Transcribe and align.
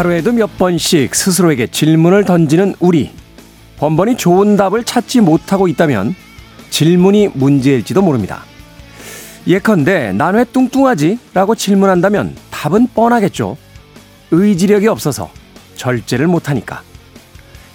하루에도 0.00 0.32
몇 0.32 0.56
번씩 0.56 1.14
스스로에게 1.14 1.66
질문을 1.66 2.24
던지는 2.24 2.74
우리. 2.80 3.10
번번이 3.76 4.16
좋은 4.16 4.56
답을 4.56 4.84
찾지 4.84 5.20
못하고 5.20 5.68
있다면 5.68 6.14
질문이 6.70 7.28
문제일지도 7.34 8.00
모릅니다. 8.00 8.44
예컨대 9.46 10.12
난 10.12 10.36
왜 10.36 10.44
뚱뚱하지? 10.44 11.18
라고 11.34 11.54
질문한다면 11.54 12.34
답은 12.50 12.88
뻔하겠죠. 12.94 13.58
의지력이 14.30 14.88
없어서 14.88 15.30
절제를 15.76 16.28
못하니까. 16.28 16.80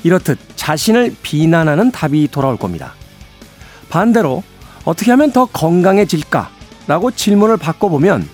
이렇듯 0.04 0.40
자신을 0.56 1.16
비난하는 1.22 1.92
답이 1.92 2.30
돌아올 2.32 2.58
겁니다. 2.58 2.96
반대로 3.88 4.42
어떻게 4.84 5.12
하면 5.12 5.32
더 5.32 5.46
건강해질까? 5.46 6.50
라고 6.88 7.12
질문을 7.12 7.58
바꿔보면 7.58 8.28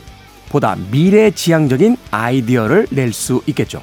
보다 0.51 0.75
미래지향적인 0.91 1.95
아이디어를 2.11 2.87
낼 2.91 3.13
수 3.13 3.41
있겠죠. 3.47 3.81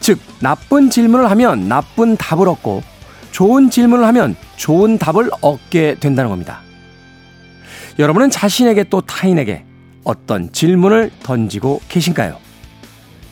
즉, 0.00 0.18
나쁜 0.40 0.90
질문을 0.90 1.30
하면 1.30 1.68
나쁜 1.68 2.16
답을 2.16 2.48
얻고 2.48 2.82
좋은 3.30 3.70
질문을 3.70 4.04
하면 4.06 4.36
좋은 4.56 4.98
답을 4.98 5.30
얻게 5.40 5.96
된다는 6.00 6.30
겁니다. 6.30 6.60
여러분은 7.98 8.30
자신에게 8.30 8.84
또 8.84 9.00
타인에게 9.00 9.64
어떤 10.04 10.52
질문을 10.52 11.10
던지고 11.22 11.80
계신가요? 11.88 12.36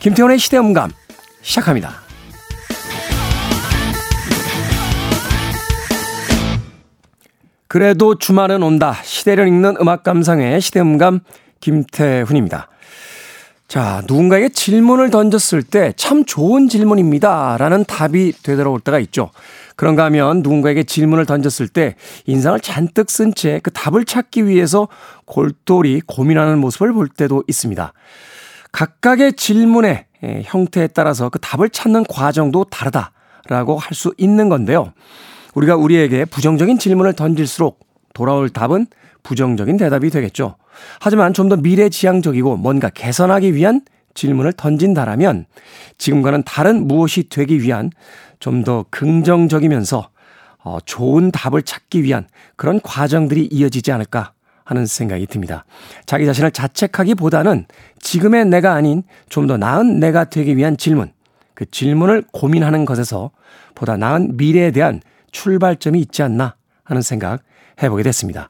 김태훈의 0.01 0.39
시대음감 0.39 0.91
시작합니다. 1.43 2.05
그래도 7.69 8.17
주말은 8.17 8.63
온다. 8.63 8.95
시대를 9.03 9.49
읽는 9.49 9.77
음악 9.81 10.05
감상의 10.05 10.61
시대음감 10.61 11.21
김태훈입니다. 11.65 12.69
자, 13.67 14.03
누군가에게 14.07 14.51
질문을 14.51 15.09
던졌을 15.11 15.63
때 15.63 15.95
참 15.97 16.25
좋은 16.27 16.69
질문입니다. 16.69 17.57
라는 17.59 17.85
답이 17.85 18.35
되돌아올 18.43 18.81
때가 18.81 18.99
있죠. 19.01 19.31
그런가 19.75 20.05
하면 20.05 20.43
누군가에게 20.43 20.83
질문을 20.85 21.25
던졌을 21.25 21.67
때 21.69 21.97
인상을 22.27 22.61
잔뜩 22.61 23.11
쓴 23.11 23.33
채 23.35 23.61
그 23.63 23.71
답을 23.73 24.05
찾기 24.05 24.47
위해서 24.47 24.89
골똘히 25.25 26.03
고민하는 26.07 26.59
모습을 26.59 26.93
볼 26.93 27.09
때도 27.09 27.43
있습니다. 27.49 27.93
각각의 28.71 29.33
질문의 29.33 30.05
예, 30.25 30.43
형태에 30.45 30.87
따라서 30.89 31.29
그 31.31 31.39
답을 31.39 31.71
찾는 31.71 32.05
과정도 32.05 32.65
다르다라고 32.65 33.79
할 33.79 33.95
수 33.95 34.13
있는 34.19 34.49
건데요. 34.51 34.93
우리가 35.55 35.77
우리에게 35.77 36.27
부정적인 36.27 36.79
질문을 36.79 37.15
던질수록 37.15 37.81
돌아올 38.13 38.51
답은 38.51 38.87
부정적인 39.25 39.77
대답이 39.79 40.11
되겠죠. 40.11 40.57
하지만 41.01 41.33
좀 41.33 41.49
더 41.49 41.57
미래지향적이고 41.57 42.57
뭔가 42.57 42.89
개선하기 42.91 43.55
위한 43.55 43.81
질문을 44.15 44.53
던진다라면 44.53 45.47
지금과는 45.99 46.45
다른 46.45 46.87
무엇이 46.87 47.29
되기 47.29 47.61
위한 47.63 47.91
좀 48.39 48.63
더 48.65 48.85
긍정적이면서 48.91 50.11
어, 50.63 50.79
좋은 50.87 51.31
답을 51.31 51.63
찾기 51.63 52.03
위한 52.05 52.27
그런 52.57 52.81
과정들이 52.81 53.49
이어지지 53.51 53.93
않을까 53.93 54.33
하는 54.65 54.87
생각이 54.87 55.27
듭니다. 55.27 55.65
자기 56.07 56.25
자신을 56.25 56.51
자책하기보다는 56.53 57.67
지금의 58.01 58.47
내가 58.47 58.73
아닌 58.73 59.03
좀 59.29 59.47
더 59.47 59.57
나은 59.59 60.01
내가 60.01 60.25
되기 60.25 60.57
위한 60.57 60.77
질문, 60.79 61.13
그 61.55 61.71
질문을 61.71 62.25
고민하는 62.33 62.85
것에서 62.87 63.31
보다 63.75 63.97
나은 63.99 64.37
미래에 64.39 64.71
대한 64.71 65.01
출발점이 65.33 66.01
있지 66.01 66.23
않나 66.23 66.55
하는 66.85 67.03
생각 67.03 67.43
해보게 67.83 68.03
됐습니다. 68.05 68.49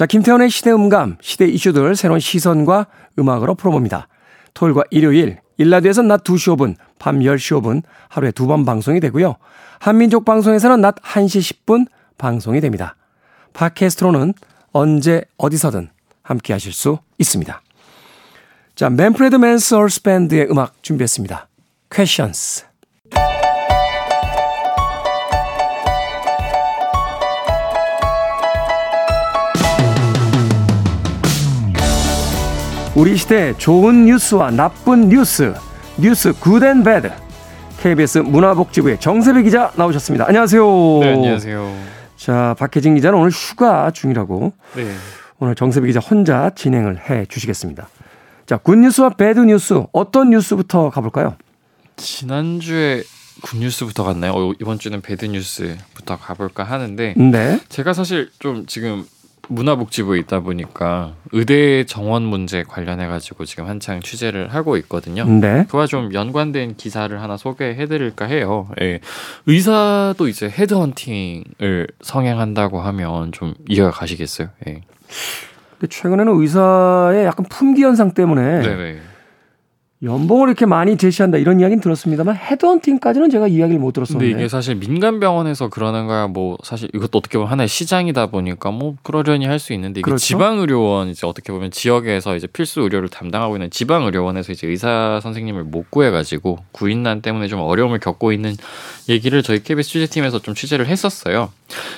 자, 0.00 0.06
김태훈의 0.06 0.48
시대 0.48 0.72
음감, 0.72 1.18
시대 1.20 1.44
이슈들 1.44 1.94
새로운 1.94 2.20
시선과 2.20 2.86
음악으로 3.18 3.54
풀어봅니다. 3.54 4.08
토요일과 4.54 4.84
일요일, 4.90 5.40
일라디오에서 5.58 6.00
낮 6.00 6.24
2시 6.24 6.56
5분, 6.56 6.74
밤 6.98 7.18
10시 7.18 7.60
5분 7.60 7.82
하루에 8.08 8.30
두 8.30 8.46
번 8.46 8.64
방송이 8.64 8.98
되고요. 8.98 9.36
한민족 9.78 10.24
방송에서는 10.24 10.80
낮 10.80 10.94
1시 10.94 11.66
10분 11.66 11.86
방송이 12.16 12.62
됩니다. 12.62 12.96
팟캐스트로는 13.52 14.32
언제 14.72 15.22
어디서든 15.36 15.90
함께 16.22 16.54
하실 16.54 16.72
수 16.72 16.96
있습니다. 17.18 17.60
자, 18.76 18.88
Manfred 18.88 19.36
Mann's 19.36 19.74
Earth 19.74 20.00
Band의 20.00 20.46
음악 20.50 20.82
준비했습니다. 20.82 21.46
Questions. 21.90 22.69
우리 32.96 33.16
시대 33.16 33.54
좋은 33.56 34.04
뉴스와 34.06 34.50
나쁜 34.50 35.08
뉴스, 35.08 35.54
News 35.98 36.32
Good 36.32 36.61
and 36.61 36.82
Bad. 36.82 37.10
KBS 37.80 38.18
문화복지부의 38.18 39.00
정세배 39.00 39.42
기자 39.44 39.72
나오셨습니다. 39.76 40.26
안녕하세요. 40.26 40.62
네, 41.00 41.12
안녕하세요. 41.14 41.76
자, 42.16 42.54
박혜진 42.58 42.96
기자는 42.96 43.18
오늘 43.18 43.30
휴가 43.30 43.90
중이라고. 43.90 44.52
네. 44.76 44.92
오늘 45.38 45.54
정세배 45.54 45.86
기자 45.86 46.00
혼자 46.00 46.50
진행을 46.54 47.08
해 47.08 47.24
주시겠습니다. 47.26 47.88
자, 48.44 48.56
굿뉴스와 48.58 49.10
배드뉴스 49.10 49.84
어떤 49.92 50.30
뉴스부터 50.30 50.90
가볼까요? 50.90 51.36
지난주에 51.96 53.02
굿뉴스부터 53.42 54.02
갔나요? 54.04 54.32
어, 54.32 54.52
이번 54.60 54.78
주는 54.78 55.00
배드뉴스부터 55.00 56.18
가볼까 56.18 56.64
하는데 56.64 57.14
네. 57.16 57.60
제가 57.70 57.94
사실 57.94 58.30
좀 58.38 58.66
지금 58.66 59.06
문화복지부에 59.50 60.18
있다 60.20 60.40
보니까 60.40 61.14
의대 61.32 61.84
정원 61.84 62.22
문제 62.22 62.62
관련해 62.62 63.06
가지고 63.06 63.44
지금 63.44 63.66
한창 63.66 64.00
취재를 64.00 64.54
하고 64.54 64.76
있거든요. 64.78 65.24
네. 65.24 65.66
그와 65.68 65.86
좀 65.86 66.14
연관된 66.14 66.76
기사를 66.76 67.20
하나 67.20 67.36
소개해 67.36 67.86
드릴까 67.86 68.26
해요. 68.26 68.68
예. 68.80 69.00
의사도 69.46 70.28
이제 70.28 70.48
헤드헌팅을 70.48 71.88
성행한다고 72.00 72.80
하면 72.80 73.32
좀 73.32 73.54
이해가 73.68 73.90
가시겠어요? 73.90 74.48
예. 74.68 74.82
근데 75.78 75.86
최근에는 75.88 76.40
의사의 76.40 77.24
약간 77.24 77.44
품귀 77.48 77.82
현상 77.82 78.12
때문에 78.12 78.60
네네. 78.60 79.09
연봉을 80.02 80.48
이렇게 80.48 80.64
많이 80.64 80.96
제시한다 80.96 81.36
이런 81.36 81.60
이야기는 81.60 81.82
들었습니다만 81.82 82.34
헤드헌팅까지는 82.34 83.28
제가 83.28 83.48
이야기를 83.48 83.78
못 83.78 83.92
근데 83.92 84.06
들었었는데. 84.06 84.30
이게 84.40 84.48
사실 84.48 84.76
민간 84.76 85.20
병원에서 85.20 85.68
그러는 85.68 86.06
거야 86.06 86.26
뭐 86.26 86.56
사실 86.62 86.88
이것도 86.94 87.18
어떻게 87.18 87.36
보면 87.36 87.50
하나의 87.52 87.68
시장이다 87.68 88.28
보니까 88.28 88.70
뭐 88.70 88.96
그러려니 89.02 89.44
할 89.46 89.58
수 89.60 89.74
있는데 89.74 90.00
이게 90.00 90.06
그렇죠. 90.06 90.24
지방 90.24 90.58
의료원 90.58 91.08
이제 91.10 91.26
어떻게 91.26 91.52
보면 91.52 91.70
지역에서 91.70 92.34
이제 92.34 92.46
필수 92.46 92.80
의료를 92.80 93.10
담당하고 93.10 93.56
있는 93.56 93.68
지방 93.68 94.04
의료원에서 94.06 94.52
이제 94.52 94.66
의사 94.66 95.20
선생님을 95.22 95.64
못 95.64 95.90
구해 95.90 96.10
가지고 96.10 96.58
구인난 96.72 97.20
때문에 97.20 97.46
좀 97.46 97.60
어려움을 97.60 97.98
겪고 97.98 98.32
있는 98.32 98.54
얘기를 99.10 99.42
저희 99.42 99.62
KBS 99.62 99.90
취재팀에서 99.90 100.38
좀 100.38 100.54
취재를 100.54 100.86
했었어요. 100.86 101.52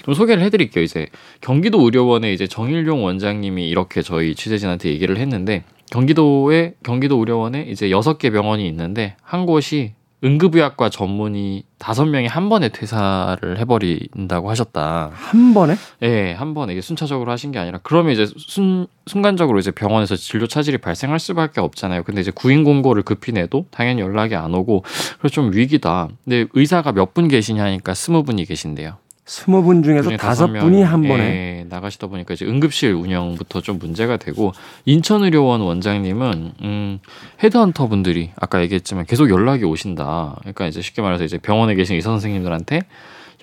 좀 0.04 0.14
소개를 0.14 0.42
해드릴게요. 0.42 0.82
이제 0.82 1.06
경기도 1.40 1.80
의료원의 1.82 2.34
이제 2.34 2.48
정일용 2.48 3.04
원장님이 3.04 3.68
이렇게 3.68 4.02
저희 4.02 4.34
취재진한테 4.34 4.88
얘기를 4.88 5.18
했는데 5.18 5.62
경기도에 5.92 6.74
경기도 6.82 7.18
의료원에 7.18 7.66
이제 7.68 7.90
여섯 7.90 8.16
개 8.16 8.30
병원이 8.30 8.66
있는데 8.66 9.14
한 9.22 9.44
곳이 9.44 9.92
응급의학과 10.24 10.88
전문의 10.88 11.64
다섯 11.78 12.06
명이 12.06 12.28
한 12.28 12.48
번에 12.48 12.68
퇴사를 12.68 13.58
해버린다고 13.58 14.48
하셨다. 14.48 15.10
한 15.12 15.52
번에? 15.52 15.74
예, 16.02 16.32
한 16.32 16.54
번에 16.54 16.72
이게 16.74 16.80
순차적으로 16.80 17.30
하신 17.32 17.50
게 17.50 17.58
아니라 17.58 17.80
그러면 17.82 18.12
이제 18.12 18.26
순 18.38 18.86
순간적으로 19.06 19.58
이제 19.58 19.72
병원에서 19.72 20.14
진료 20.14 20.46
차질이 20.46 20.78
발생할 20.78 21.18
수밖에 21.18 21.60
없잖아요. 21.60 22.04
근데 22.04 22.20
이제 22.20 22.30
구인 22.30 22.62
공고를 22.62 23.02
급히 23.02 23.32
내도 23.32 23.66
당연히 23.72 24.00
연락이 24.00 24.36
안 24.36 24.54
오고 24.54 24.84
그래서 25.18 25.28
좀 25.34 25.52
위기다. 25.52 26.08
근데 26.24 26.46
의사가 26.54 26.92
몇 26.92 27.12
분 27.12 27.26
계시냐니까 27.28 27.92
스무 27.92 28.22
분이 28.22 28.44
계신데요. 28.46 28.96
스무 29.24 29.62
분 29.62 29.82
중에서 29.82 30.16
다섯 30.16 30.48
분이 30.48 30.82
한 30.82 31.02
번에. 31.02 31.60
예, 31.60 31.66
나가시다 31.68 32.08
보니까 32.08 32.34
이제 32.34 32.44
응급실 32.44 32.92
운영부터 32.92 33.60
좀 33.60 33.78
문제가 33.78 34.16
되고 34.16 34.52
인천의료원 34.84 35.60
원장님은 35.60 36.52
음, 36.60 36.98
헤드헌터 37.42 37.86
분들이 37.86 38.30
아까 38.36 38.60
얘기했지만 38.62 39.06
계속 39.06 39.30
연락이 39.30 39.64
오신다. 39.64 40.36
그러니까 40.40 40.66
이제 40.66 40.82
쉽게 40.82 41.02
말해서 41.02 41.24
이제 41.24 41.38
병원에 41.38 41.74
계신 41.76 41.94
의사 41.94 42.10
선생님들한테 42.10 42.80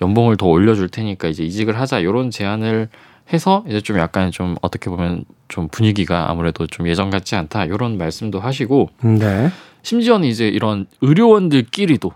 연봉을 0.02 0.36
더 0.36 0.46
올려줄 0.46 0.90
테니까 0.90 1.28
이제 1.28 1.44
이직을 1.44 1.78
하자 1.80 2.00
이런 2.00 2.30
제안을 2.30 2.88
해서 3.32 3.64
이제 3.66 3.80
좀 3.80 3.98
약간 3.98 4.30
좀 4.30 4.56
어떻게 4.60 4.90
보면 4.90 5.24
좀 5.48 5.68
분위기가 5.68 6.30
아무래도 6.30 6.66
좀 6.66 6.88
예전 6.88 7.10
같지 7.10 7.36
않다 7.36 7.64
이런 7.64 7.96
말씀도 7.96 8.40
하시고 8.40 8.90
네. 9.02 9.50
심지어는 9.82 10.28
이제 10.28 10.46
이런 10.48 10.86
의료원들끼리도 11.00 12.12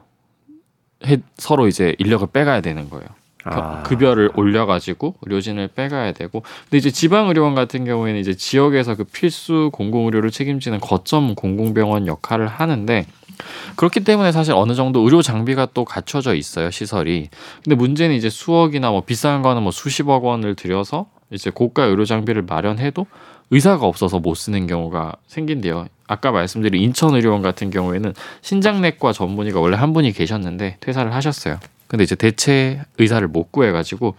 해, 1.07 1.19
서로 1.37 1.67
이제 1.67 1.95
인력을 1.99 2.27
빼가야 2.33 2.61
되는 2.61 2.91
거예요. 2.91 3.07
겨- 3.45 3.51
아. 3.51 3.83
급여를 3.83 4.31
올려가지고 4.35 5.17
의료진을 5.23 5.69
빼가야 5.69 6.13
되고 6.13 6.43
근데 6.65 6.79
이제 6.79 6.91
지방 6.91 7.29
의료원 7.29 7.55
같은 7.55 7.85
경우에는 7.85 8.19
이제 8.21 8.35
지역에서 8.35 8.95
그 8.97 9.05
필수 9.05 9.71
공공 9.73 10.07
의료를 10.07 10.31
책임지는 10.31 10.81
거점 10.81 11.35
공공병원 11.35 12.07
역할을 12.07 12.47
하는데 12.49 13.07
그렇기 13.77 14.01
때문에 14.01 14.33
사실 14.33 14.55
어느 14.55 14.75
정도 14.75 15.01
의료 15.01 15.21
장비가 15.23 15.69
또 15.75 15.85
갖춰져 15.85 16.35
있어요 16.35 16.71
시설이 16.71 17.29
근데 17.63 17.77
문제는 17.77 18.15
이제 18.15 18.31
수억이나 18.31 18.91
뭐 18.91 19.03
비싼 19.03 19.43
거는 19.43 19.63
뭐 19.63 19.73
수십억 19.73 20.25
원을 20.25 20.55
들여서 20.55 21.07
이제 21.31 21.51
고가 21.51 21.85
의료 21.85 22.05
장비를 22.05 22.43
마련해도 22.43 23.07
의사가 23.51 23.87
없어서 23.87 24.21
못 24.21 24.35
쓰는 24.37 24.67
경우가 24.67 25.13
생긴대요. 25.27 25.87
아까 26.07 26.31
말씀드린 26.33 26.83
인천의료원 26.83 27.43
같은 27.43 27.71
경우에는 27.71 28.15
신장내과 28.41 29.13
전문의가 29.13 29.61
원래 29.61 29.77
한 29.77 29.93
분이 29.93 30.13
계셨는데 30.13 30.79
퇴사를 30.81 31.13
하셨어요. 31.13 31.59
근데 31.87 32.05
이제 32.05 32.15
대체 32.15 32.81
의사를 32.99 33.27
못 33.29 33.53
구해가지고 33.53 34.15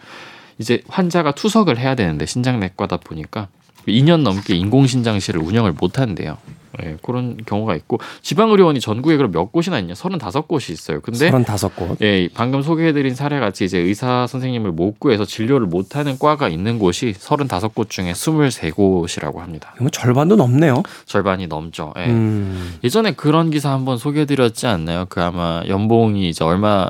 이제 0.60 0.82
환자가 0.88 1.32
투석을 1.34 1.78
해야 1.78 1.96
되는데 1.96 2.26
신장내과다 2.26 2.98
보니까 2.98 3.48
2년 3.88 4.22
넘게 4.22 4.56
인공신장실을 4.56 5.42
운영을 5.42 5.74
못 5.74 6.00
한대요. 6.00 6.38
예, 6.84 6.98
그런 7.02 7.38
경우가 7.46 7.76
있고 7.76 8.00
지방의료원이 8.22 8.80
전국에 8.82 9.16
그럼 9.16 9.32
몇 9.32 9.52
곳이나 9.52 9.80
있냐? 9.80 9.94
35곳이 9.94 10.72
있어요. 10.72 11.00
근데 11.02 11.32
35곳. 11.32 12.02
예, 12.02 12.28
방금 12.34 12.62
소개해드린 12.62 13.16
사례 13.16 13.40
같이 13.40 13.64
이제 13.64 13.78
의사 13.78 14.28
선생님을 14.28 14.72
못 14.72 15.00
구해서 15.00 15.24
진료를 15.24 15.68
못 15.68 15.96
하는 15.96 16.20
과가 16.20 16.50
있는 16.50 16.80
곳이 16.80 17.14
35곳 17.18 17.90
중에 17.90 18.12
23곳이라고 18.12 19.38
합니다. 19.38 19.72
그러면 19.76 19.92
절반도 19.92 20.36
넘네요. 20.36 20.84
절반이 21.06 21.48
넘죠. 21.48 21.94
예. 21.98 22.08
음. 22.08 22.78
예전에 22.84 23.14
그런 23.14 23.52
기사 23.52 23.72
한번 23.72 23.98
소개해드렸지 23.98 24.68
않나요? 24.68 25.06
그 25.08 25.22
아마 25.22 25.62
연봉이 25.68 26.28
이제 26.28 26.44
얼마 26.44 26.90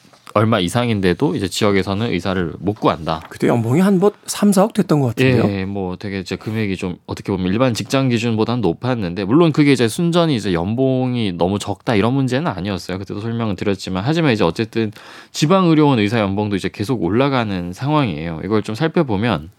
얼마 0.33 0.59
이상인데도 0.59 1.35
이제 1.35 1.47
지역에서는 1.47 2.11
의사를 2.11 2.53
못 2.59 2.79
구한다. 2.79 3.21
그때 3.29 3.47
연봉이 3.47 3.79
한뭐 3.79 4.11
3, 4.25 4.51
4억 4.51 4.73
됐던 4.73 4.99
것 5.01 5.07
같은데요. 5.07 5.43
예, 5.49 5.65
뭐 5.65 5.95
되게 5.97 6.19
이제 6.19 6.35
금액이 6.35 6.77
좀 6.77 6.97
어떻게 7.05 7.31
보면 7.31 7.51
일반 7.51 7.73
직장 7.73 8.09
기준보다는 8.09 8.61
높았는데 8.61 9.25
물론 9.25 9.51
그게 9.51 9.71
이제 9.71 9.87
순전히 9.87 10.35
이제 10.35 10.53
연봉이 10.53 11.31
너무 11.33 11.59
적다 11.59 11.95
이런 11.95 12.13
문제는 12.13 12.51
아니었어요. 12.51 12.97
그때도 12.97 13.19
설명을 13.21 13.55
드렸지만 13.55 14.03
하지만 14.05 14.31
이제 14.31 14.43
어쨌든 14.43 14.91
지방 15.31 15.67
의료원 15.67 15.99
의사 15.99 16.19
연봉도 16.19 16.55
이제 16.55 16.69
계속 16.71 17.03
올라가는 17.03 17.73
상황이에요. 17.73 18.41
이걸 18.43 18.63
좀 18.63 18.75
살펴보면 18.75 19.49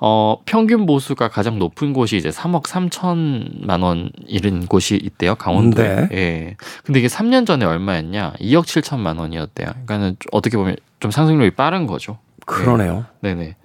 어 0.00 0.36
평균 0.46 0.86
보수가 0.86 1.28
가장 1.28 1.58
높은 1.58 1.92
곳이 1.92 2.16
이제 2.16 2.30
3억 2.30 2.64
3천만 2.64 3.82
원 3.82 4.10
이른 4.26 4.66
곳이 4.66 4.96
있대요. 5.02 5.34
강원도에. 5.34 6.08
네. 6.08 6.08
예. 6.12 6.56
근데 6.84 7.00
이게 7.00 7.08
3년 7.08 7.46
전에 7.46 7.64
얼마였냐? 7.64 8.34
2억 8.40 8.64
7천만 8.64 9.18
원이었대요. 9.18 9.68
그러니까는 9.68 10.09
어떻게 10.32 10.56
보면 10.56 10.76
좀 11.00 11.10
상승률이 11.10 11.52
빠른 11.52 11.86
거죠. 11.86 12.18
그러네요. 12.46 13.04
네네. 13.20 13.56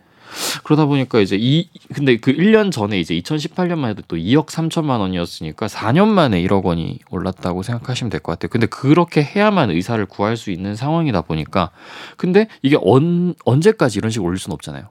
그러다 0.63 0.85
보니까 0.85 1.19
이제 1.21 1.37
이 1.39 1.69
근데 1.93 2.17
그 2.17 2.33
1년 2.33 2.69
전에 2.71 2.99
이제 2.99 3.13
2018년만 3.15 3.87
해도 3.89 4.01
또 4.07 4.17
2억 4.17 4.47
3천만 4.47 4.99
원이었으니까 4.99 5.67
4년 5.67 6.07
만에 6.07 6.41
1억 6.43 6.63
원이 6.63 6.99
올랐다고 7.09 7.63
생각하시면 7.63 8.09
될 8.09 8.19
것 8.19 8.33
같아요. 8.33 8.49
근데 8.49 8.67
그렇게 8.67 9.23
해야만 9.23 9.69
의사를 9.71 10.03
구할 10.07 10.35
수 10.35 10.51
있는 10.51 10.75
상황이다 10.75 11.21
보니까 11.21 11.69
근데 12.17 12.47
이게 12.61 12.77
언, 12.81 13.33
언제까지 13.45 13.99
이런 13.99 14.11
식으로 14.11 14.27
올릴 14.27 14.39
수는 14.39 14.53
없잖아요. 14.55 14.87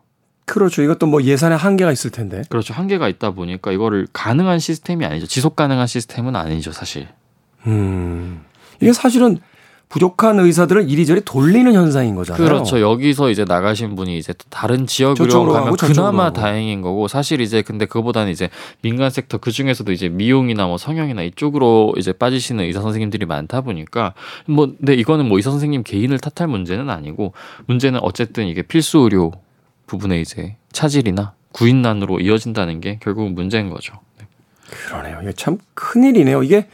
그렇죠. 0.46 0.82
이것도 0.82 1.06
뭐 1.06 1.22
예산에 1.22 1.54
한계가 1.56 1.92
있을 1.92 2.10
텐데. 2.10 2.42
그렇죠. 2.48 2.72
한계가 2.74 3.08
있다 3.08 3.32
보니까 3.32 3.72
이거를 3.72 4.06
가능한 4.12 4.58
시스템이 4.60 5.04
아니죠. 5.04 5.26
지속 5.26 5.56
가능한 5.56 5.86
시스템은 5.86 6.36
아니죠, 6.36 6.72
사실. 6.72 7.08
음. 7.66 8.44
이게 8.80 8.92
사실은 8.92 9.38
부족한 9.88 10.40
의사들을 10.40 10.90
이리저리 10.90 11.20
돌리는 11.24 11.72
현상인 11.72 12.14
거잖아요. 12.16 12.42
그렇죠. 12.44 12.80
여기서 12.80 13.30
이제 13.30 13.44
나가신 13.44 13.94
분이 13.94 14.18
이제 14.18 14.32
또 14.32 14.44
다른 14.50 14.86
지역으로 14.86 15.52
가면 15.52 15.76
그나마. 15.76 16.32
다행인 16.32 16.82
거고 16.82 17.06
사실 17.06 17.40
이제 17.40 17.62
근데 17.62 17.86
그보다는 17.86 18.32
이제 18.32 18.48
민간 18.82 19.10
섹터 19.10 19.38
그 19.38 19.52
중에서도 19.52 19.92
이제 19.92 20.08
미용이나 20.08 20.66
뭐 20.66 20.78
성형이나 20.78 21.22
이쪽으로 21.22 21.94
이제 21.96 22.12
빠지시는 22.12 22.64
의사 22.64 22.80
선생님들이 22.80 23.26
많다 23.26 23.60
보니까 23.60 24.14
뭐 24.46 24.72
근데 24.76 24.94
이거는 24.94 25.28
뭐 25.28 25.38
의사 25.38 25.50
선생님 25.50 25.84
개인을 25.84 26.18
탓할 26.18 26.48
문제는 26.48 26.90
아니고 26.90 27.32
문제는 27.66 28.00
어쨌든 28.02 28.48
이게 28.48 28.62
필수 28.62 28.98
의료 28.98 29.32
부분에 29.86 30.20
이제 30.20 30.56
차질이나 30.72 31.34
구인난으로 31.52 32.18
이어진다는 32.20 32.80
게 32.80 32.98
결국은 33.00 33.34
문제인 33.34 33.70
거죠. 33.70 33.94
네. 34.18 34.26
그러네요. 34.68 35.20
이게 35.22 35.32
참 35.34 35.58
큰일이네요. 35.74 36.42
이게 36.42 36.66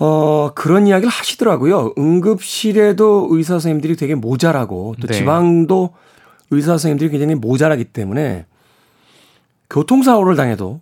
어 0.00 0.50
그런 0.54 0.86
이야기를 0.86 1.08
하시더라고요. 1.08 1.94
응급실에도 1.96 3.28
의사 3.30 3.54
선생님들이 3.54 3.96
되게 3.96 4.14
모자라고 4.14 4.94
또 5.00 5.06
네. 5.06 5.14
지방도 5.14 5.90
의사 6.50 6.72
선생님들이 6.72 7.10
굉장히 7.10 7.34
모자라기 7.36 7.84
때문에 7.84 8.46
교통사고를 9.70 10.36
당해도 10.36 10.80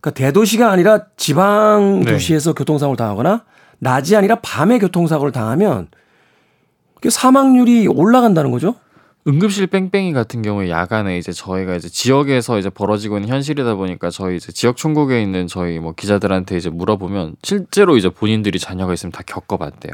그러니까 0.00 0.10
대도시가 0.10 0.70
아니라 0.70 1.06
지방 1.16 2.00
네. 2.04 2.12
도시에서 2.12 2.52
교통사고를 2.52 2.96
당하거나 2.96 3.44
낮이 3.78 4.16
아니라 4.16 4.36
밤에 4.36 4.78
교통사고를 4.78 5.32
당하면 5.32 5.88
그 7.00 7.10
사망률이 7.10 7.86
올라간다는 7.86 8.50
거죠. 8.50 8.74
응급실 9.28 9.66
뺑뺑이 9.66 10.14
같은 10.14 10.40
경우에 10.40 10.70
야간에 10.70 11.18
이제 11.18 11.32
저희가 11.32 11.74
이제 11.74 11.88
지역에서 11.88 12.58
이제 12.58 12.70
벌어지고 12.70 13.18
있는 13.18 13.28
현실이다 13.28 13.74
보니까 13.74 14.08
저희 14.08 14.36
이제 14.36 14.52
지역 14.52 14.76
총국에 14.78 15.20
있는 15.20 15.46
저희 15.46 15.78
뭐 15.78 15.92
기자들한테 15.92 16.56
이제 16.56 16.70
물어보면 16.70 17.36
실제로 17.42 17.98
이제 17.98 18.08
본인들이 18.08 18.58
자녀가 18.58 18.94
있으면 18.94 19.12
다 19.12 19.22
겪어봤대요. 19.26 19.92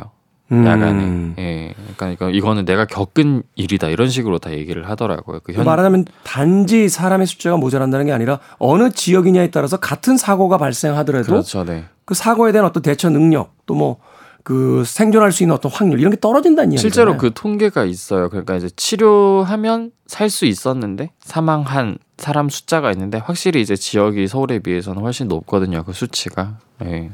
야간에. 0.52 1.04
음. 1.04 1.34
예. 1.38 1.74
그러니까 1.96 2.28
이거는 2.30 2.64
내가 2.64 2.84
겪은 2.84 3.42
일이다 3.56 3.88
이런 3.88 4.08
식으로 4.08 4.38
다 4.38 4.52
얘기를 4.52 4.88
하더라고요. 4.88 5.40
그 5.42 5.52
현, 5.52 5.64
말하자면 5.64 6.04
단지 6.22 6.88
사람의 6.88 7.26
숫자가 7.26 7.56
모자란다는 7.56 8.06
게 8.06 8.12
아니라 8.12 8.38
어느 8.58 8.90
지역이냐에 8.90 9.50
따라서 9.50 9.78
같은 9.78 10.16
사고가 10.16 10.58
발생하더라도 10.58 11.26
그렇죠. 11.26 11.64
네. 11.64 11.86
그 12.04 12.14
사고에 12.14 12.52
대한 12.52 12.66
어떤 12.66 12.82
대처 12.82 13.08
능력 13.08 13.54
또뭐 13.66 13.98
그 14.44 14.84
생존할 14.84 15.32
수 15.32 15.42
있는 15.42 15.54
어떤 15.54 15.72
확률 15.72 15.98
이런 15.98 16.10
게 16.10 16.20
떨어진다는 16.20 16.72
이야기잖아요. 16.72 16.80
실제로 16.90 17.16
그 17.16 17.32
통계가 17.34 17.84
있어요. 17.84 18.28
그러니까 18.28 18.54
이제 18.56 18.68
치료하면 18.76 19.90
살 20.06 20.28
수 20.28 20.44
있었는데 20.44 21.10
사망한 21.20 21.96
사람 22.18 22.48
숫자가 22.50 22.92
있는데 22.92 23.18
확실히 23.18 23.62
이제 23.62 23.74
지역이 23.74 24.28
서울에 24.28 24.58
비해서는 24.58 25.02
훨씬 25.02 25.28
높거든요. 25.28 25.82
그 25.82 25.92
수치가. 25.92 26.58
예. 26.84 27.10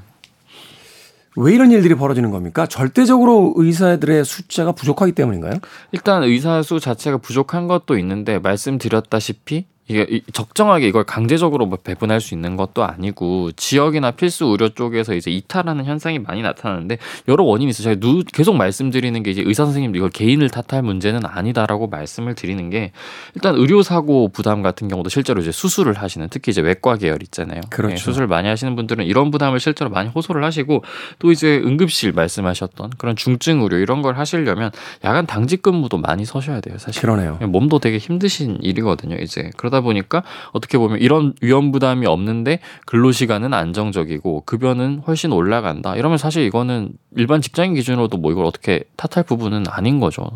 왜 1.36 1.54
이런 1.54 1.70
일들이 1.70 1.94
벌어지는 1.94 2.32
겁니까? 2.32 2.66
절대적으로 2.66 3.54
의사들의 3.56 4.24
숫자가 4.24 4.72
부족하기 4.72 5.12
때문인가요? 5.12 5.54
일단 5.92 6.24
의사 6.24 6.62
수 6.62 6.80
자체가 6.80 7.18
부족한 7.18 7.68
것도 7.68 7.96
있는데 7.98 8.40
말씀드렸다시피 8.40 9.66
이게 9.90 10.06
이- 10.08 10.22
적정하게 10.32 10.86
이걸 10.86 11.02
강제적으로 11.02 11.66
뭐 11.66 11.76
배분할 11.82 12.20
수 12.20 12.32
있는 12.34 12.56
것도 12.56 12.84
아니고 12.84 13.50
지역이나 13.56 14.12
필수 14.12 14.44
의료 14.44 14.68
쪽에서 14.68 15.14
이제 15.14 15.32
이탈하는 15.32 15.84
현상이 15.84 16.20
많이 16.20 16.42
나타나는데 16.42 16.98
여러 17.26 17.42
원인이 17.42 17.70
있어요. 17.70 17.82
제가 17.96 17.96
누, 18.00 18.22
계속 18.24 18.54
말씀드리는 18.56 19.20
게 19.24 19.32
이제 19.32 19.42
의사 19.44 19.64
선생님도 19.64 19.98
이걸 19.98 20.10
개인을 20.10 20.48
탓할 20.48 20.84
문제는 20.84 21.22
아니다라고 21.24 21.88
말씀을 21.88 22.36
드리는 22.36 22.70
게 22.70 22.92
일단 23.34 23.56
의료 23.56 23.82
사고 23.82 24.28
부담 24.28 24.62
같은 24.62 24.86
경우도 24.86 25.10
실제로 25.10 25.40
이제 25.40 25.50
수술을 25.50 25.94
하시는 25.94 26.28
특히 26.30 26.50
이제 26.50 26.60
외과 26.60 26.94
계열 26.96 27.20
있잖아요. 27.24 27.60
그렇죠. 27.68 27.94
네, 27.94 28.00
수술 28.00 28.28
많이 28.28 28.46
하시는 28.46 28.76
분들은 28.76 29.04
이런 29.06 29.32
부담을 29.32 29.58
실제로 29.58 29.90
많이 29.90 30.08
호소를 30.08 30.44
하시고 30.44 30.84
또 31.18 31.32
이제 31.32 31.60
응급실 31.64 32.12
말씀하셨던 32.12 32.90
그런 32.96 33.16
중증 33.16 33.60
의료 33.62 33.76
이런 33.78 34.02
걸 34.02 34.16
하시려면 34.18 34.70
야간 35.04 35.26
당직 35.26 35.62
근무도 35.62 35.98
많이 35.98 36.24
서셔야 36.24 36.60
돼요. 36.60 36.76
사실. 36.78 37.00
그러네요. 37.02 37.38
몸도 37.42 37.80
되게 37.80 37.98
힘드신 37.98 38.58
일이거든요. 38.62 39.16
이제 39.16 39.50
그러다 39.56 39.79
보니까 39.80 40.22
어떻게 40.52 40.78
보면 40.78 40.98
이런 41.00 41.34
위험 41.40 41.72
부담이 41.72 42.06
없는데 42.06 42.60
근로 42.86 43.12
시간은 43.12 43.54
안정적이고 43.54 44.42
급여는 44.46 45.02
훨씬 45.06 45.32
올라간다. 45.32 45.96
이러면 45.96 46.18
사실 46.18 46.44
이거는 46.44 46.92
일반 47.16 47.40
직장인 47.40 47.74
기준으로도 47.74 48.16
뭐 48.18 48.32
이걸 48.32 48.44
어떻게 48.44 48.84
탓할 48.96 49.24
부분은 49.24 49.64
아닌 49.68 50.00
거죠. 50.00 50.28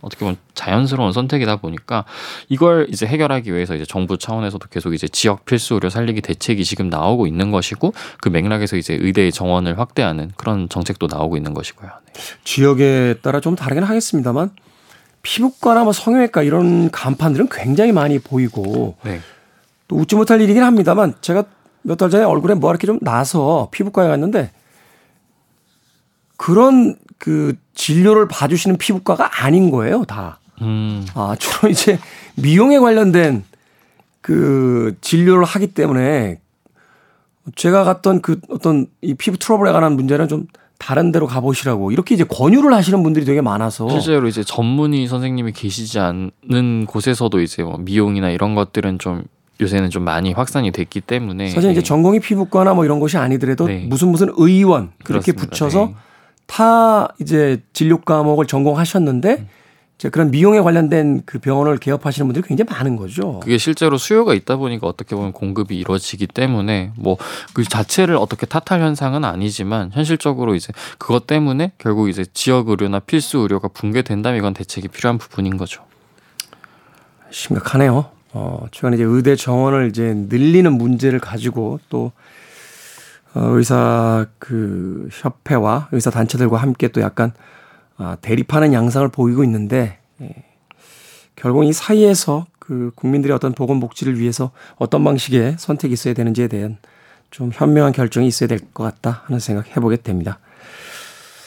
어떻게 0.00 0.20
보면 0.20 0.36
자연스러운 0.54 1.12
선택이다 1.12 1.56
보니까 1.56 2.04
이걸 2.48 2.86
이제 2.90 3.06
해결하기 3.06 3.52
위해서 3.52 3.74
이제 3.74 3.84
정부 3.84 4.18
차원에서도 4.18 4.68
계속 4.68 4.94
이제 4.94 5.08
지역 5.08 5.44
필수 5.44 5.74
의료 5.74 5.90
살리기 5.90 6.20
대책이 6.20 6.64
지금 6.64 6.88
나오고 6.88 7.26
있는 7.26 7.50
것이고 7.50 7.92
그 8.20 8.28
맥락에서 8.28 8.76
이제 8.76 8.96
의대 9.00 9.30
정원을 9.30 9.78
확대하는 9.78 10.30
그런 10.36 10.68
정책도 10.68 11.08
나오고 11.10 11.36
있는 11.36 11.54
것이고요. 11.54 11.90
네. 12.06 12.22
지역에 12.44 13.16
따라 13.22 13.40
좀 13.40 13.56
다르긴 13.56 13.82
하겠습니다만 13.82 14.50
피부과나 15.26 15.82
뭐 15.82 15.92
성형외과 15.92 16.42
이런 16.44 16.88
간판들은 16.92 17.48
굉장히 17.50 17.90
많이 17.90 18.20
보이고 18.20 18.94
네. 19.02 19.20
또 19.88 19.96
웃지 19.96 20.14
못할 20.14 20.40
일이긴 20.40 20.62
합니다만 20.62 21.14
제가 21.20 21.44
몇 21.82 21.96
달 21.96 22.10
전에 22.10 22.24
얼굴에 22.24 22.54
뭐 22.54 22.70
이렇게 22.70 22.86
좀 22.86 22.98
나서 23.02 23.68
피부과에 23.72 24.06
갔는데 24.08 24.52
그런 26.36 26.96
그 27.18 27.54
진료를 27.74 28.28
봐주시는 28.28 28.76
피부과가 28.78 29.44
아닌 29.44 29.70
거예요, 29.70 30.04
다. 30.04 30.38
음. 30.62 31.04
아, 31.14 31.34
주로 31.38 31.68
이제 31.70 31.98
미용에 32.36 32.78
관련된 32.78 33.44
그 34.20 34.96
진료를 35.00 35.44
하기 35.44 35.68
때문에 35.68 36.40
제가 37.56 37.84
갔던 37.84 38.20
그 38.22 38.40
어떤 38.48 38.86
이 39.00 39.14
피부 39.14 39.38
트러블에 39.38 39.72
관한 39.72 39.92
문제는 39.92 40.28
좀 40.28 40.46
다른 40.78 41.12
데로 41.12 41.26
가보시라고 41.26 41.90
이렇게 41.90 42.14
이제 42.14 42.24
권유를 42.24 42.72
하시는 42.74 43.02
분들이 43.02 43.24
되게 43.24 43.40
많아서 43.40 43.88
실제로 43.88 44.28
이제 44.28 44.44
전문의 44.44 45.06
선생님이 45.06 45.52
계시지 45.52 45.98
않는 45.98 46.86
곳에서도 46.86 47.40
이제 47.40 47.62
뭐 47.62 47.78
미용이나 47.78 48.30
이런 48.30 48.54
것들은 48.54 48.98
좀 48.98 49.24
요새는 49.60 49.90
좀 49.90 50.04
많이 50.04 50.32
확산이 50.32 50.70
됐기 50.70 51.00
때문에 51.00 51.48
사실 51.48 51.70
이제 51.70 51.80
네. 51.80 51.84
전공이 51.84 52.20
피부과나 52.20 52.74
뭐 52.74 52.84
이런 52.84 53.00
것이 53.00 53.16
아니더라도 53.16 53.66
네. 53.66 53.86
무슨 53.88 54.08
무슨 54.08 54.28
의원 54.36 54.90
그렇게 55.02 55.32
그렇습니다. 55.32 55.50
붙여서 55.50 55.86
네. 55.86 55.94
타 56.46 57.08
이제 57.20 57.62
진료 57.72 58.00
과목을 58.00 58.46
전공하셨는데 58.46 59.32
이제 59.32 59.46
그런 60.12 60.30
미용에 60.30 60.60
관련된 60.60 61.22
그 61.24 61.38
병원을 61.38 61.78
개업하시는 61.78 62.26
분들이 62.26 62.46
굉장히 62.46 62.70
많은 62.70 62.96
거죠. 62.96 63.40
그게 63.40 63.56
실제로 63.56 63.96
수요가 63.96 64.34
있다 64.34 64.56
보니까 64.56 64.86
어떻게 64.86 65.16
보면 65.16 65.32
공급이 65.32 65.76
이루어지기 65.78 66.26
때문에 66.26 66.92
뭐 66.96 67.16
그 67.52 67.64
자체를 67.64 68.16
어떻게 68.16 68.46
탓할 68.46 68.82
현상은 68.82 69.24
아니지만 69.24 69.90
현실적으로 69.92 70.54
이제 70.54 70.72
그것 70.98 71.26
때문에 71.26 71.72
결국 71.78 72.08
이제 72.08 72.24
지역 72.32 72.68
의료나 72.68 73.00
필수 73.00 73.38
의료가 73.38 73.68
붕괴된다면 73.68 74.38
이건 74.38 74.54
대책이 74.54 74.88
필요한 74.88 75.18
부분인 75.18 75.56
거죠. 75.56 75.82
심각하네요. 77.30 78.10
어, 78.32 78.66
최근 78.70 78.94
이제 78.94 79.02
의대 79.04 79.36
정원을 79.36 79.88
이제 79.88 80.12
늘리는 80.28 80.70
문제를 80.70 81.18
가지고 81.18 81.80
또 81.88 82.12
어, 83.34 83.40
의사 83.54 84.26
그 84.38 85.08
협회와 85.12 85.88
의사 85.92 86.10
단체들과 86.10 86.58
함께 86.58 86.88
또 86.88 87.00
약간 87.00 87.32
아, 87.98 88.16
대립하는 88.20 88.72
양상을 88.72 89.08
보이고 89.08 89.42
있는데 89.44 89.98
예, 90.20 90.30
결국 91.34 91.64
이 91.64 91.72
사이에서 91.72 92.46
그 92.58 92.90
국민들의 92.94 93.34
어떤 93.34 93.52
보건복지를 93.52 94.18
위해서 94.18 94.50
어떤 94.76 95.04
방식의 95.04 95.56
선택이 95.58 95.94
있어야 95.94 96.14
되는지에 96.14 96.48
대한 96.48 96.78
좀 97.30 97.50
현명한 97.52 97.92
결정이 97.92 98.26
있어야 98.26 98.48
될 98.48 98.58
것 98.74 98.82
같다 98.84 99.22
하는 99.26 99.38
생각 99.40 99.68
해보게 99.76 99.96
됩니다. 99.96 100.38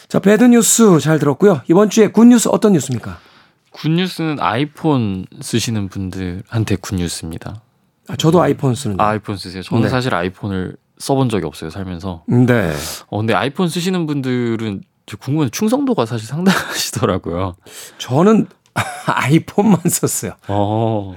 자, 0.08 0.18
bad 0.18 0.44
news 0.44 0.98
잘 1.00 1.18
들었고요. 1.18 1.62
이번 1.68 1.88
주에 1.90 2.08
good 2.08 2.24
news 2.26 2.48
어떤 2.48 2.72
뉴스입니까? 2.72 3.18
good 3.72 3.95
news는 3.95 4.40
아이폰 4.40 5.26
쓰시는 5.40 5.88
분들한테 5.88 6.76
good 6.76 6.99
news입니다. 6.99 7.62
아, 8.08 8.16
저도 8.16 8.42
아이폰 8.42 8.74
쓰는데. 8.74 9.00
아이폰 9.02 9.36
쓰세요? 9.36 9.62
저는 9.62 9.84
네. 9.84 9.88
사실 9.88 10.12
아이폰을 10.12 10.76
써본 10.98 11.28
적이 11.28 11.46
없어요 11.46 11.70
살면서. 11.70 12.24
네. 12.26 12.72
어, 13.08 13.18
근데 13.18 13.34
아이폰 13.34 13.68
쓰시는 13.68 14.06
분들은 14.06 14.82
저 14.82 14.89
궁금해 15.16 15.48
충성도가 15.50 16.06
사실 16.06 16.26
상당하시더라고요. 16.26 17.54
저는 17.98 18.46
아이폰만 19.06 19.80
썼어요. 19.84 20.32
어. 20.48 21.16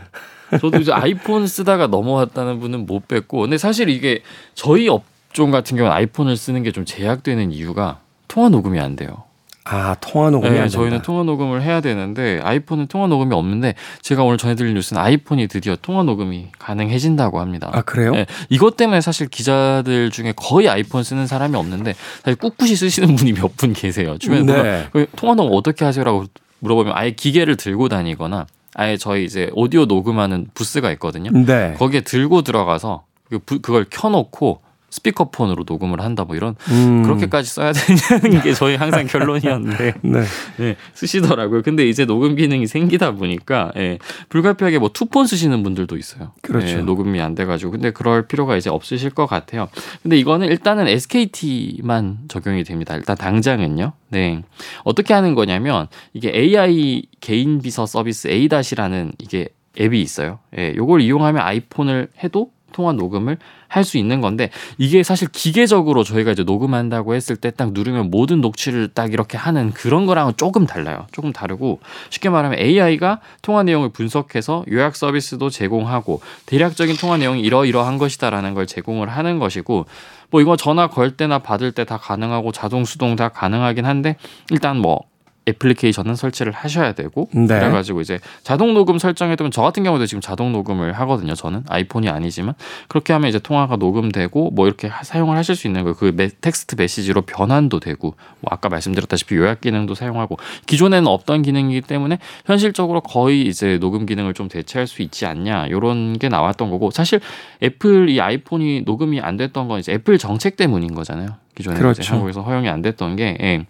저도 0.60 0.80
이제 0.80 0.92
아이폰 0.92 1.48
쓰다가 1.48 1.88
넘어왔다는 1.88 2.60
분은 2.60 2.86
못 2.86 3.08
뵀고, 3.08 3.42
근데 3.42 3.58
사실 3.58 3.90
이게 3.90 4.22
저희 4.54 4.88
업종 4.90 5.50
같은 5.52 5.78
경우는 5.78 5.96
아이폰을 5.96 6.38
쓰는 6.38 6.62
게 6.64 6.72
좀 6.72 6.86
제약되는 6.86 7.52
이유가 7.52 8.00
통화 8.28 8.50
녹음이 8.50 8.80
안 8.80 8.96
돼요. 8.96 9.24
아, 9.66 9.96
통화 10.02 10.30
녹음이 10.30 10.52
네, 10.56 10.60
안 10.60 10.68
저희는. 10.70 11.02
통화 11.04 11.24
녹음을 11.24 11.62
해야 11.62 11.80
되는데 11.80 12.40
아이폰은 12.44 12.88
통화 12.88 13.08
녹음이 13.08 13.34
없는데 13.34 13.76
제가 14.02 14.24
오늘 14.24 14.38
전해드릴 14.38 14.74
뉴스는 14.74 15.02
아이폰이 15.02 15.48
드디어 15.48 15.78
통화 15.82 16.04
녹음이 16.04 16.48
가능해진다고 16.60 17.40
합니다. 17.40 17.70
아, 17.72 17.82
그래요? 17.82 18.12
네, 18.12 18.26
이것 18.50 18.76
때문에 18.76 19.00
사실 19.00 19.28
기자들 19.28 20.10
중에 20.12 20.34
거의 20.36 20.68
아이폰 20.68 21.04
쓰는 21.04 21.28
사람이 21.28 21.56
없는데 21.56 21.94
사실 22.24 22.36
꿋꿋이 22.36 22.76
쓰시는 22.76 23.16
분이 23.16 23.34
몇 23.34 23.54
분 23.56 23.72
계세요. 23.72 24.18
주변에 24.18 24.64
네. 24.64 24.88
그 24.92 25.06
통화 25.16 25.36
녹음 25.36 25.56
어떻게 25.56 25.86
하세요라고 25.86 26.26
물어보면 26.60 26.94
아예 26.98 27.12
기계를 27.12 27.56
들고 27.56 27.88
다니거나 27.88 28.48
아예 28.74 28.98
저희 28.98 29.24
이제 29.26 29.50
오디오 29.54 29.86
녹음하는 29.86 30.48
부스가 30.56 30.92
있거든요. 30.94 31.30
네. 31.32 31.76
거기에 31.78 32.02
들고 32.02 32.42
들어가서 32.42 33.04
그 33.30 33.38
부- 33.40 33.62
그걸 33.62 33.86
켜놓고 33.90 34.63
스피커폰으로 34.94 35.64
녹음을 35.68 36.02
한다 36.02 36.24
뭐 36.24 36.36
이런 36.36 36.56
음. 36.70 37.02
그렇게까지 37.04 37.50
써야 37.50 37.72
되냐는 37.74 38.42
게 38.44 38.54
저희 38.54 38.76
항상 38.76 39.08
결론이었는데 39.08 39.96
네. 40.02 40.24
네, 40.58 40.76
쓰시더라고요. 40.94 41.64
근데 41.64 41.88
이제 41.88 42.06
녹음 42.06 42.36
기능이 42.36 42.68
생기다 42.68 43.12
보니까 43.12 43.72
예, 43.76 43.98
불가피하게 44.30 44.78
뭐 44.78 44.90
투폰 44.90 45.26
쓰시는 45.26 45.64
분들도 45.64 45.98
있어요. 45.98 46.32
그렇죠. 46.42 46.68
예, 46.68 46.82
녹음이 46.82 47.20
안 47.22 47.34
돼가지고 47.34 47.72
근데 47.72 47.92
그럴 47.92 48.28
필요가 48.28 48.56
이제 48.56 48.70
없으실 48.70 49.10
것 49.10 49.26
같아요. 49.26 49.68
근데 50.04 50.18
이거는 50.18 50.48
일단은 50.48 50.88
SKT만 50.88 52.20
적용이 52.28 52.64
됩니다. 52.64 52.96
일단 52.96 53.18
당장은요. 53.18 53.94
네, 54.10 54.44
어떻게 54.84 55.16
하는 55.16 55.34
거냐면 55.34 55.88
이게 56.14 56.32
AI 56.32 57.04
개인 57.20 57.62
비서 57.62 57.88
서비스 57.88 58.28
A-라는 58.28 59.14
이게 59.18 59.50
앱이 59.80 60.00
있어요. 60.02 60.38
예, 60.58 60.74
요걸 60.76 61.02
이용하면 61.02 61.42
아이폰을 61.42 62.10
해도 62.24 62.52
통화 62.74 62.92
녹음을 62.92 63.38
할 63.70 63.84
수 63.86 63.98
있는 63.98 64.22
건데 64.22 64.50
이게 64.78 65.02
사실 65.02 65.28
기계적으로 65.30 66.04
저희가 66.04 66.32
이제 66.32 66.44
녹음한다고 66.44 67.16
했을 67.16 67.36
때 67.38 67.50
딱 67.52 67.72
누르면 67.72 68.10
모든 68.12 68.42
녹취를 68.42 68.90
딱 68.94 69.14
이렇게 69.14 69.38
하는 69.38 69.72
그런 69.72 70.06
거랑은 70.06 70.34
조금 70.38 70.66
달라요. 70.66 71.08
조금 71.12 71.32
다르고 71.32 71.80
쉽게 72.10 72.30
말하면 72.30 72.60
AI가 72.60 73.20
통화 73.42 73.64
내용을 73.64 73.90
분석해서 73.90 74.66
요약 74.72 74.96
서비스도 74.96 75.50
제공하고 75.50 76.22
대략적인 76.48 76.98
통화 76.98 77.18
내용이 77.18 77.42
이러이러한 77.42 77.98
것이다라는 77.98 78.54
걸 78.54 78.68
제공을 78.68 79.10
하는 79.10 79.40
것이고 79.40 79.86
뭐 80.32 80.42
이거 80.42 80.56
전화 80.58 80.88
걸 80.88 81.12
때나 81.16 81.40
받을 81.40 81.72
때 81.72 81.84
다 81.84 81.98
가능하고 81.98 82.52
자동 82.52 82.86
수동 82.86 83.16
다 83.16 83.30
가능하긴 83.30 83.86
한데 83.86 84.16
일단 84.52 84.78
뭐 84.78 85.02
애플리케이션은 85.48 86.16
설치를 86.16 86.52
하셔야 86.54 86.94
되고 86.94 87.30
네. 87.34 87.48
그래가지고 87.48 88.02
이제 88.02 88.20
자동 88.44 88.74
녹음 88.74 88.98
설정해두면 88.98 89.52
저 89.52 89.62
같은 89.62 89.84
경우도 89.84 90.06
지금 90.06 90.22
자동 90.22 90.52
녹음을 90.54 90.94
하거든요. 90.94 91.34
저는 91.36 91.64
아이폰이 91.68 92.10
아니지만 92.10 92.54
그렇게 92.88 93.14
하면 93.14 93.30
이제 93.30 93.40
통화가 93.40 93.76
녹음되고 93.76 94.52
뭐 94.52 94.68
이렇게 94.68 94.88
하- 94.88 95.04
사용을 95.04 95.36
하실 95.38 95.56
수 95.56 95.68
있는 95.68 95.84
거예요. 95.84 95.96
그 95.96 96.14
메- 96.16 96.30
텍스트 96.30 96.76
메시지로 96.78 97.24
변환도 97.24 97.80
되고 97.80 98.16
뭐 98.40 98.50
아까 98.52 98.70
말씀드렸다시피 98.70 99.36
요약 99.36 99.62
기능도 99.62 99.96
사용하고 99.96 100.38
기존에는 100.66 101.08
없던 101.08 101.42
기능이기 101.42 101.82
때문에 101.82 102.20
현실적으로 102.46 103.02
거의 103.02 103.42
이제 103.48 103.78
녹음 103.80 104.06
기능을 104.06 104.34
좀 104.34 104.48
대체할 104.48 104.88
수 104.88 105.02
있지 105.02 105.26
않냐 105.26 105.68
이런 105.68 106.18
게 106.18 106.30
나왔던 106.30 106.70
거고 106.70 106.92
사실 106.92 107.20
애플 107.62 108.10
이 108.10 108.22
아이폰이 108.22 108.82
녹음이 108.86 109.20
안 109.20 109.38
됐던 109.38 109.68
건 109.68 109.80
이제 109.80 109.92
애플 109.94 110.18
정책 110.18 110.56
때문인 110.56 110.94
거잖아요. 110.96 111.28
기존에 111.56 111.78
그렇죠. 111.78 112.02
이제 112.02 112.10
한국에서 112.12 112.42
허용이 112.42 112.68
안 112.70 112.82
됐던 112.82 113.16
게 113.16 113.38
예. 113.42 113.66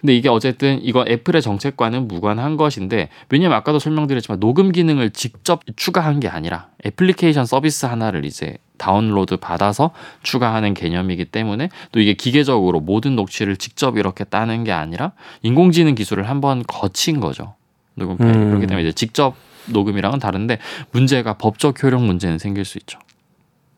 근데 0.00 0.14
이게 0.14 0.28
어쨌든 0.28 0.80
이거 0.82 1.04
애플의 1.08 1.42
정책과는 1.42 2.08
무관한 2.08 2.56
것인데 2.56 3.08
왜냐면 3.28 3.56
아까도 3.56 3.78
설명드렸지만 3.78 4.40
녹음 4.40 4.72
기능을 4.72 5.10
직접 5.10 5.62
추가한 5.76 6.20
게 6.20 6.28
아니라 6.28 6.68
애플리케이션 6.84 7.46
서비스 7.46 7.86
하나를 7.86 8.24
이제 8.24 8.58
다운로드 8.78 9.36
받아서 9.36 9.92
추가하는 10.22 10.74
개념이기 10.74 11.26
때문에 11.26 11.68
또 11.92 12.00
이게 12.00 12.14
기계적으로 12.14 12.80
모든 12.80 13.14
녹취를 13.14 13.56
직접 13.56 13.96
이렇게 13.96 14.24
따는 14.24 14.64
게 14.64 14.72
아니라 14.72 15.12
인공지능 15.42 15.94
기술을 15.94 16.28
한번 16.28 16.64
거친 16.66 17.20
거죠. 17.20 17.54
녹음. 17.94 18.16
음. 18.20 18.48
그렇기 18.48 18.66
때문에 18.66 18.88
이제 18.88 18.92
직접 18.92 19.36
녹음이랑은 19.66 20.18
다른데 20.18 20.58
문제가 20.90 21.34
법적 21.34 21.82
효력 21.82 22.02
문제는 22.02 22.38
생길 22.38 22.64
수 22.64 22.78
있죠. 22.78 22.98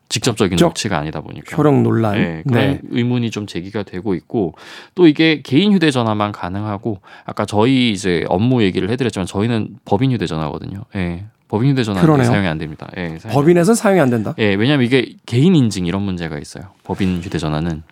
직접적인 0.09 0.57
녹취가 0.59 0.97
아니다 0.97 1.21
보니까. 1.21 1.55
효력 1.57 1.81
논란. 1.81 2.13
네, 2.15 2.43
그런 2.47 2.63
네. 2.63 2.81
의문이 2.89 3.31
좀 3.31 3.47
제기가 3.47 3.83
되고 3.83 4.13
있고 4.13 4.53
또 4.93 5.07
이게 5.07 5.41
개인 5.41 5.73
휴대전화만 5.73 6.31
가능하고 6.31 6.99
아까 7.25 7.45
저희 7.45 7.91
이제 7.91 8.23
업무 8.29 8.63
얘기를 8.63 8.89
해드렸지만 8.91 9.25
저희는 9.25 9.77
법인 9.85 10.11
휴대전화거든요. 10.11 10.83
예, 10.95 11.25
법인 11.47 11.71
휴대전화는. 11.71 12.23
사용이 12.23 12.47
안 12.47 12.57
됩니다. 12.57 12.87
예, 12.97 13.17
사용이 13.19 13.33
법인에선 13.33 13.75
사용이 13.75 13.99
안 13.99 14.09
된다. 14.09 14.35
예, 14.37 14.53
왜냐하면 14.53 14.85
이게 14.85 15.13
개인 15.25 15.55
인증 15.55 15.85
이런 15.87 16.03
문제가 16.03 16.37
있어요. 16.37 16.65
법인 16.83 17.21
휴대전화는 17.21 17.83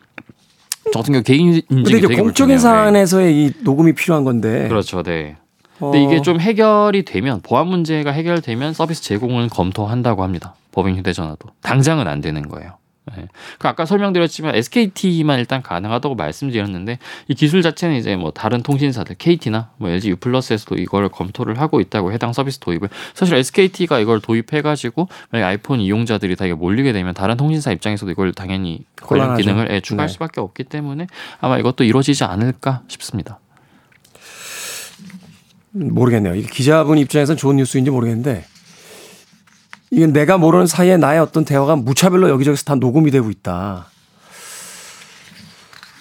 저 0.92 1.00
같은 1.00 1.14
경우 1.14 1.24
개인 1.24 1.62
인증이 1.70 1.84
되게 2.02 2.08
공적인 2.16 2.24
불편해요. 2.26 2.58
사안에서의 2.60 3.36
이 3.46 3.52
녹음이 3.64 3.94
필요한 3.94 4.24
건데. 4.24 4.66
예. 4.66 4.68
그렇죠, 4.68 5.02
네. 5.02 5.38
어, 5.80 5.90
근데 5.92 6.04
이게 6.04 6.22
좀 6.22 6.40
해결이 6.40 7.04
되면 7.06 7.42
보안 7.42 7.68
문제가 7.68 8.12
해결되면 8.12 8.74
서비스 8.74 9.02
제공은 9.02 9.50
검토한다고 9.50 10.24
합니다. 10.24 10.56
법인 10.74 10.98
휴대전화도 10.98 11.50
당장은 11.62 12.08
안 12.08 12.20
되는 12.20 12.48
거예요. 12.50 12.78
네. 13.16 13.28
그 13.60 13.68
아까 13.68 13.86
설명드렸지만 13.86 14.56
SKT만 14.56 15.40
일단 15.40 15.62
가능하다고 15.62 16.16
말씀드렸는데 16.16 17.00
이 17.28 17.36
기술 17.36 17.62
자체는 17.62 17.98
이제 17.98 18.16
뭐 18.16 18.32
다른 18.32 18.64
통신사들 18.64 19.18
KT나 19.18 19.72
뭐 19.78 19.90
LG 19.90 20.12
U 20.12 20.16
플러스에서도 20.16 20.76
이걸 20.76 21.10
검토를 21.10 21.60
하고 21.60 21.82
있다고 21.82 22.14
해당 22.14 22.32
서비스 22.32 22.60
도입을 22.60 22.90
사실 23.14 23.36
SKT가 23.36 24.00
이걸 24.00 24.22
도입해가지고 24.22 25.10
만약 25.32 25.48
아이폰 25.48 25.82
이용자들이 25.82 26.36
다 26.36 26.46
이게 26.46 26.54
몰리게 26.54 26.94
되면 26.94 27.14
다른 27.14 27.36
통신사 27.36 27.72
입장에서도 27.72 28.10
이걸 28.12 28.32
당연히 28.34 28.80
관련. 29.02 29.36
기능을 29.36 29.70
예, 29.72 29.82
추가할 29.82 30.08
네. 30.08 30.14
수밖에 30.14 30.40
없기 30.40 30.66
때문에 30.66 31.08
아마 31.42 31.58
이것도 31.58 31.84
이루어지지 31.84 32.24
않을까 32.24 32.84
싶습니다. 32.88 33.40
모르겠네요. 35.72 36.36
기자분 36.52 37.00
입장에서는 37.00 37.36
좋은 37.38 37.58
뉴스인지 37.58 37.90
모르겠는데 37.90 38.46
이게 39.94 40.08
내가 40.08 40.40
모르는 40.40 40.66
사이에 40.66 40.98
나의 40.98 41.20
어떤 41.20 41.46
대화가 41.46 41.76
무차별로 41.76 42.28
여기저기서 42.30 42.64
다 42.64 42.74
녹음이 42.76 43.12
되고 43.12 43.30
있다. 43.30 43.86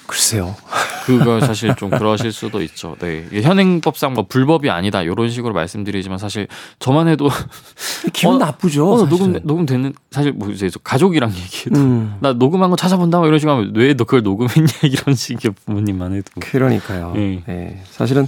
글쎄요. 0.06 0.56
그거 1.04 1.40
사실 1.40 1.74
좀 1.74 1.90
그러실 1.90 2.32
수도 2.32 2.62
있죠. 2.62 2.96
네. 3.00 3.26
현행법상 3.32 4.14
뭐 4.14 4.24
불법이 4.26 4.70
아니다 4.70 5.02
이런 5.02 5.28
식으로 5.28 5.52
말씀드리지만 5.52 6.16
사실 6.16 6.46
저만 6.78 7.08
해도 7.08 7.28
기분 8.14 8.36
어, 8.36 8.38
나쁘죠. 8.38 8.92
어. 8.92 9.08
녹음 9.08 9.38
녹음 9.42 9.66
되는 9.66 9.92
사실 10.10 10.32
뭐 10.32 10.48
이제 10.50 10.70
저 10.70 10.78
가족이랑 10.78 11.30
얘기해도 11.30 11.78
음, 11.78 12.14
나 12.20 12.32
녹음한 12.32 12.70
거 12.70 12.76
찾아본다 12.76 13.18
뭐 13.18 13.26
이런 13.26 13.38
식으로 13.40 13.56
하면 13.56 13.72
왜 13.76 13.92
너 13.94 14.04
그걸 14.04 14.22
녹음했냐 14.22 14.72
이런 14.84 15.14
식의 15.14 15.52
부모님만 15.66 16.14
해도 16.14 16.30
그러니까요. 16.40 17.12
네. 17.14 17.42
예, 17.48 17.82
사실은 17.90 18.26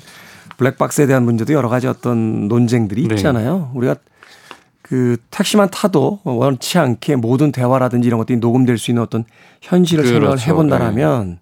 블랙박스에 0.58 1.06
대한 1.06 1.22
문제도 1.24 1.52
여러 1.54 1.68
가지 1.70 1.86
어떤 1.86 2.48
논쟁들이 2.48 3.08
네. 3.08 3.14
있잖아요. 3.14 3.70
우리가 3.74 3.96
그 4.84 5.16
택시만 5.30 5.70
타도 5.70 6.20
원치 6.24 6.78
않게 6.78 7.16
모든 7.16 7.52
대화라든지 7.52 8.06
이런 8.06 8.18
것들이 8.18 8.38
녹음될 8.38 8.76
수 8.76 8.90
있는 8.90 9.02
어떤 9.02 9.24
현실을 9.62 10.04
생각을 10.04 10.28
그렇죠. 10.28 10.44
해본다라면 10.50 11.38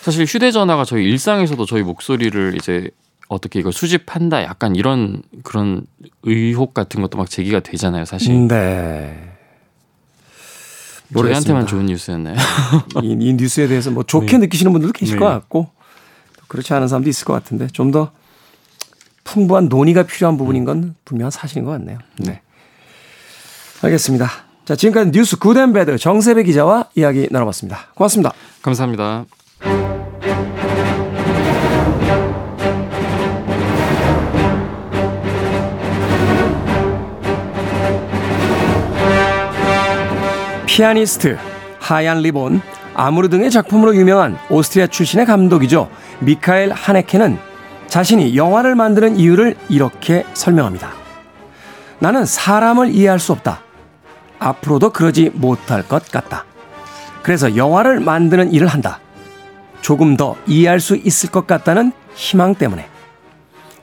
사실 0.00 0.24
휴대전화가 0.24 0.84
저희 0.84 1.04
일상에서도 1.04 1.64
저희 1.64 1.82
목소리를 1.84 2.56
이제 2.56 2.90
어떻게 3.28 3.60
이걸 3.60 3.72
수집한다 3.72 4.42
약간 4.42 4.74
이런 4.74 5.22
그런 5.44 5.86
의혹 6.24 6.74
같은 6.74 7.02
것도 7.02 7.16
막 7.18 7.30
제기가 7.30 7.60
되잖아요 7.60 8.04
사실 8.04 8.48
네. 8.48 9.16
저희한테만 11.12 11.12
모르겠습니다. 11.12 11.66
좋은 11.66 11.86
뉴스였나요? 11.86 12.34
이, 13.04 13.16
이 13.20 13.32
뉴스에 13.34 13.68
대해서 13.68 13.92
뭐 13.92 14.02
좋게 14.02 14.32
네. 14.32 14.38
느끼시는 14.38 14.72
분들도 14.72 14.92
계실 14.92 15.14
네. 15.14 15.20
것 15.20 15.26
같고 15.26 15.68
그렇지 16.48 16.74
않은 16.74 16.88
사람도 16.88 17.08
있을 17.08 17.24
것 17.24 17.32
같은데 17.32 17.68
좀 17.68 17.92
더 17.92 18.10
풍부한 19.22 19.68
논의가 19.68 20.04
필요한 20.04 20.36
부분인 20.36 20.64
건 20.64 20.94
분명 21.04 21.26
한 21.26 21.30
사실인 21.30 21.64
것 21.64 21.72
같네요. 21.72 21.98
네. 22.18 22.40
알겠습니다. 23.82 24.30
자, 24.64 24.74
지금까지 24.74 25.12
뉴스 25.12 25.38
굿앤배드 25.38 25.98
정세배 25.98 26.42
기자와 26.42 26.86
이야기 26.96 27.28
나눠봤습니다. 27.30 27.88
고맙습니다. 27.94 28.32
감사합니다. 28.62 29.26
피아니스트, 40.66 41.38
하얀 41.78 42.20
리본, 42.20 42.60
아무르 42.92 43.28
등의 43.28 43.50
작품으로 43.50 43.94
유명한 43.94 44.36
오스트리아 44.50 44.88
출신의 44.88 45.26
감독이죠. 45.26 45.88
미카엘 46.20 46.72
하네케는 46.72 47.38
자신이 47.86 48.36
영화를 48.36 48.74
만드는 48.74 49.16
이유를 49.16 49.54
이렇게 49.68 50.24
설명합니다. 50.34 50.90
나는 51.98 52.26
사람을 52.26 52.90
이해할 52.90 53.18
수 53.18 53.32
없다. 53.32 53.60
앞으로도 54.38 54.90
그러지 54.90 55.30
못할 55.34 55.86
것 55.86 56.10
같다. 56.10 56.44
그래서 57.22 57.56
영화를 57.56 58.00
만드는 58.00 58.52
일을 58.52 58.66
한다. 58.68 59.00
조금 59.80 60.16
더 60.16 60.36
이해할 60.46 60.80
수 60.80 60.96
있을 60.96 61.30
것 61.30 61.46
같다는 61.46 61.92
희망 62.14 62.54
때문에. 62.54 62.88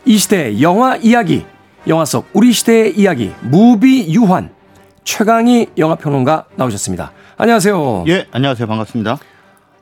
이 0.05 0.17
시대의 0.17 0.61
영화 0.61 0.95
이야기, 0.97 1.45
영화 1.87 2.05
속 2.05 2.29
우리 2.33 2.51
시대의 2.51 2.97
이야기, 2.97 3.33
무비 3.41 4.13
유환. 4.13 4.51
최강희 5.03 5.67
영화평론가 5.77 6.45
나오셨습니다. 6.55 7.11
안녕하세요. 7.37 8.05
예, 8.07 8.27
안녕하세요. 8.31 8.67
반갑습니다. 8.67 9.17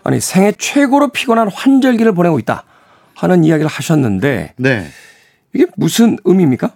아니 0.04 0.20
생애 0.20 0.52
최고로 0.58 1.10
피곤한 1.10 1.50
환절기를 1.52 2.14
보내고 2.14 2.40
있다 2.40 2.64
하는 3.16 3.44
이야기를 3.44 3.70
하셨는데 3.70 4.54
네. 4.58 4.88
이게 5.54 5.68
무슨 5.76 6.18
의미입니까? 6.24 6.72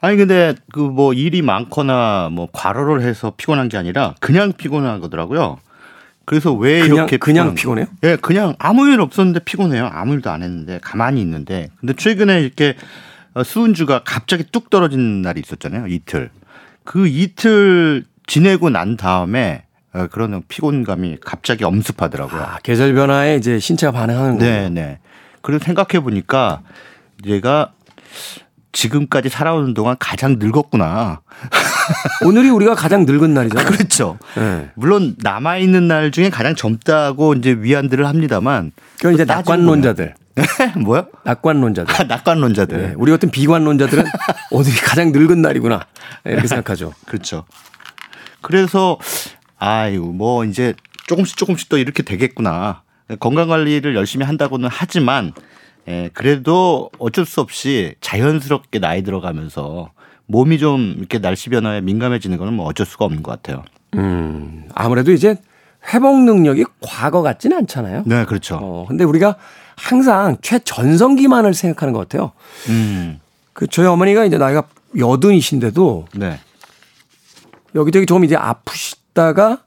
아니 0.00 0.16
근데 0.16 0.54
그 0.72 0.80
뭐 0.80 1.12
일이 1.12 1.42
많거나 1.42 2.30
뭐 2.32 2.48
과로를 2.52 3.02
해서 3.02 3.32
피곤한 3.36 3.68
게 3.68 3.76
아니라 3.76 4.14
그냥 4.20 4.52
피곤한 4.52 5.00
거더라고요. 5.00 5.58
그래서 6.24 6.52
왜 6.52 6.80
그냥 6.80 6.96
이렇게 6.96 7.16
그냥 7.16 7.54
피곤해요? 7.54 7.86
예, 8.04 8.16
그냥 8.16 8.54
아무 8.58 8.88
일 8.88 9.00
없었는데 9.00 9.40
피곤해요. 9.40 9.90
아무 9.92 10.14
일도 10.14 10.30
안 10.30 10.42
했는데 10.42 10.78
가만히 10.82 11.20
있는데. 11.20 11.70
근데 11.80 11.92
최근에 11.94 12.40
이렇게 12.40 12.76
어, 13.34 13.42
수은주가 13.42 14.02
갑자기 14.04 14.44
뚝 14.44 14.70
떨어진 14.70 15.22
날이 15.22 15.40
있었잖아요. 15.40 15.86
이틀. 15.88 16.30
그 16.84 17.06
이틀 17.06 18.04
지내고 18.26 18.70
난 18.70 18.96
다음에 18.96 19.64
어, 19.92 20.06
그런 20.06 20.42
피곤감이 20.48 21.18
갑자기 21.20 21.64
엄습하더라고요. 21.64 22.40
아, 22.40 22.58
계절 22.62 22.94
변화에 22.94 23.36
이제 23.36 23.58
신체가 23.58 23.92
반응하는 23.92 24.38
거예요. 24.38 24.60
네, 24.62 24.70
네. 24.70 24.98
그래서 25.42 25.64
생각해 25.64 26.00
보니까 26.02 26.62
내가 27.24 27.72
지금까지 28.72 29.28
살아오는 29.28 29.74
동안 29.74 29.96
가장 29.98 30.36
늙었구나. 30.38 31.20
오늘이 32.24 32.50
우리가 32.50 32.74
가장 32.74 33.04
늙은 33.04 33.34
날이잖아요. 33.34 33.66
그렇죠. 33.66 34.18
네. 34.36 34.70
물론 34.74 35.16
남아 35.18 35.58
있는 35.58 35.88
날 35.88 36.10
중에 36.10 36.30
가장 36.30 36.54
젊다고 36.54 37.34
이제 37.34 37.52
위안들을 37.58 38.06
합니다만 38.06 38.72
그건 38.96 39.14
이제 39.14 39.24
낙관론자들, 39.24 40.14
보면- 40.36 40.78
뭐요? 40.84 41.06
낙관론자들. 41.24 41.94
아, 41.94 42.04
낙관론자들. 42.04 42.78
네, 42.78 42.94
우리 42.96 43.10
같은 43.10 43.30
비관론자들은 43.30 44.04
오늘이 44.52 44.74
가장 44.76 45.10
늙은 45.12 45.42
날이구나 45.42 45.86
네, 46.24 46.32
이렇게 46.32 46.46
생각하죠. 46.46 46.92
그렇죠. 47.06 47.44
그래서 48.40 48.98
아이고 49.58 50.12
뭐 50.12 50.44
이제 50.44 50.74
조금씩 51.08 51.36
조금씩 51.36 51.68
또 51.68 51.76
이렇게 51.76 52.02
되겠구나. 52.02 52.82
건강 53.18 53.48
관리를 53.48 53.96
열심히 53.96 54.24
한다고는 54.24 54.68
하지만 54.70 55.32
예, 55.90 56.08
그래도 56.14 56.88
어쩔 56.98 57.26
수 57.26 57.40
없이 57.40 57.94
자연스럽게 58.00 58.78
나이 58.78 59.02
들어가면서 59.02 59.90
몸이 60.26 60.58
좀 60.58 60.94
이렇게 60.98 61.18
날씨 61.18 61.50
변화에 61.50 61.80
민감해지는 61.80 62.38
거는 62.38 62.52
뭐 62.52 62.66
어쩔 62.66 62.86
수가 62.86 63.04
없는 63.06 63.24
것 63.24 63.32
같아요. 63.32 63.64
음, 63.96 64.68
아무래도 64.74 65.10
이제 65.10 65.36
회복 65.92 66.22
능력이 66.22 66.64
과거 66.80 67.22
같지는 67.22 67.56
않잖아요. 67.58 68.04
네, 68.06 68.24
그렇죠. 68.24 68.58
어, 68.62 68.86
근데 68.86 69.02
우리가 69.02 69.34
항상 69.76 70.36
최전성기만을 70.42 71.54
생각하는 71.54 71.92
것 71.92 72.00
같아요. 72.00 72.30
음, 72.68 73.18
그 73.52 73.66
저희 73.66 73.86
어머니가 73.86 74.24
이제 74.24 74.38
나이가 74.38 74.62
여든이신데도 74.96 76.06
네, 76.14 76.38
여기저기 77.74 78.06
조금 78.06 78.24
이제 78.24 78.36
아프시다가 78.36 79.58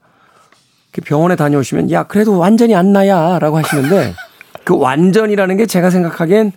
병원에 1.04 1.36
다녀오시면 1.36 1.90
야 1.90 2.04
그래도 2.04 2.38
완전히 2.38 2.74
안 2.74 2.92
나야라고 2.94 3.58
하시는데 3.58 4.14
그 4.64 4.76
완전이라는 4.76 5.56
게 5.56 5.66
제가 5.66 5.90
생각하기엔 5.90 6.52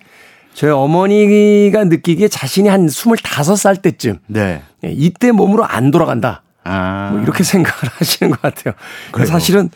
저희 0.54 0.72
어머니가 0.72 1.84
느끼기에 1.84 2.30
자신이 2.30 2.68
한 2.68 2.88
25살 2.88 3.82
때쯤 3.82 4.20
네. 4.28 4.64
예, 4.84 4.90
이때 4.90 5.32
몸으로 5.32 5.64
안 5.66 5.92
돌아간다. 5.92 6.42
아, 6.64 7.10
뭐 7.12 7.22
이렇게 7.22 7.44
생각을 7.46 7.78
하시는 7.94 8.32
것 8.32 8.42
같아요. 8.42 8.74
그래요. 9.12 9.28
사실은 9.28 9.70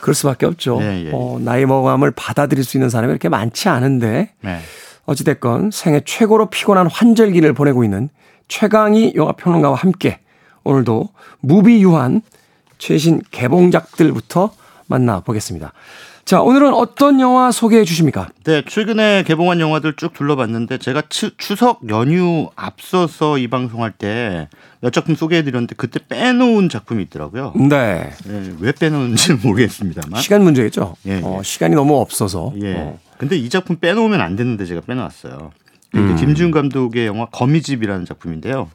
그럴 0.00 0.14
수밖에 0.14 0.46
없죠. 0.46 0.78
예, 0.82 1.06
예, 1.06 1.10
어, 1.12 1.38
나이 1.40 1.66
먹음을 1.66 2.12
받아들일 2.12 2.62
수 2.62 2.76
있는 2.76 2.88
사람이 2.88 3.10
그렇게 3.10 3.28
많지 3.28 3.68
않은데 3.68 4.30
네. 4.42 4.60
어찌됐건 5.06 5.70
생애 5.72 6.00
최고로 6.04 6.50
피곤한 6.50 6.88
환절기를 6.88 7.52
보내고 7.54 7.82
있는 7.82 8.08
최강희 8.48 9.14
영화평론가와 9.16 9.76
함께 9.76 10.20
오늘도 10.62 11.08
무비 11.40 11.82
유한 11.82 12.22
최신 12.78 13.22
개봉작들부터 13.30 14.52
만나보겠습니다. 14.86 15.72
자, 16.26 16.42
오늘은 16.42 16.74
어떤 16.74 17.20
영화 17.20 17.52
소개해 17.52 17.84
주십니까? 17.84 18.28
네, 18.42 18.62
최근에 18.66 19.22
개봉한 19.24 19.60
영화들 19.60 19.94
쭉 19.94 20.12
둘러봤는데 20.12 20.78
제가 20.78 21.02
추, 21.08 21.30
추석 21.36 21.88
연휴 21.88 22.50
앞서서 22.56 23.38
이 23.38 23.46
방송할 23.48 23.92
때 23.92 24.48
몇 24.80 24.92
작품 24.92 25.14
소개해 25.14 25.42
드렸는데 25.42 25.74
그때 25.76 25.98
빼놓은 26.06 26.68
작품이 26.68 27.02
있더라고요. 27.04 27.54
네. 27.56 28.10
네, 28.24 28.52
왜 28.60 28.72
빼놓은지는 28.72 29.40
모르겠습니다만. 29.42 30.20
시간 30.20 30.42
문제겠죠? 30.44 30.96
예, 31.06 31.12
예. 31.18 31.20
어, 31.24 31.42
시간이 31.42 31.74
너무 31.74 31.96
없어서. 31.98 32.52
예. 32.60 32.74
어. 32.76 32.98
근데 33.18 33.36
이 33.36 33.48
작품 33.48 33.76
빼놓으면 33.76 34.20
안 34.20 34.36
되는데 34.36 34.64
제가 34.66 34.82
빼놓았어요. 34.82 35.50
이게 35.94 36.14
김지훈 36.16 36.50
감독의 36.50 37.06
영화 37.06 37.24
거미집이라는 37.26 38.04
작품인데요. 38.04 38.68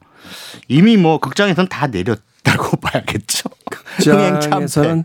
이미 0.67 0.97
뭐 0.97 1.19
극장에선 1.19 1.67
다 1.69 1.87
내렸다고 1.87 2.77
봐야겠죠. 2.81 3.49
흥행 3.99 4.39
참패. 4.39 4.49
장에서는 4.49 5.03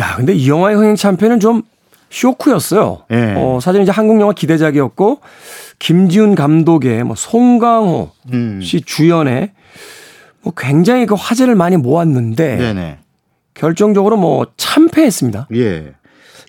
야, 0.00 0.16
근데 0.16 0.32
이 0.32 0.48
영화의 0.48 0.76
흥행 0.76 0.96
참패는 0.96 1.40
좀 1.40 1.62
쇼크였어요. 2.10 3.04
예. 3.10 3.34
어, 3.36 3.58
사실 3.60 3.82
이제 3.82 3.90
한국 3.90 4.20
영화 4.20 4.32
기대작이었고 4.32 5.20
김지훈 5.78 6.34
감독의 6.34 7.04
뭐 7.04 7.14
송강호 7.16 8.10
음. 8.32 8.60
씨 8.62 8.80
주연의 8.80 9.52
뭐 10.42 10.52
굉장히 10.56 11.06
그 11.06 11.14
화제를 11.14 11.54
많이 11.54 11.76
모았는데 11.76 12.56
네네. 12.56 12.98
결정적으로 13.54 14.16
뭐 14.16 14.46
참패했습니다. 14.56 15.48
예. 15.54 15.92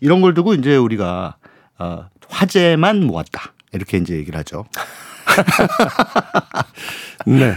이런 0.02 0.22
걸 0.22 0.34
두고 0.34 0.54
이제 0.54 0.78
우리가 0.78 1.36
어, 1.78 2.06
화제만 2.30 3.06
모았다. 3.06 3.54
이렇게 3.74 3.98
이제 3.98 4.16
얘기를 4.16 4.40
하죠. 4.40 4.66
네. 7.26 7.54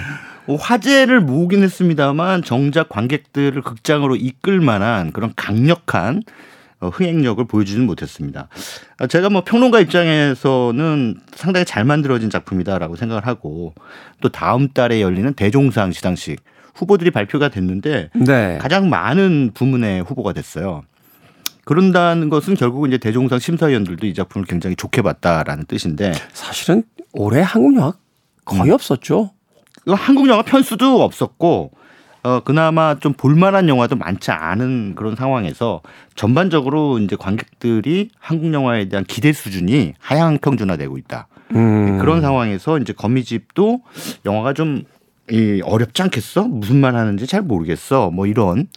뭐 0.47 0.57
화제를 0.57 1.21
모으긴 1.21 1.63
했습니다만 1.63 2.43
정작 2.43 2.89
관객들을 2.89 3.63
극장으로 3.63 4.17
이끌 4.17 4.61
만한 4.61 5.13
그런 5.13 5.33
강력한 5.37 6.23
어, 6.81 6.89
흥행력을 6.89 7.45
보여주지는 7.45 7.87
못했습니다. 7.87 8.49
아, 8.99 9.07
제가 9.07 9.31
뭐 9.31 9.45
평론가 9.45 9.79
입장에서는 9.81 11.21
상당히 11.33 11.65
잘 11.65 11.85
만들어진 11.85 12.29
작품이다라고 12.29 12.97
생각을 12.97 13.25
하고 13.25 13.73
또 14.21 14.29
다음 14.29 14.69
달에 14.69 15.01
열리는 15.01 15.33
대종상 15.35 15.93
시상식 15.93 16.41
후보들이 16.75 17.13
발표가 17.13 17.49
됐는데 17.49 18.11
네. 18.15 18.59
가장 18.61 18.91
많은 18.91 19.53
부문에 19.55 20.01
후보가 20.01 20.33
됐어요. 20.33 20.83
그런다는 21.65 22.29
것은 22.29 22.55
결국은 22.55 22.89
이제 22.91 22.99
대종상 22.99 23.39
심사위원들도 23.39 24.05
이 24.09 24.15
작품을 24.15 24.47
굉장히 24.47 24.75
좋게 24.75 25.03
봤다라는 25.03 25.67
뜻인데 25.67 26.13
사실은 26.33 26.83
올해 27.13 27.43
한국 27.43 27.77
영화 27.77 27.93
거의 28.45 28.71
음. 28.71 28.73
없었죠. 28.73 29.31
이거 29.87 29.95
한국 29.95 30.29
영화 30.29 30.43
편수도 30.43 31.03
없었고 31.03 31.73
어 32.25 32.41
그나마 32.41 32.95
좀 33.01 33.15
볼만한 33.15 33.69
영화도 33.69 33.97
많지 33.97 34.31
않은 34.31 34.95
그런 34.95 35.17
상황에서 35.17 35.81
전반적으로 36.15 36.99
이제 37.01 37.17
관객들이 37.17 38.11
한국 38.19 38.53
영화에 38.53 38.89
대한 38.89 39.05
기대 39.05 39.33
수준이 39.33 39.95
하향 39.99 40.39
평준화되고 40.39 40.99
있다. 40.99 41.27
음. 41.57 41.99
그런 41.99 42.21
상황에서 42.21 42.79
이제 42.79 42.93
거미집도 42.93 43.83
영화가 44.25 44.53
좀 44.53 44.85
이, 45.31 45.61
어렵지 45.65 46.03
않겠어? 46.03 46.45
무슨 46.45 46.81
말 46.81 46.95
하는지 46.95 47.27
잘 47.27 47.43
모르겠어. 47.43 48.11
뭐 48.11 48.27
이런 48.27 48.69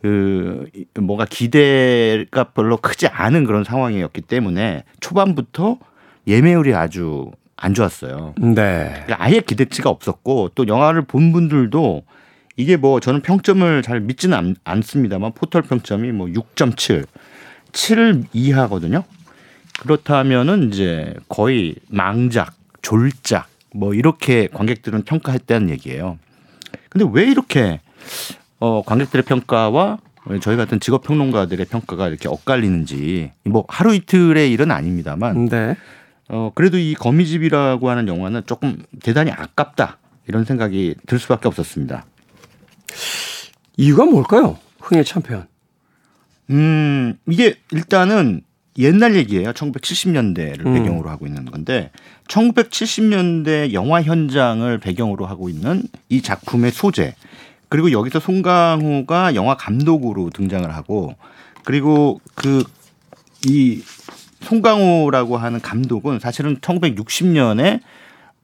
그 0.00 0.66
이- 0.74 0.84
뭐가 1.00 1.24
기대가 1.28 2.44
별로 2.44 2.76
크지 2.76 3.08
않은 3.08 3.44
그런 3.44 3.64
상황이었기 3.64 4.20
때문에 4.22 4.84
초반부터 5.00 5.78
예매율이 6.28 6.74
아주 6.74 7.30
안 7.64 7.72
좋았어요. 7.72 8.34
네. 8.36 8.90
그러니까 9.06 9.16
아예 9.18 9.40
기대치가 9.40 9.88
없었고 9.88 10.50
또 10.54 10.68
영화를 10.68 11.02
본 11.02 11.32
분들도 11.32 12.02
이게 12.56 12.76
뭐 12.76 13.00
저는 13.00 13.22
평점을 13.22 13.80
잘 13.82 14.00
믿지는 14.00 14.36
않, 14.36 14.56
않습니다만 14.64 15.32
포털 15.32 15.62
평점이 15.62 16.12
뭐 16.12 16.26
6.7, 16.26 17.06
7 17.72 18.24
이하거든요. 18.34 19.04
그렇다면은 19.80 20.70
이제 20.72 21.14
거의 21.30 21.76
망작, 21.88 22.52
졸작 22.82 23.48
뭐 23.74 23.94
이렇게 23.94 24.46
관객들은 24.48 25.04
평가했다는 25.04 25.70
얘기예요. 25.70 26.18
근데 26.90 27.08
왜 27.12 27.24
이렇게 27.24 27.80
어 28.60 28.82
관객들의 28.84 29.24
평가와 29.24 29.98
저희 30.42 30.56
같은 30.56 30.80
직업 30.80 31.02
평론가들의 31.02 31.64
평가가 31.66 32.08
이렇게 32.08 32.28
엇갈리는지 32.28 33.32
뭐 33.44 33.64
하루 33.68 33.94
이틀의 33.94 34.52
일은 34.52 34.70
아닙니다만 34.70 35.46
네. 35.46 35.76
어 36.28 36.50
그래도 36.54 36.78
이 36.78 36.94
거미집이라고 36.94 37.90
하는 37.90 38.08
영화는 38.08 38.42
조금 38.46 38.82
대단히 39.02 39.30
아깝다 39.30 39.98
이런 40.26 40.44
생각이 40.44 40.94
들 41.06 41.18
수밖에 41.18 41.48
없었습니다. 41.48 42.06
이유가 43.76 44.04
뭘까요? 44.04 44.58
흥의 44.80 45.04
참패한. 45.04 45.46
음 46.50 47.18
이게 47.28 47.56
일단은 47.72 48.42
옛날 48.78 49.14
얘기예요. 49.16 49.52
1970년대를 49.52 50.66
음. 50.66 50.74
배경으로 50.74 51.08
하고 51.08 51.26
있는 51.26 51.44
건데 51.44 51.90
1970년대 52.28 53.72
영화 53.72 54.02
현장을 54.02 54.78
배경으로 54.78 55.26
하고 55.26 55.48
있는 55.48 55.82
이 56.08 56.22
작품의 56.22 56.72
소재 56.72 57.14
그리고 57.68 57.92
여기서 57.92 58.20
송강호가 58.20 59.34
영화 59.34 59.56
감독으로 59.56 60.30
등장을 60.30 60.68
하고 60.74 61.14
그리고 61.64 62.20
그 62.34 62.64
이 63.46 63.82
송강호라고 64.44 65.36
하는 65.36 65.60
감독은 65.60 66.20
사실은 66.20 66.56
1960년에 66.58 67.80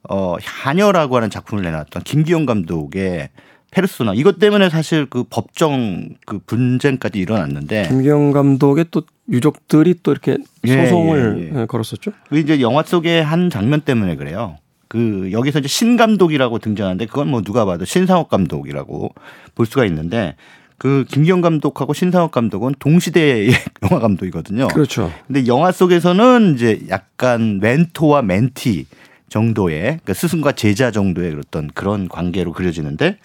어 0.08 0.36
한여라고 0.42 1.16
하는 1.16 1.30
작품을 1.30 1.62
내놨던 1.62 2.02
김기영 2.02 2.46
감독의 2.46 3.28
페르소나 3.70 4.14
이것 4.14 4.38
때문에 4.38 4.68
사실 4.68 5.06
그 5.06 5.24
법정 5.28 6.08
그 6.26 6.38
분쟁까지 6.40 7.18
일어났는데 7.18 7.88
김경 7.88 8.32
감독의 8.32 8.86
또 8.90 9.02
유족들이 9.28 9.96
또 10.02 10.10
이렇게 10.10 10.38
예, 10.66 10.84
소송을 10.86 11.52
예, 11.54 11.60
예. 11.60 11.66
걸었었죠. 11.66 12.10
그 12.28 12.38
이제 12.38 12.60
영화 12.60 12.82
속의 12.82 13.22
한 13.22 13.48
장면 13.48 13.80
때문에 13.82 14.16
그래요. 14.16 14.56
그 14.88 15.30
여기서 15.30 15.60
이제 15.60 15.68
신 15.68 15.96
감독이라고 15.96 16.58
등장하는데 16.58 17.06
그건 17.06 17.28
뭐 17.28 17.42
누가 17.42 17.64
봐도 17.64 17.84
신상옥 17.84 18.28
감독이라고 18.28 19.14
볼 19.54 19.66
수가 19.66 19.84
있는데 19.84 20.34
그 20.80 21.04
김기영 21.10 21.42
감독하고 21.42 21.92
신상옥 21.92 22.30
감독은 22.30 22.74
동시대의 22.78 23.50
영화 23.84 24.00
감독이거든요. 24.00 24.68
그렇죠. 24.68 25.12
근데 25.26 25.46
영화 25.46 25.72
속에서는 25.72 26.54
이제 26.54 26.80
약간 26.88 27.60
멘토와 27.60 28.22
멘티 28.22 28.86
정도의 29.28 29.82
그러니까 29.82 30.14
스승과 30.14 30.52
제자 30.52 30.90
정도의 30.90 31.36
어떤 31.38 31.68
그런 31.74 32.08
관계로 32.08 32.54
그려지는데 32.54 33.18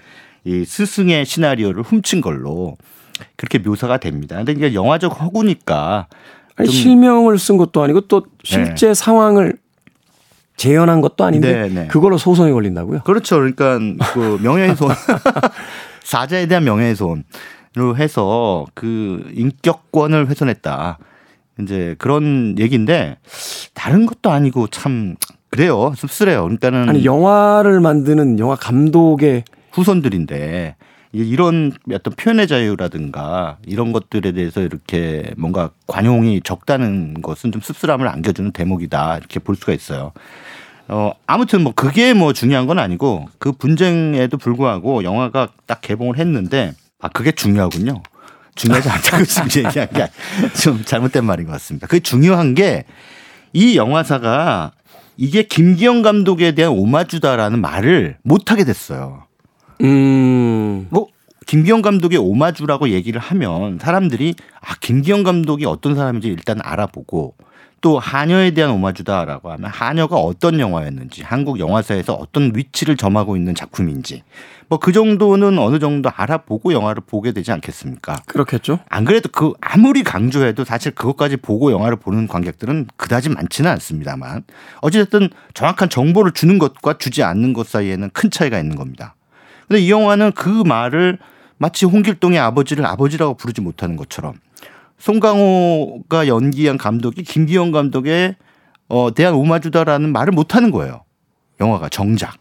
이 0.44 0.65
스승의 0.65 1.26
시나리오를 1.26 1.82
훔친 1.82 2.20
걸로 2.20 2.76
그렇게 3.38 3.58
묘사가 3.60 4.00
됩니다. 4.00 4.36
근데 4.36 4.52
이게 4.52 4.74
영화적 4.74 5.22
허구니까 5.22 6.08
아니, 6.58 6.68
좀- 6.68 6.76
실명을 6.76 7.39
쓴 7.39 7.56
것도 7.56 7.82
아니고 7.82 8.02
또 8.02 8.26
실제 8.44 8.94
상황을 8.94 9.54
재현한 10.58 11.00
것도 11.00 11.24
아닌데 11.24 11.54
네, 11.54 11.70
네. 11.70 11.88
그걸로 11.88 12.18
소송이 12.18 12.52
걸린다고요? 12.52 13.04
그렇죠. 13.06 13.38
그러니까 13.38 13.80
그 14.13 14.39
명예훼손 14.44 14.89
사자에 16.10 16.46
대한 16.46 16.63
명예훼손으로 16.63 17.98
해서 17.98 18.65
그 18.74 19.30
인격권을 19.34 20.30
훼손했다. 20.30 21.00
이제 21.62 21.96
그런 21.98 22.56
얘기인데 22.60 23.18
다른 23.74 24.06
것도 24.06 24.30
아니고 24.30 24.68
참 24.68 25.15
그래요. 25.50 25.94
씁쓸해요. 25.98 26.44
그러니까는 26.44 26.89
아니 26.89 27.06
영화를 27.06 27.80
만드는 27.80 28.39
영화 28.39 28.56
감독의 28.56 29.44
후손들인데 29.72 30.76
이- 31.13 31.18
이런 31.20 31.72
어떤 31.94 32.13
표현의 32.13 32.48
자유라든가 32.48 33.58
이런 33.65 33.94
것들에 33.94 34.34
대해서 34.34 34.62
이렇게 34.62 35.32
뭔가 35.38 35.70
관용이 35.88 36.41
적다는 36.44 37.22
것은 37.22 37.52
좀 37.54 37.62
씁쓸함을 37.62 38.08
안겨주는 38.08 38.52
대목이다 38.52 39.18
이렇게 39.18 39.39
볼 39.39 39.56
수가 39.56 39.72
있어요. 39.74 40.12
어 40.88 41.12
아무튼 41.26 41.62
뭐 41.63 41.74
그게 41.76 42.13
뭐 42.13 42.32
중요한 42.34 42.67
건 42.67 42.78
아니고 42.80 43.28
그 43.39 43.52
분쟁에도 43.52 44.38
불구하고 44.38 45.04
영화가 45.04 45.50
딱 45.65 45.82
개봉을 45.82 46.17
했는데 46.17 46.74
아 47.00 47.10
그게 47.10 47.32
중요하군요. 47.32 48.02
중요하지 48.56 48.89
않다고 48.89 49.26
지금 49.26 49.48
얘기한 49.65 49.89
게 49.89 50.08
좀 50.62 50.84
잘못된 50.86 51.26
말인 51.26 51.45
것 51.48 51.52
같습니다. 51.54 51.88
그게 51.88 52.00
중요한 52.02 52.54
게 52.56 52.86
이 53.54 53.78
영화사가 53.78 54.74
이게 55.15 55.43
김기영 55.43 56.02
감독에 56.02 56.52
대한 56.52 56.74
오마주다라는 56.74 57.62
말을 57.62 58.17
못 58.21 58.52
하게 58.52 58.65
됐어요. 58.65 59.24
음 59.82 60.88
뭐 60.89 61.08
김기영 61.48 61.82
감독의 61.82 62.17
오마주라고 62.19 62.89
얘기를 62.89 63.21
하면 63.21 63.80
사람들이 63.80 64.36
아 64.62 64.76
김기영 64.82 65.24
감독이 65.24 65.65
어떤 65.65 65.95
사람인지 65.95 66.28
일단 66.28 66.60
알아보고 66.62 67.36
또 67.81 67.99
한여에 67.99 68.51
대한 68.51 68.71
오마주다라고 68.71 69.51
하면 69.51 69.69
한여가 69.69 70.15
어떤 70.15 70.59
영화였는지 70.59 71.21
한국 71.23 71.59
영화사에서 71.59 72.13
어떤 72.13 72.51
위치를 72.55 72.97
점하고 72.97 73.35
있는 73.38 73.53
작품인지 73.53 74.23
뭐 74.69 74.79
그 74.79 74.91
정도는 74.91 75.57
어느 75.59 75.79
정도 75.79 76.09
알아보고 76.13 76.73
영화를 76.73 77.01
보게 77.05 77.31
되지 77.31 77.51
않겠습니까? 77.51 78.17
그렇겠죠. 78.25 78.79
안 78.89 79.05
그래도 79.05 79.29
그 79.31 79.53
아무리 79.61 80.03
강조해도 80.03 80.63
사실 80.63 80.93
그것까지 80.93 81.38
보고 81.38 81.71
영화를 81.71 81.97
보는 81.97 82.27
관객들은 82.27 82.88
그다지 82.97 83.29
많지는 83.29 83.69
않습니다만 83.71 84.43
어찌됐든 84.81 85.29
정확한 85.53 85.89
정보를 85.89 86.31
주는 86.33 86.59
것과 86.59 86.97
주지 86.97 87.23
않는 87.23 87.53
것 87.53 87.67
사이에는 87.67 88.09
큰 88.11 88.29
차이가 88.29 88.59
있는 88.59 88.75
겁니다. 88.75 89.15
근데 89.67 89.81
이 89.81 89.89
영화는 89.89 90.31
그 90.33 90.49
말을 90.49 91.19
마치 91.57 91.85
홍길동의 91.85 92.38
아버지를 92.39 92.85
아버지라고 92.85 93.35
부르지 93.35 93.61
못하는 93.61 93.95
것처럼 93.95 94.33
송강호가 94.99 96.27
연기한 96.27 96.77
감독이 96.77 97.23
김기영 97.23 97.71
감독에 97.71 98.36
어, 98.88 99.10
대한 99.13 99.34
오마주다라는 99.34 100.12
말을 100.12 100.31
못 100.31 100.55
하는 100.55 100.71
거예요. 100.71 101.03
영화가 101.60 101.89
정작. 101.89 102.38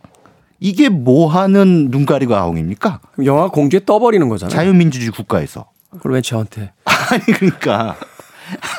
이게 0.60 0.88
뭐 0.88 1.28
하는 1.28 1.90
눈 1.90 2.06
가리고 2.06 2.34
아웅입니까? 2.34 3.00
그럼 3.12 3.26
영화 3.26 3.48
공주에 3.48 3.80
떠버리는 3.84 4.28
거잖아요. 4.28 4.54
자유민주주의 4.54 5.10
국가에서. 5.10 5.66
그걸 5.90 6.12
왜 6.12 6.20
저한테? 6.20 6.72
아니 6.84 7.22
그러니까 7.24 7.96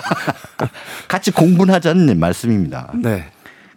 같이 1.08 1.32
공부를 1.32 1.74
하자는 1.74 2.20
말씀입니다. 2.20 2.92
네. 2.96 3.26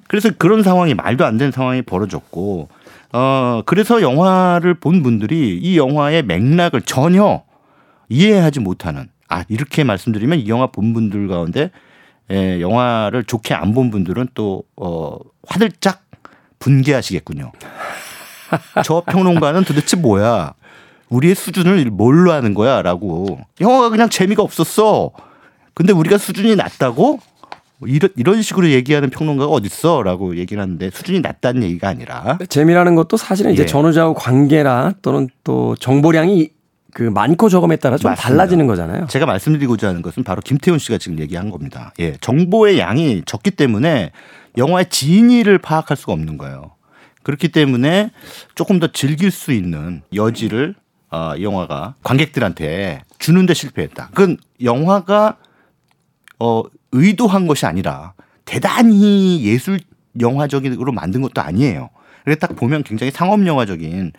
그래서 0.07 0.31
그런 0.37 0.63
상황이 0.63 0.95
말도 0.95 1.25
안 1.25 1.37
되는 1.37 1.53
상황이 1.53 1.83
벌어졌고 1.83 2.69
어 3.13 3.63
그래서 3.67 4.01
영화를 4.01 4.75
본 4.75 5.03
분들이 5.03 5.59
이 5.59 5.77
영화의 5.77 6.23
맥락을 6.25 6.83
전혀 6.83 7.43
이해하지 8.09 8.61
못하는 8.61 9.09
아 9.29 9.45
이렇게 9.49 9.85
말씀드리면 9.85 10.41
이 10.41 10.49
영화 10.49 10.67
본 10.69 10.93
분들 10.95 11.29
가운데 11.29 11.71
예, 12.31 12.61
영화를 12.61 13.25
좋게 13.25 13.55
안 13.55 13.73
본 13.75 13.91
분들은 13.91 14.29
또 14.35 14.63
어 14.77 15.17
화들짝 15.47 16.03
분개하시겠군요. 16.59 17.53
저 18.85 19.03
평론가는 19.07 19.65
도대체 19.65 19.97
뭐야? 19.97 20.55
우리의 21.09 21.35
수준을 21.35 21.87
뭘로 21.87 22.33
하는 22.33 22.53
거야?라고 22.55 23.41
영화가 23.61 23.91
그냥 23.91 24.09
재미가 24.09 24.43
없었어. 24.43 25.11
근데 25.75 25.93
우리가 25.93 26.19
수준이 26.19 26.57
낮다고 26.57 27.21
이런 27.87 28.11
이런 28.17 28.43
식으로 28.43 28.69
얘기하는 28.71 29.09
평론가가 29.11 29.51
어딨어 29.53 30.03
라고 30.03 30.37
얘기를 30.37 30.61
하는데 30.61 30.91
수준이 30.91 31.21
낮다는 31.21 31.63
얘기가 31.63 31.89
아니라 31.89 32.39
재미라는 32.49 32.95
것도 32.97 33.17
사실은 33.17 33.53
이제 33.53 33.63
예. 33.63 33.67
전후좌우 33.67 34.15
관계나 34.15 34.95
또는 35.01 35.29
또 35.45 35.77
정보량이 35.77 36.51
그 36.95 37.03
많고 37.03 37.49
적음에 37.49 37.77
따라 37.77 37.97
좀 37.97 38.11
맞습니다. 38.11 38.29
달라지는 38.29 38.67
거잖아요. 38.67 39.07
제가 39.09 39.27
말씀드리고자 39.27 39.89
하는 39.89 40.03
것은 40.03 40.25
바로 40.25 40.41
김태훈 40.41 40.79
씨가 40.79 40.99
지금 40.99 41.19
얘기한 41.19 41.51
겁니다. 41.51 41.93
예, 41.99 42.17
정보의 42.21 42.79
양이 42.79 43.23
적기 43.27 43.51
때문에 43.51 44.13
영화의 44.57 44.89
진위를 44.89 45.59
파악할 45.59 45.97
수가 45.97 46.13
없는 46.13 46.39
거예요. 46.39 46.73
그렇기 47.23 47.49
때문에 47.49 48.11
조금 48.55 48.81
더 48.81 48.87
즐길 48.87 49.31
수 49.31 49.53
있는 49.53 50.03
여지를 50.15 50.75
어, 51.11 51.35
이 51.37 51.43
영화가 51.43 51.97
관객들한테 52.03 53.03
주는데 53.19 53.55
실패했다. 53.55 54.09
그건 54.15 54.39
영화가 54.63 55.37
어, 56.41 56.63
의도한 56.93 57.47
것이 57.47 57.67
아니라 57.67 58.15
대단히 58.45 59.43
예술 59.45 59.79
영화적으로 60.21 60.93
만든 60.93 61.21
것도 61.21 61.41
아니에요. 61.41 61.91
그래서 62.25 62.41
딱 62.41 62.57
보면 62.57 62.83
굉장히 62.83 63.11
상업 63.11 63.47
영화적인 63.47 64.13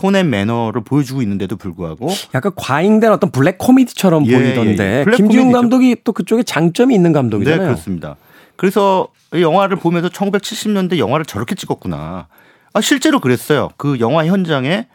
tone 0.00 0.17
and 0.17 0.30
manner를 0.30 0.82
보여주고 0.82 1.20
있는데도 1.20 1.56
불구하고 1.56 2.08
약간 2.34 2.52
과잉된 2.56 3.12
어떤 3.12 3.30
블랙 3.30 3.58
코미디처럼 3.58 4.26
예, 4.26 4.32
보이던데 4.32 4.84
예, 4.84 4.98
예. 5.00 5.04
블랙 5.04 5.16
김지운. 5.18 5.52
감독이 5.52 5.96
또 6.04 6.12
그쪽에 6.12 6.42
장점이 6.42 6.94
있는 6.94 7.12
네, 7.12 7.18
감독이잖아요. 7.18 7.66
그렇습니다. 7.66 8.16
그래서 8.56 9.08
이 9.34 9.42
영화를 9.42 9.76
보면서 9.76 10.08
1970년대 10.08 10.96
영화를 10.96 11.26
저렇게 11.26 11.54
찍었구나. 11.54 12.28
아, 12.72 12.80
실제로 12.80 13.20
그랬어요. 13.20 13.68
그 13.76 14.00
영화 14.00 14.24
현장에 14.24 14.86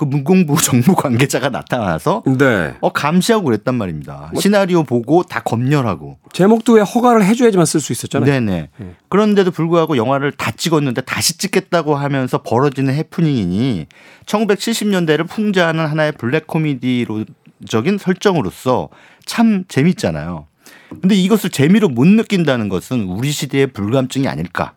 그 0.00 0.06
문공부 0.06 0.56
정부 0.64 0.94
관계자가 0.94 1.50
나타나서 1.50 2.22
네. 2.38 2.74
어 2.80 2.90
감시하고 2.90 3.44
그랬단 3.44 3.74
말입니다. 3.74 4.32
시나리오 4.34 4.82
보고 4.82 5.22
다 5.22 5.40
검열하고. 5.40 6.16
제목도 6.32 6.72
왜 6.74 6.80
허가를 6.80 7.22
해줘야지만 7.26 7.66
쓸 7.66 7.80
수 7.80 7.92
있었잖아요. 7.92 8.32
네네. 8.32 8.70
그런데도 9.10 9.50
불구하고 9.50 9.98
영화를 9.98 10.32
다 10.32 10.52
찍었는데 10.52 11.02
다시 11.02 11.36
찍겠다고 11.36 11.96
하면서 11.96 12.38
벌어지는 12.42 12.94
해프닝이니 12.94 13.88
1970년대를 14.24 15.28
풍자하는 15.28 15.86
하나의 15.86 16.12
블랙 16.12 16.46
코미디로적인 16.46 17.98
설정으로서 17.98 18.88
참 19.26 19.64
재밌잖아요. 19.68 20.46
근데 20.88 21.14
이것을 21.14 21.50
재미로 21.50 21.90
못 21.90 22.06
느낀다는 22.06 22.70
것은 22.70 23.02
우리 23.02 23.30
시대의 23.32 23.66
불감증이 23.66 24.26
아닐까 24.28 24.72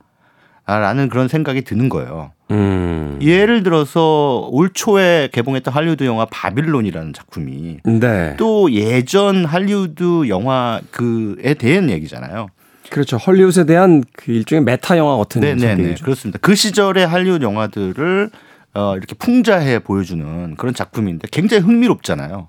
라는 0.65 1.09
그런 1.09 1.27
생각이 1.27 1.63
드는 1.63 1.89
거예요. 1.89 2.31
음. 2.51 3.19
예를 3.21 3.63
들어서 3.63 4.47
올 4.51 4.71
초에 4.73 5.29
개봉했던 5.31 5.73
할리우드 5.73 6.03
영화 6.05 6.25
바빌론이라는 6.25 7.13
작품이 7.13 7.79
네. 7.83 8.35
또 8.37 8.71
예전 8.71 9.45
할리우드 9.45 10.29
영화 10.29 10.79
그에 10.91 11.53
대한 11.55 11.89
얘기잖아요. 11.89 12.47
그렇죠. 12.89 13.17
헐리우드에 13.17 13.65
대한 13.65 14.03
그 14.15 14.31
일종의 14.31 14.63
메타 14.63 14.97
영화 14.97 15.17
같은 15.17 15.41
네네네 15.41 15.67
성격이죠. 15.67 16.05
그렇습니다. 16.05 16.39
그 16.41 16.55
시절의 16.55 17.07
할리우드 17.07 17.43
영화들을 17.43 18.29
어, 18.75 18.95
이렇게 18.97 19.15
풍자해 19.15 19.79
보여주는 19.79 20.55
그런 20.55 20.73
작품인데 20.73 21.27
굉장히 21.31 21.63
흥미롭잖아요. 21.63 22.47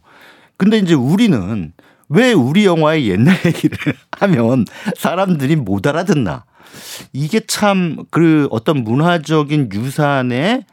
근데 0.57 0.79
이제 0.79 0.94
우리는 0.94 1.72
왜 2.09 2.33
우리 2.33 2.66
영화의 2.66 3.09
옛날 3.09 3.37
얘기를 3.44 3.77
하면 4.18 4.64
사람들이 4.96 5.57
못 5.57 5.87
알아듣나? 5.87 6.44
이게 7.13 7.41
참 7.41 7.97
그 8.11 8.49
어떤 8.51 8.85
문화적인 8.85 9.71
유산의 9.73 10.65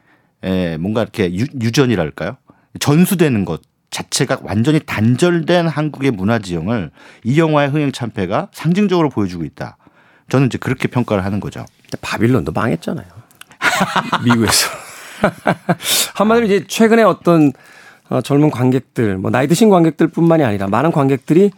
에, 0.43 0.77
뭔가 0.77 1.01
이렇게 1.01 1.33
유, 1.33 1.45
유전이랄까요? 1.61 2.37
전수되는 2.79 3.45
것 3.45 3.61
자체가 3.89 4.39
완전히 4.43 4.79
단절된 4.79 5.67
한국의 5.67 6.11
문화 6.11 6.39
지형을 6.39 6.91
이 7.23 7.39
영화의 7.39 7.69
흥행 7.69 7.91
참패가 7.91 8.47
상징적으로 8.53 9.09
보여주고 9.09 9.43
있다. 9.43 9.77
저는 10.29 10.47
이제 10.47 10.57
그렇게 10.57 10.87
평가를 10.87 11.25
하는 11.25 11.39
거죠. 11.41 11.65
바빌론도 12.01 12.53
망했잖아요. 12.53 13.05
미국에서. 14.23 14.69
한마디로 16.15 16.45
이제 16.47 16.65
최근에 16.67 17.03
어떤 17.03 17.51
어, 18.09 18.21
젊은 18.21 18.49
관객들, 18.49 19.17
뭐 19.17 19.29
나이 19.31 19.47
드신 19.47 19.69
관객들뿐만이 19.69 20.43
아니라 20.43 20.67
많은 20.67 20.91
관객들이 20.91 21.51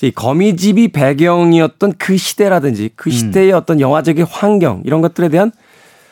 이 0.00 0.10
거미집이 0.10 0.88
배경이었던 0.88 1.94
그 1.98 2.16
시대라든지 2.16 2.90
그 2.96 3.10
시대의 3.10 3.52
어떤 3.52 3.80
영화적인 3.80 4.24
환경 4.28 4.82
이런 4.84 5.00
것들에 5.00 5.28
대한 5.28 5.52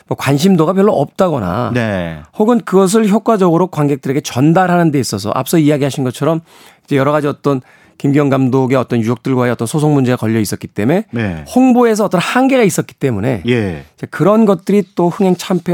뭐 0.07 0.17
관심도가 0.17 0.73
별로 0.73 0.93
없다거나 0.93 1.71
네. 1.73 2.19
혹은 2.37 2.61
그것을 2.61 3.07
효과적으로 3.09 3.67
관객들에게 3.67 4.21
전달하는 4.21 4.91
데 4.91 4.99
있어서 4.99 5.31
앞서 5.33 5.57
이야기하신 5.57 6.03
것처럼 6.03 6.41
이제 6.85 6.97
여러 6.97 7.11
가지 7.11 7.27
어떤 7.27 7.61
김기영 7.97 8.29
감독의 8.29 8.77
어떤 8.77 8.99
유족들과의 8.99 9.51
어떤 9.51 9.67
소송 9.67 9.93
문제가 9.93 10.17
걸려 10.17 10.39
있었기 10.39 10.67
때문에 10.67 11.05
네. 11.11 11.45
홍보에서 11.53 12.05
어떤 12.05 12.19
한계가 12.19 12.63
있었기 12.63 12.95
때문에 12.95 13.43
예. 13.47 13.83
그런 14.09 14.45
것들이 14.45 14.83
또 14.95 15.09
흥행 15.09 15.35
참패 15.35 15.73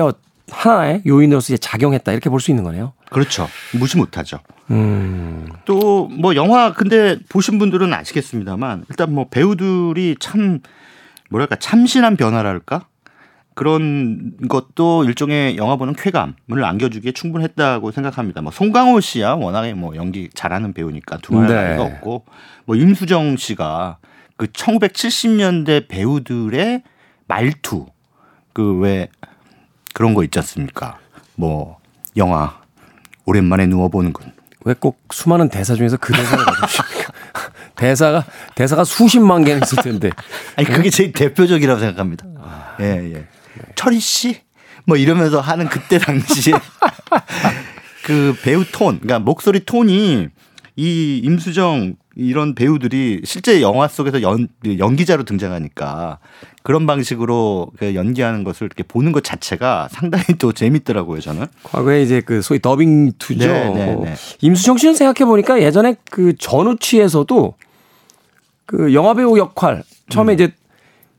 하나의 0.51 1.03
요인으로서 1.05 1.53
이제 1.53 1.57
작용했다 1.57 2.11
이렇게 2.11 2.29
볼 2.29 2.39
수 2.39 2.51
있는 2.51 2.63
거네요. 2.63 2.93
그렇죠. 3.09 3.47
무시 3.73 3.97
못하죠. 3.97 4.39
음. 4.69 5.47
또뭐 5.65 6.35
영화 6.35 6.73
근데 6.73 7.17
보신 7.29 7.59
분들은 7.59 7.93
아시겠습니다만 7.93 8.85
일단 8.89 9.13
뭐 9.13 9.27
배우들이 9.29 10.17
참 10.19 10.59
뭐랄까 11.29 11.55
참신한 11.55 12.17
변화랄까 12.17 12.87
그런 13.53 14.33
것도 14.47 15.03
일종의 15.05 15.57
영화 15.57 15.77
보는 15.77 15.95
쾌감을 15.95 16.63
안겨주기에 16.63 17.11
충분했다고 17.13 17.91
생각합니다. 17.91 18.41
뭐 18.41 18.51
송강호 18.51 18.99
씨야 18.99 19.33
워낙에 19.33 19.73
뭐 19.73 19.95
연기 19.95 20.29
잘하는 20.33 20.73
배우니까 20.73 21.17
두말할 21.17 21.47
네. 21.49 21.63
나위가 21.75 21.83
없고 21.83 22.25
뭐 22.65 22.75
임수정 22.75 23.37
씨가 23.37 23.97
그 24.35 24.47
1970년대 24.47 25.87
배우들의 25.87 26.83
말투 27.27 27.87
그 28.53 28.79
왜 28.79 29.09
그런 29.97 30.13
거 30.13 30.23
있지 30.23 30.37
않습니까? 30.37 30.99
뭐 31.35 31.79
영화 32.17 32.59
오랜만에 33.27 33.67
누워보는군. 33.67 34.31
왜 34.65 34.73
꼭 34.73 34.99
수많은 35.11 35.49
대사 35.49 35.75
중에서 35.75 35.97
그 35.97 36.11
대사를 36.13 36.43
가져오십니까? 36.43 37.13
대사가 37.77 38.25
대사가 38.55 38.83
수십만 38.83 39.43
개는 39.43 39.61
있을 39.63 39.83
텐데. 39.83 40.09
아니 40.55 40.67
그게 40.67 40.89
제일 40.89 41.11
대표적이라고 41.13 41.79
생각합니다. 41.79 42.25
예 42.81 43.13
예. 43.13 43.27
철희 43.75 43.99
씨 43.99 44.47
뭐 44.87 44.95
이러면서 44.95 45.41
하는 45.41 45.67
그때 45.67 45.99
당시에 45.99 46.53
그 48.05 48.33
배우 48.41 48.63
톤, 48.63 48.99
그러니까 48.99 49.19
목소리 49.19 49.59
톤이 49.65 50.29
이 50.77 51.21
임수정 51.23 51.95
이런 52.19 52.55
배우들이 52.55 53.21
실제 53.25 53.61
영화 53.61 53.87
속에서 53.87 54.23
연, 54.23 54.47
연기자로 54.65 55.23
등장하니까 55.23 56.17
그런 56.63 56.87
방식으로 56.87 57.71
그 57.77 57.93
연기하는 57.93 58.43
것을 58.43 58.65
이렇게 58.65 58.81
보는 58.81 59.11
것 59.11 59.23
자체가 59.23 59.87
상당히 59.91 60.25
또 60.39 60.51
재밌더라고요 60.51 61.21
저는. 61.21 61.45
과거에 61.63 62.01
이제 62.01 62.21
그 62.21 62.41
소위 62.41 62.59
더빙 62.59 63.13
투죠. 63.19 63.47
네, 63.47 63.69
네, 63.69 63.95
네. 63.95 64.15
임수정 64.41 64.77
씨는 64.77 64.95
생각해 64.95 65.27
보니까 65.27 65.61
예전에 65.61 65.95
그 66.09 66.35
전우치에서도 66.35 67.53
그 68.65 68.93
영화 68.95 69.13
배우 69.13 69.37
역할 69.37 69.83
처음에 70.09 70.33
이제 70.33 70.53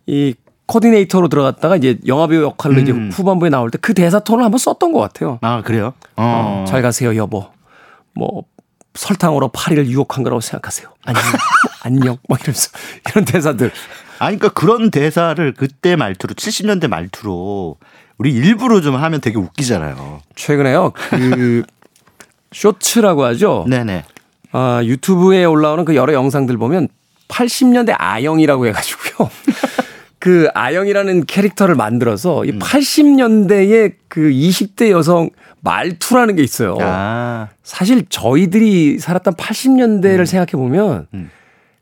이 0.06 0.34
코디네이터로 0.66 1.28
들어갔다가 1.28 1.76
이제 1.76 1.98
영화배우 2.06 2.42
역할로 2.42 2.80
이제 2.80 2.92
음. 2.92 3.10
후반부에 3.12 3.48
나올 3.50 3.70
때 3.70 3.78
그 3.80 3.94
대사 3.94 4.18
톤을 4.18 4.44
한번 4.44 4.58
썼던 4.58 4.92
것 4.92 4.98
같아요. 5.00 5.38
아 5.42 5.62
그래요? 5.62 5.94
어, 6.16 6.64
잘 6.66 6.82
가세요 6.82 7.14
여보. 7.16 7.46
뭐 8.14 8.42
설탕으로 8.98 9.48
파리를 9.48 9.86
유혹한 9.88 10.24
거라고 10.24 10.40
생각하세요. 10.40 10.88
안녕. 11.06 11.22
안녕. 11.82 12.18
막 12.28 12.40
이러면서 12.40 12.70
이런 13.08 13.24
대사들. 13.24 13.70
아니 14.18 14.38
그러니까 14.38 14.60
그런 14.60 14.90
대사를 14.90 15.54
그때 15.54 15.94
말투로 15.94 16.34
70년대 16.34 16.88
말투로 16.88 17.76
우리 18.18 18.32
일부러 18.32 18.80
좀 18.80 18.96
하면 18.96 19.20
되게 19.20 19.38
웃기잖아요. 19.38 20.22
최근에요. 20.34 20.92
그 21.10 21.62
쇼츠라고 22.52 23.24
하죠. 23.26 23.64
네네. 23.68 24.04
아, 24.50 24.80
유튜브에 24.82 25.44
올라오는 25.44 25.84
그 25.84 25.94
여러 25.94 26.12
영상들 26.12 26.56
보면 26.56 26.88
80년대 27.28 27.94
아영이라고 27.96 28.66
해가지고요. 28.66 29.30
그 30.18 30.48
아영이라는 30.54 31.26
캐릭터를 31.26 31.74
만들어서 31.74 32.44
이 32.44 32.58
80년대의 32.58 33.94
그 34.08 34.20
20대 34.20 34.90
여성 34.90 35.30
말투라는 35.60 36.36
게 36.36 36.42
있어요. 36.42 36.76
아 36.80 37.48
사실 37.62 38.04
저희들이 38.08 38.98
살았던 38.98 39.34
80년대를 39.34 40.26
생각해 40.26 40.52
보면 40.52 41.06
음. 41.14 41.30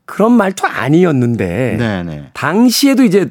그런 0.05 0.33
말투 0.33 0.66
아니었는데 0.66 1.77
네네. 1.79 2.31
당시에도 2.33 3.05
이제 3.05 3.29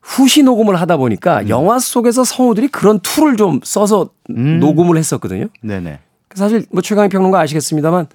후시 0.00 0.42
녹음을 0.42 0.76
하다 0.76 0.96
보니까 0.96 1.40
음. 1.40 1.48
영화 1.48 1.78
속에서 1.78 2.24
성우들이 2.24 2.68
그런 2.68 3.00
투를 3.00 3.36
좀 3.36 3.60
써서 3.62 4.10
음. 4.30 4.58
녹음을 4.60 4.96
했었거든요. 4.96 5.46
네네. 5.62 5.98
사실 6.34 6.66
뭐 6.70 6.82
최강희 6.82 7.08
평론가 7.10 7.40
아시겠습니다만 7.40 8.06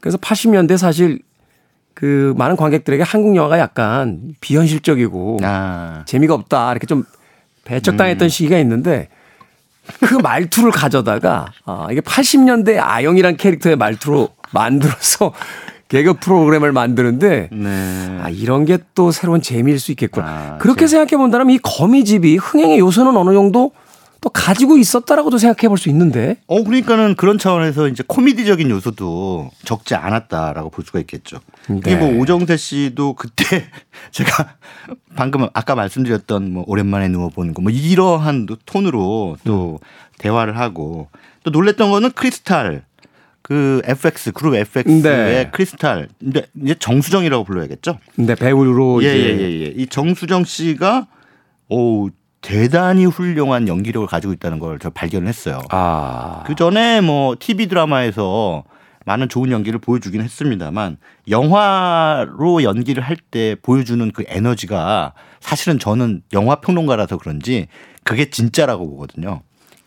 그래서 0.00 0.16
80년대 0.18 0.76
사실 0.76 1.20
그 1.98 2.32
많은 2.38 2.54
관객들에게 2.54 3.02
한국 3.02 3.34
영화가 3.34 3.58
약간 3.58 4.20
비현실적이고 4.40 5.38
아 5.42 6.04
재미가 6.06 6.32
없다 6.32 6.70
이렇게 6.70 6.86
좀 6.86 7.02
배척당했던 7.64 8.26
음. 8.26 8.28
시기가 8.28 8.56
있는데 8.60 9.08
그 10.06 10.14
말투를 10.14 10.70
가져다가 10.70 11.46
아 11.64 11.88
이게 11.90 12.00
80년대 12.00 12.78
아영이란 12.78 13.36
캐릭터의 13.36 13.74
말투로 13.74 14.28
만들어서 14.52 15.32
개그 15.88 16.14
프로그램을 16.20 16.70
만드는데 16.70 17.48
네. 17.50 18.18
아 18.22 18.28
이런 18.30 18.64
게 18.64 18.78
또 18.94 19.10
새로운 19.10 19.42
재미일 19.42 19.80
수 19.80 19.90
있겠구나. 19.90 20.26
아, 20.26 20.58
그렇게 20.58 20.86
생각해 20.86 21.16
본다면 21.20 21.50
이 21.50 21.58
거미집이 21.58 22.36
흥행의 22.36 22.78
요소는 22.78 23.16
어느 23.16 23.32
정도 23.32 23.72
또 24.20 24.28
가지고 24.30 24.76
있었다라고도 24.76 25.38
생각해 25.38 25.68
볼 25.68 25.78
수 25.78 25.88
있는데 25.88 26.36
어 26.46 26.62
그러니까는 26.62 27.16
그런 27.16 27.38
차원에서 27.38 27.88
이제 27.88 28.04
코미디적인 28.06 28.70
요소도 28.70 29.50
적지 29.64 29.96
않았다라고 29.96 30.70
볼 30.70 30.84
수가 30.84 31.00
있겠죠. 31.00 31.38
이게 31.70 31.94
네. 31.94 31.96
뭐 31.96 32.18
오정세 32.20 32.56
씨도 32.56 33.14
그때 33.14 33.64
제가 34.10 34.56
방금 35.16 35.48
아까 35.52 35.74
말씀드렸던 35.74 36.52
뭐 36.52 36.64
오랜만에 36.66 37.08
누워 37.08 37.28
보는 37.28 37.52
거 37.54 37.62
뭐 37.62 37.70
이러한 37.70 38.46
톤으로 38.66 39.36
또 39.44 39.80
대화를 40.18 40.56
하고 40.58 41.08
또 41.44 41.50
놀랬던 41.50 41.90
거는 41.90 42.12
크리스탈 42.12 42.84
그 43.42 43.80
FX 43.84 44.32
그룹 44.32 44.54
FX의 44.54 45.02
네. 45.02 45.50
크리스탈 45.52 46.08
근데 46.18 46.46
이제 46.62 46.74
정수정이라고 46.78 47.44
불러야겠죠. 47.44 47.98
근데 48.16 48.34
배우로 48.34 49.00
이제 49.00 49.08
예예 49.16 49.60
예. 49.62 49.66
이 49.76 49.86
정수정 49.86 50.44
씨가 50.44 51.06
오 51.70 52.08
대단히 52.40 53.04
훌륭한 53.06 53.66
연기력을 53.68 54.06
가지고 54.06 54.32
있다는 54.32 54.58
걸 54.58 54.78
저 54.80 54.90
발견했어요. 54.90 55.60
아 55.70 56.42
그 56.46 56.54
전에 56.54 57.00
뭐 57.00 57.36
TV 57.38 57.66
드라마에서 57.68 58.64
많은 59.08 59.30
좋은 59.30 59.50
연기를 59.50 59.78
보여주긴 59.78 60.20
했습니다만 60.20 60.98
영화로 61.30 62.62
연기를 62.62 63.02
할 63.02 63.16
때 63.30 63.56
보여주는 63.62 64.10
그 64.12 64.24
에너지가 64.26 65.12
사실은 65.40 65.78
저는 65.78 66.22
영화 66.34 66.56
평론가라서 66.56 67.16
그런지 67.18 67.68
그게 68.04 68.30
진짜라고 68.30 68.88
보거든요. 68.90 69.40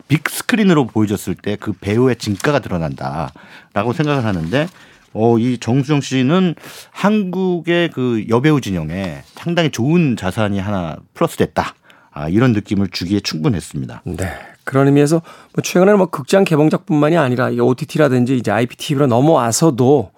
빅 0.08 0.28
스크린으로 0.28 0.86
보여줬을 0.88 1.34
때 1.36 1.56
그 1.56 1.72
배우의 1.72 2.16
진가가 2.16 2.58
드러난다라고 2.58 3.92
생각을 3.94 4.24
하는데 4.24 4.66
어, 5.12 5.38
이 5.38 5.58
정수정 5.58 6.00
씨는 6.00 6.54
한국의 6.90 7.90
그 7.90 8.24
여배우 8.28 8.60
진영에 8.60 9.22
상당히 9.34 9.70
좋은 9.70 10.16
자산이 10.16 10.58
하나 10.58 10.96
플러스 11.14 11.36
됐다. 11.36 11.74
아, 12.10 12.28
이런 12.28 12.52
느낌을 12.52 12.88
주기에 12.88 13.20
충분했습니다. 13.20 14.02
네. 14.04 14.38
그런 14.64 14.86
의미에서 14.86 15.22
뭐 15.54 15.62
최근에는 15.62 15.98
뭐 15.98 16.06
극장 16.06 16.44
개봉작뿐만이 16.44 17.16
아니라 17.16 17.50
이게 17.50 17.60
OTT라든지 17.60 18.36
이제 18.36 18.50
IPTV로 18.50 19.06
넘어와서도 19.06 20.10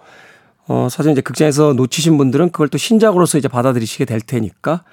어, 0.67 0.87
사실 0.89 1.11
이제 1.11 1.21
극장에서 1.21 1.73
놓치신 1.73 2.17
분들은 2.17 2.51
그걸 2.51 2.69
또 2.69 2.77
신작으로서 2.77 3.37
이제 3.37 3.47
받아들이시게 3.47 4.05
될 4.05 4.21
테니까 4.21 4.83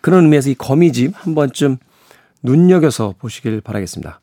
그런 0.00 0.24
의미에서 0.24 0.50
이 0.50 0.54
거미집 0.54 1.12
한 1.14 1.34
번쯤 1.34 1.78
눈여겨서 2.42 3.14
보시길 3.18 3.60
바라겠습니다. 3.60 4.20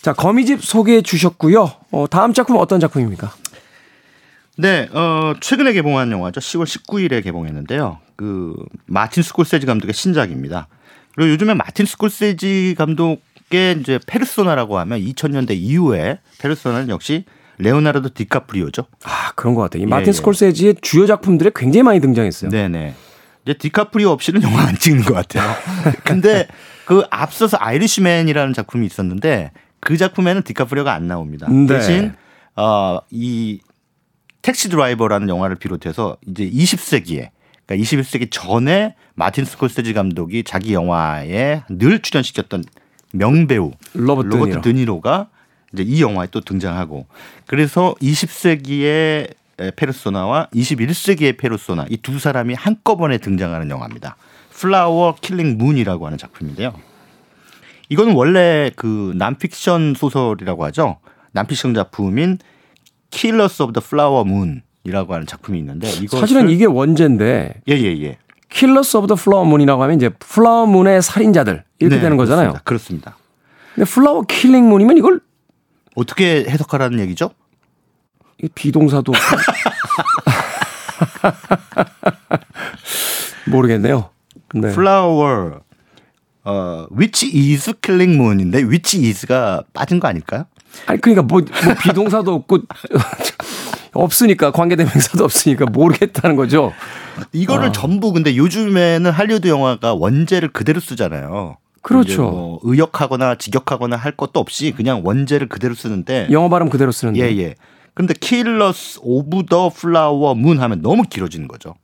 자, 0.00 0.12
거미집 0.12 0.62
소개해 0.64 1.02
주셨고요. 1.02 1.70
어, 1.90 2.06
다음 2.10 2.32
작품 2.32 2.56
어떤 2.56 2.80
작품입니까? 2.80 3.32
네, 4.56 4.88
어, 4.92 5.34
최근에 5.40 5.72
개봉한 5.72 6.10
영화죠. 6.12 6.40
10월 6.40 6.64
19일에 6.64 7.22
개봉했는데요. 7.24 7.98
그 8.16 8.54
마틴 8.86 9.22
스콜세지 9.22 9.66
감독의 9.66 9.92
신작입니다. 9.94 10.68
그리고 11.14 11.32
요즘에 11.32 11.54
마틴 11.54 11.86
스콜세지 11.86 12.74
감독 12.78 13.20
의 13.54 13.78
이제 13.80 13.98
페르소나라고 14.06 14.78
하면 14.78 15.00
2000년대 15.00 15.52
이후에 15.56 16.18
페르소나는 16.38 16.88
역시 16.88 17.24
레오나르도 17.58 18.10
디카프리오죠. 18.14 18.86
아, 19.04 19.32
그런 19.34 19.54
것 19.54 19.62
같아요. 19.62 19.82
이 19.82 19.84
예, 19.84 19.86
마틴 19.86 20.08
예. 20.08 20.12
스콜세지의 20.12 20.76
주요 20.82 21.06
작품들에 21.06 21.50
굉장히 21.54 21.82
많이 21.82 22.00
등장했어요. 22.00 22.50
네네. 22.50 22.94
이제 23.44 23.54
디카프리오 23.54 24.08
없이는 24.10 24.42
영화 24.42 24.62
안 24.62 24.76
찍는 24.76 25.04
것 25.04 25.14
같아요. 25.14 25.54
근데 26.04 26.48
그 26.84 27.04
앞서서 27.10 27.56
아이리시맨이라는 27.60 28.54
작품이 28.54 28.86
있었는데 28.86 29.52
그 29.80 29.96
작품에는 29.96 30.42
디카프리오가 30.42 30.92
안 30.92 31.06
나옵니다. 31.06 31.46
네. 31.48 31.66
대신 31.66 32.14
어이 32.56 33.60
택시 34.42 34.68
드라이버라는 34.68 35.28
영화를 35.28 35.56
비롯해서 35.56 36.16
이제 36.26 36.48
20세기에 36.48 37.30
그러니까 37.66 37.84
21세기 37.84 38.28
전에 38.30 38.94
마틴 39.14 39.44
스콜세지 39.44 39.92
감독이 39.92 40.44
자기 40.44 40.74
영화에 40.74 41.62
늘 41.68 42.00
출연시켰던 42.00 42.64
명배우 43.14 43.72
로버트 43.94 44.26
로버트 44.28 44.44
드니로. 44.50 44.60
드니로 44.60 45.00
가 45.00 45.28
이제 45.72 45.82
이 45.82 46.02
영화에 46.02 46.28
또 46.30 46.40
등장하고 46.40 47.06
그래서 47.46 47.94
20세기의 48.00 49.34
페르소나와 49.76 50.48
21세기의 50.54 51.36
페르소나 51.38 51.86
이 51.90 51.96
두 51.96 52.18
사람이 52.18 52.54
한꺼번에 52.54 53.18
등장하는 53.18 53.70
영화입니다. 53.70 54.16
Flower 54.50 55.14
Killing 55.20 55.58
Moon이라고 55.58 56.06
하는 56.06 56.18
작품인데요. 56.18 56.74
이거는 57.88 58.14
원래 58.14 58.70
그 58.76 59.12
논픽션 59.16 59.94
소설이라고 59.94 60.64
하죠. 60.66 60.98
논픽션 61.32 61.74
작품인 61.74 62.38
Killers 63.10 63.62
of 63.62 63.72
the 63.72 63.84
Flower 63.84 64.24
Moon이라고 64.28 65.14
하는 65.14 65.26
작품이 65.26 65.58
있는데 65.58 65.88
사실은 66.08 66.48
이게 66.50 66.64
원제인데 66.64 67.62
예예 67.68 68.02
예. 68.02 68.18
Killers 68.54 68.96
of 68.96 69.08
the 69.08 69.16
Flower 69.16 69.44
Moon이라고 69.44 69.82
하면 69.82 69.96
이제 69.96 70.10
Flower 70.10 70.66
Moon의 70.66 71.02
살인자들 71.02 71.64
이렇게 71.80 71.96
네, 71.96 72.02
되는 72.02 72.16
거잖아요. 72.16 72.54
그렇습니다. 72.64 73.10
그렇습니다. 73.10 73.16
근데 73.74 73.90
Flower 73.90 74.22
Killing 74.22 74.68
Moon이면 74.68 74.96
이걸 74.96 75.20
어떻게 75.96 76.44
해석하라는 76.48 77.00
얘기죠? 77.00 77.30
이 78.40 78.48
비동사도. 78.54 79.12
모르겠네요. 83.50 84.10
네. 84.54 84.70
플라워 84.70 85.60
어 86.44 86.86
which 86.92 87.26
is 87.26 87.72
killing 87.82 88.14
moon인데 88.14 88.62
which 88.62 88.96
is가 89.04 89.64
빠진 89.72 89.98
거 89.98 90.06
아닐까요? 90.06 90.44
아니 90.86 91.00
그러니까 91.00 91.22
뭐, 91.22 91.40
뭐 91.40 91.74
비동사도 91.82 92.32
없고 92.32 92.58
없으니까 93.94 94.50
관계대명사도 94.50 95.24
없으니까 95.24 95.66
모르겠다는 95.66 96.36
거죠. 96.36 96.72
이거를 97.32 97.68
아. 97.68 97.72
전부 97.72 98.12
근데 98.12 98.36
요즘에는 98.36 99.10
할리우드 99.10 99.48
영화가 99.48 99.94
원제를 99.94 100.48
그대로 100.50 100.80
쓰잖아요. 100.80 101.56
그렇죠. 101.82 102.22
뭐 102.22 102.60
의역하거나 102.62 103.34
직역하거나 103.36 103.96
할 103.96 104.12
것도 104.12 104.40
없이 104.40 104.72
그냥 104.76 105.02
원제를 105.04 105.48
그대로 105.48 105.74
쓰는데 105.74 106.28
영어 106.30 106.48
발음 106.48 106.70
그대로 106.70 106.92
쓰는데. 106.92 107.20
예 107.20 107.36
예. 107.38 107.54
근데 107.94 108.14
Killers 108.18 108.98
of 109.02 109.44
the 109.48 109.68
Flower 109.68 110.34
Moon 110.34 110.60
하면 110.60 110.82
너무 110.82 111.02
길어지는 111.04 111.46
거죠. 111.46 111.74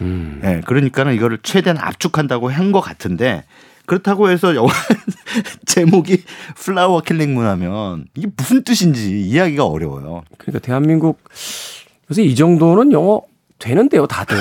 음. 0.00 0.40
예, 0.44 0.60
그러니까는 0.64 1.14
이거를 1.14 1.38
최대한 1.42 1.76
압축한다고 1.78 2.50
한 2.50 2.72
것 2.72 2.80
같은데 2.80 3.44
그렇다고 3.88 4.28
해서 4.28 4.54
영화 4.54 4.70
제목이 5.64 6.22
Flower 6.56 7.00
Killing 7.00 7.34
Moon 7.34 7.46
하면 7.46 8.04
이게 8.14 8.28
무슨 8.36 8.62
뜻인지 8.62 9.22
이해하기가 9.22 9.64
어려워요. 9.64 10.22
그러니까 10.36 10.60
대한민국 10.60 11.18
요새 12.10 12.22
이 12.22 12.34
정도는 12.34 12.92
영어 12.92 13.22
되는데요, 13.58 14.06
다들. 14.06 14.36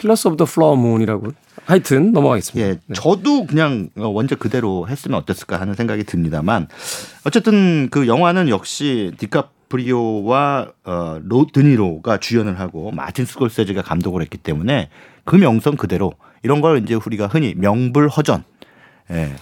Killers 0.00 0.26
of 0.26 0.36
the 0.36 0.44
Flower 0.44 0.74
Moon이라고. 0.74 1.28
하여튼 1.66 2.12
넘어가겠습니다. 2.12 2.68
예, 2.68 2.78
저도 2.94 3.46
그냥 3.46 3.90
원제 3.94 4.34
그대로 4.34 4.88
했으면 4.88 5.18
어땠을까 5.20 5.60
하는 5.60 5.74
생각이 5.74 6.02
듭니다만 6.02 6.66
어쨌든 7.24 7.88
그 7.90 8.08
영화는 8.08 8.48
역시 8.48 9.12
디카프리오와 9.18 10.72
어, 10.84 11.20
로버트 11.22 11.46
드니로가 11.50 12.18
주연을 12.18 12.58
하고 12.58 12.90
마틴 12.90 13.24
스콜세지가 13.24 13.82
감독을 13.82 14.20
했기 14.20 14.36
때문에 14.36 14.90
그 15.24 15.36
명성 15.36 15.76
그대로 15.76 16.12
이런 16.42 16.60
걸 16.60 16.82
이제 16.82 16.94
우리가 16.94 17.26
흔히 17.26 17.54
명불허전. 17.56 18.44
예. 19.10 19.34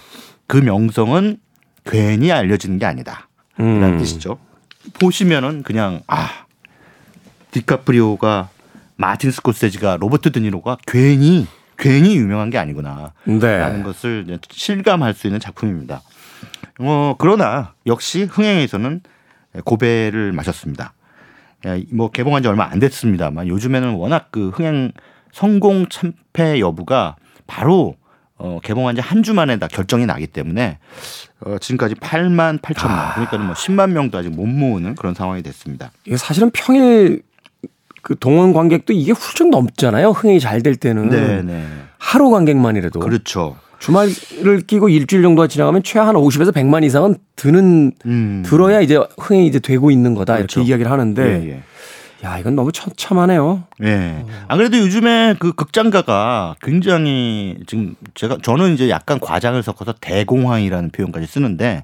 그 0.47 0.57
명성은 0.57 1.37
괜히 1.85 2.31
알려지는 2.31 2.79
게 2.79 2.85
아니다. 2.85 3.29
이라는 3.57 3.93
음. 3.93 3.97
뜻이죠. 3.97 4.39
보시면은 4.99 5.63
그냥 5.63 6.01
아 6.07 6.45
디카프리오가 7.51 8.49
마틴 8.95 9.31
스콜세지가 9.31 9.97
로버트 9.99 10.31
드니로가 10.31 10.77
괜히 10.85 11.47
괜히 11.77 12.15
유명한 12.15 12.49
게 12.49 12.57
아니구나. 12.57 13.13
네. 13.25 13.57
라는 13.57 13.83
것을 13.83 14.39
실감할 14.49 15.13
수 15.13 15.27
있는 15.27 15.39
작품입니다. 15.39 16.01
어, 16.79 17.15
그러나 17.17 17.73
역시 17.85 18.23
흥행에서는 18.23 19.01
고배를 19.63 20.31
마셨습니다. 20.31 20.93
예, 21.65 21.83
뭐 21.91 22.11
개봉한 22.11 22.41
지 22.41 22.47
얼마 22.47 22.65
안 22.65 22.79
됐습니다만 22.79 23.47
요즘에는 23.47 23.93
워낙 23.93 24.27
그 24.31 24.49
흥행 24.49 24.91
성공 25.31 25.87
참패 25.87 26.59
여부가 26.59 27.15
바로 27.47 27.95
어, 28.37 28.59
개봉한 28.63 28.95
지 28.95 29.01
한 29.01 29.23
주 29.23 29.33
만에 29.33 29.57
다 29.59 29.67
결정이 29.67 30.05
나기 30.05 30.27
때문에 30.27 30.79
어, 31.45 31.57
지금까지 31.59 31.95
8만 31.95 32.59
8천만 32.61 33.13
그러니까 33.13 33.37
뭐 33.37 33.53
10만 33.53 33.91
명도 33.91 34.17
아직 34.17 34.29
못 34.29 34.45
모으는 34.45 34.95
그런 34.95 35.13
상황이 35.13 35.41
됐습니다. 35.43 35.91
이게 36.05 36.17
사실은 36.17 36.49
평일 36.51 37.21
그 38.01 38.17
동원 38.19 38.53
관객도 38.53 38.91
이게 38.93 39.11
훌쩍 39.13 39.49
넘잖아요. 39.49 40.09
흥행이 40.09 40.39
잘 40.41 40.61
될 40.61 40.75
때는. 40.75 41.09
네, 41.09 41.41
네. 41.41 41.65
하루 41.97 42.29
관객만이라도. 42.31 42.99
그렇죠. 42.99 43.55
주말을 43.79 44.61
끼고 44.67 44.89
일주일 44.89 45.23
정도가 45.23 45.47
지나가면 45.47 45.83
최한 45.83 46.15
50에서 46.15 46.53
100만 46.53 46.83
이상은 46.85 47.15
드는 47.35 47.91
음. 48.05 48.43
들어야 48.45 48.79
이제 48.81 48.97
흥행이 49.19 49.47
이제 49.47 49.59
되고 49.59 49.91
있는 49.91 50.15
거다 50.15 50.35
그렇죠. 50.37 50.59
이렇게 50.61 50.69
이야기를 50.69 50.91
하는데 50.91 51.21
예, 51.21 51.49
예. 51.49 51.63
야 52.23 52.39
이건 52.39 52.55
너무 52.55 52.71
처참하네요. 52.71 53.63
예. 53.83 54.25
안 54.47 54.57
그래도 54.57 54.77
요즘에 54.77 55.35
그 55.39 55.51
극장가가 55.53 56.55
굉장히 56.61 57.57
지금 57.67 57.95
제가 58.15 58.37
저는 58.41 58.73
이제 58.75 58.89
약간 58.89 59.19
과장을 59.19 59.61
섞어서 59.61 59.93
대공황이라는 59.99 60.91
표현까지 60.91 61.27
쓰는데 61.27 61.83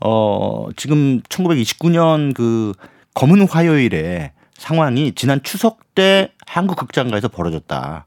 어 0.00 0.68
지금 0.76 1.20
1929년 1.22 2.34
그 2.34 2.72
검은 3.14 3.48
화요일에 3.48 4.32
상황이 4.54 5.12
지난 5.14 5.42
추석 5.42 5.94
때 5.94 6.32
한국 6.46 6.76
극장가에서 6.76 7.28
벌어졌다. 7.28 8.04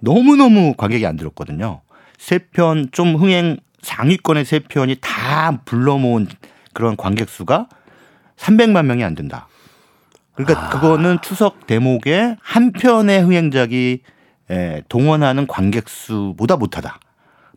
너무너무 0.00 0.74
관객이 0.76 1.06
안 1.06 1.16
들었거든요. 1.16 1.80
세 2.18 2.38
편 2.52 2.88
좀 2.92 3.16
흥행 3.16 3.56
상위권의 3.82 4.44
세 4.44 4.58
편이 4.58 4.96
다 5.00 5.58
불러 5.64 5.96
모은 5.96 6.26
그런 6.74 6.96
관객 6.96 7.28
수가 7.30 7.68
300만 8.36 8.84
명이 8.84 9.02
안 9.04 9.14
된다. 9.14 9.48
그러니까 10.44 10.68
그거는 10.70 11.18
추석 11.22 11.66
대목에 11.66 12.36
한 12.40 12.72
편의 12.72 13.22
흥행작이 13.22 14.00
에, 14.50 14.82
동원하는 14.88 15.46
관객 15.46 15.88
수보다 15.88 16.56
못하다. 16.56 16.98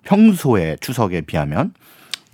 평소의 0.04 0.78
추석에 0.82 1.22
비하면 1.22 1.74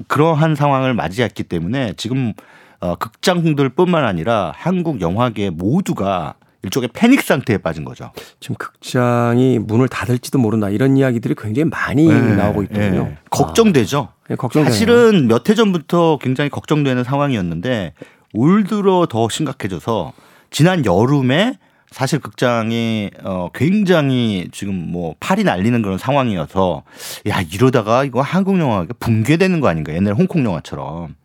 그러한 0.08 0.56
상황을 0.56 0.93
맞이했기 0.93 1.43
때문에 1.43 1.93
지금 1.98 2.34
어, 2.80 2.95
극장들뿐만 2.95 4.06
아니라 4.06 4.54
한국 4.56 5.02
영화계 5.02 5.50
모두가 5.50 6.36
일종의 6.64 6.89
패닉 6.93 7.22
상태에 7.22 7.58
빠진 7.58 7.84
거죠. 7.86 8.12
지금 8.39 8.56
극장이 8.56 9.60
문을 9.60 9.88
닫을지도 9.89 10.39
모른다 10.39 10.70
이런 10.70 10.98
이야기들이 10.98 11.36
굉장히 11.38 11.70
많이 11.70 12.08
네, 12.08 12.36
나오고 12.36 12.64
있거든요. 12.64 13.04
네. 13.06 13.18
걱정되죠. 13.30 14.10
아, 14.12 14.26
네, 14.30 14.36
걱정되네요. 14.36 14.72
사실은 14.74 15.28
몇 15.28 15.50
해 15.50 15.56
전부터 15.56 16.18
굉장히 16.22 16.50
걱정되는 16.50 17.04
상황이었는데 17.04 17.93
올 18.34 18.64
들어 18.64 19.08
더 19.10 19.30
심각해져서 19.30 20.14
지난 20.50 20.86
여름에 20.86 21.58
사실 21.91 22.20
극장이 22.20 23.12
어 23.24 23.50
굉장히 23.54 24.50
지금 24.52 24.76
뭐 24.76 25.16
팔이 25.20 25.43
날리는 25.43 25.82
그런 25.82 25.98
상황이어서 25.98 26.84
야 27.30 27.41
이러다가 27.41 28.04
이거 28.04 28.22
한국 28.22 28.60
영화가 28.60 28.93
붕괴되는 29.00 29.60
거 29.62 29.70
아닌가 29.70 29.93
옛날 29.93 30.14
홍콩 30.14 30.43
영화처럼 30.43 31.16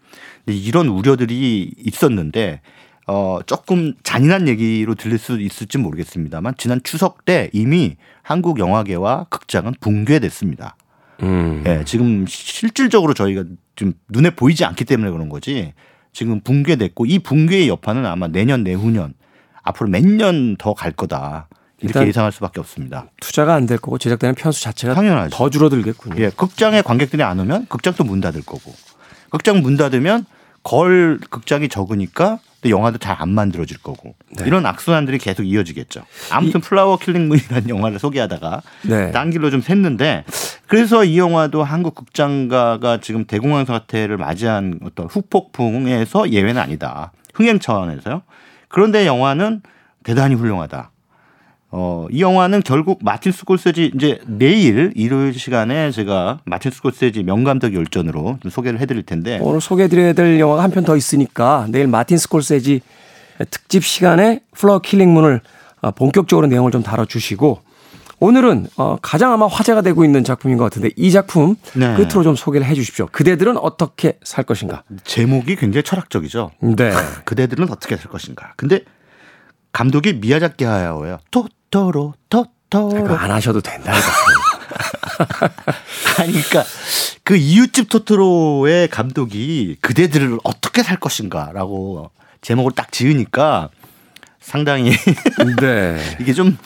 근데 0.45 0.59
이런 0.59 0.89
우려들이 0.89 1.73
있었는데 1.79 2.61
어 3.09 3.41
조금 3.45 3.95
잔인한 4.05 4.47
얘기로 4.47 4.95
들릴 4.95 5.19
수 5.19 5.41
있을지 5.41 5.79
모르겠습니다만 5.79 6.55
지난 6.57 6.81
추석 6.85 7.25
때 7.25 7.51
이미 7.53 7.97
한국 8.23 8.61
영화계와 8.61 9.27
극장은 9.31 9.75
붕괴됐습니다. 9.81 10.77
음. 11.23 11.63
예, 11.67 11.83
지금 11.85 12.27
실질적으로 12.27 13.15
저희가 13.15 13.45
좀 13.75 13.93
눈에 14.09 14.31
보이지 14.31 14.65
않기 14.65 14.85
때문에 14.85 15.11
그런 15.11 15.29
거지. 15.29 15.73
지금 16.13 16.41
붕괴됐고 16.41 17.07
이 17.07 17.19
붕괴의 17.19 17.69
여파는 17.69 18.05
아마 18.07 18.29
내년 18.29 18.63
내후년 18.63 19.15
앞으로 19.63 19.89
몇 19.91 20.03
년 20.05 20.57
더 20.59 20.75
갈 20.75 20.93
거다. 20.93 21.49
이렇게 21.81 22.07
예상할 22.07 22.31
수밖에 22.31 22.61
없습니다. 22.61 23.07
투자가 23.21 23.55
안 23.55 23.67
될 23.67 23.79
거고 23.79 23.99
제작되는 23.99 24.35
편수 24.37 24.63
자체가 24.63 24.95
당연하죠. 24.95 25.37
더 25.37 25.51
줄어들겠군요. 25.51 26.23
예, 26.23 26.31
극장에 26.31 26.81
관객들이 26.83 27.23
안 27.25 27.41
오면 27.41 27.67
극장도 27.67 28.05
문 28.05 28.21
닫을 28.21 28.43
거고. 28.43 28.73
극장 29.31 29.63
문 29.63 29.77
닫으면 29.77 30.25
걸 30.63 31.19
극장이 31.31 31.69
적으니까 31.69 32.39
또 32.63 32.71
영화도 32.71 32.99
잘 32.99 33.17
안 33.21 33.31
만들어질 33.31 33.79
거고. 33.79 34.15
네. 34.39 34.45
이런 34.47 34.65
악순환들이 34.65 35.19
계속 35.19 35.43
이어지겠죠. 35.43 36.05
아무튼 36.31 36.61
Flower 36.61 36.97
Killing 36.97 37.27
Moon이라는 37.29 37.69
영화를 37.69 37.99
소개하다가 37.99 38.63
네. 38.83 39.11
딴 39.11 39.31
길로 39.31 39.51
좀 39.51 39.61
샜는데 39.61 40.23
그래서 40.69 41.05
이 41.05 41.19
영화도 41.19 41.65
한국 41.65 41.97
극장가가 41.97 43.01
지금 43.01 43.25
대공황 43.25 43.65
사태를 43.65 44.17
맞이한 44.17 44.79
어떤 44.85 45.07
후폭풍에서 45.07 46.31
예외는 46.31 46.61
아니다. 46.61 47.11
흥행 47.35 47.59
차원에서요. 47.59 48.23
그런데 48.69 49.07
영화는 49.07 49.63
대단히 50.05 50.37
훌륭하다. 50.37 50.92
어, 51.75 52.07
이 52.11 52.21
영화는 52.21 52.61
결국 52.65 52.99
마틴 53.03 53.33
스콜세지 53.33 53.93
이제 53.95 54.19
내일 54.27 54.93
일요일 54.95 55.33
시간에 55.33 55.91
제가 55.91 56.41
마틴 56.45 56.71
스콜세지 56.71 57.23
명감독 57.23 57.73
열전으로 57.75 58.39
좀 58.43 58.51
소개를 58.51 58.79
해드릴 58.79 59.05
텐데 59.05 59.39
오늘 59.41 59.61
소개해드려야 59.63 60.13
될 60.13 60.39
영화가 60.39 60.63
한 60.63 60.71
편 60.71 60.85
더 60.85 60.97
있으니까 60.97 61.67
내일 61.71 61.87
마틴 61.87 62.19
스콜세지 62.19 62.83
특집 63.51 63.85
시간에 63.85 64.41
Flower 64.55 64.81
Killing 64.81 65.11
Moon을 65.11 65.41
어, 65.81 65.91
본격적으로 65.93 66.47
내용을 66.47 66.71
좀 66.73 66.83
다뤄주시고 66.83 67.63
오늘은 68.21 68.67
어, 68.77 68.99
가장 69.01 69.33
아마 69.33 69.47
화제가 69.47 69.81
되고 69.81 70.05
있는 70.05 70.23
작품인 70.25 70.59
것 70.59 70.65
같은데 70.65 70.91
이 70.97 71.11
작품 71.11 71.57
네. 71.75 71.95
끝으로 71.97 72.23
좀 72.23 72.37
소개를 72.37 72.67
해 72.67 72.75
주십시오. 72.75 73.09
그대들은 73.11 73.57
어떻게 73.57 74.19
살 74.23 74.45
것인가? 74.45 74.85
제목이 75.05 75.57
굉장히 75.57 75.83
철학적이죠. 75.83 76.51
네. 76.61 76.93
그대들은 77.25 77.71
어떻게 77.71 77.97
살 77.97 78.11
것인가. 78.11 78.53
근데 78.57 78.81
감독이 79.73 80.13
미야자키 80.13 80.65
하야오예요. 80.65 81.19
토토로 81.73 82.15
토토로. 82.29 83.17
안 83.17 83.31
하셔도 83.31 83.61
된다니까. 83.61 84.07
아니 86.19 86.33
그러니까 86.33 86.65
그 87.25 87.37
이웃집 87.37 87.89
토토로의 87.89 88.89
감독이 88.89 89.77
그대들을 89.81 90.39
어떻게 90.45 90.83
살 90.83 90.99
것인가라고 90.99 92.11
제목을 92.43 92.73
딱 92.73 92.93
지으니까 92.93 93.71
상당히 94.41 94.93
네. 95.61 95.99
이게 96.21 96.33
좀 96.35 96.57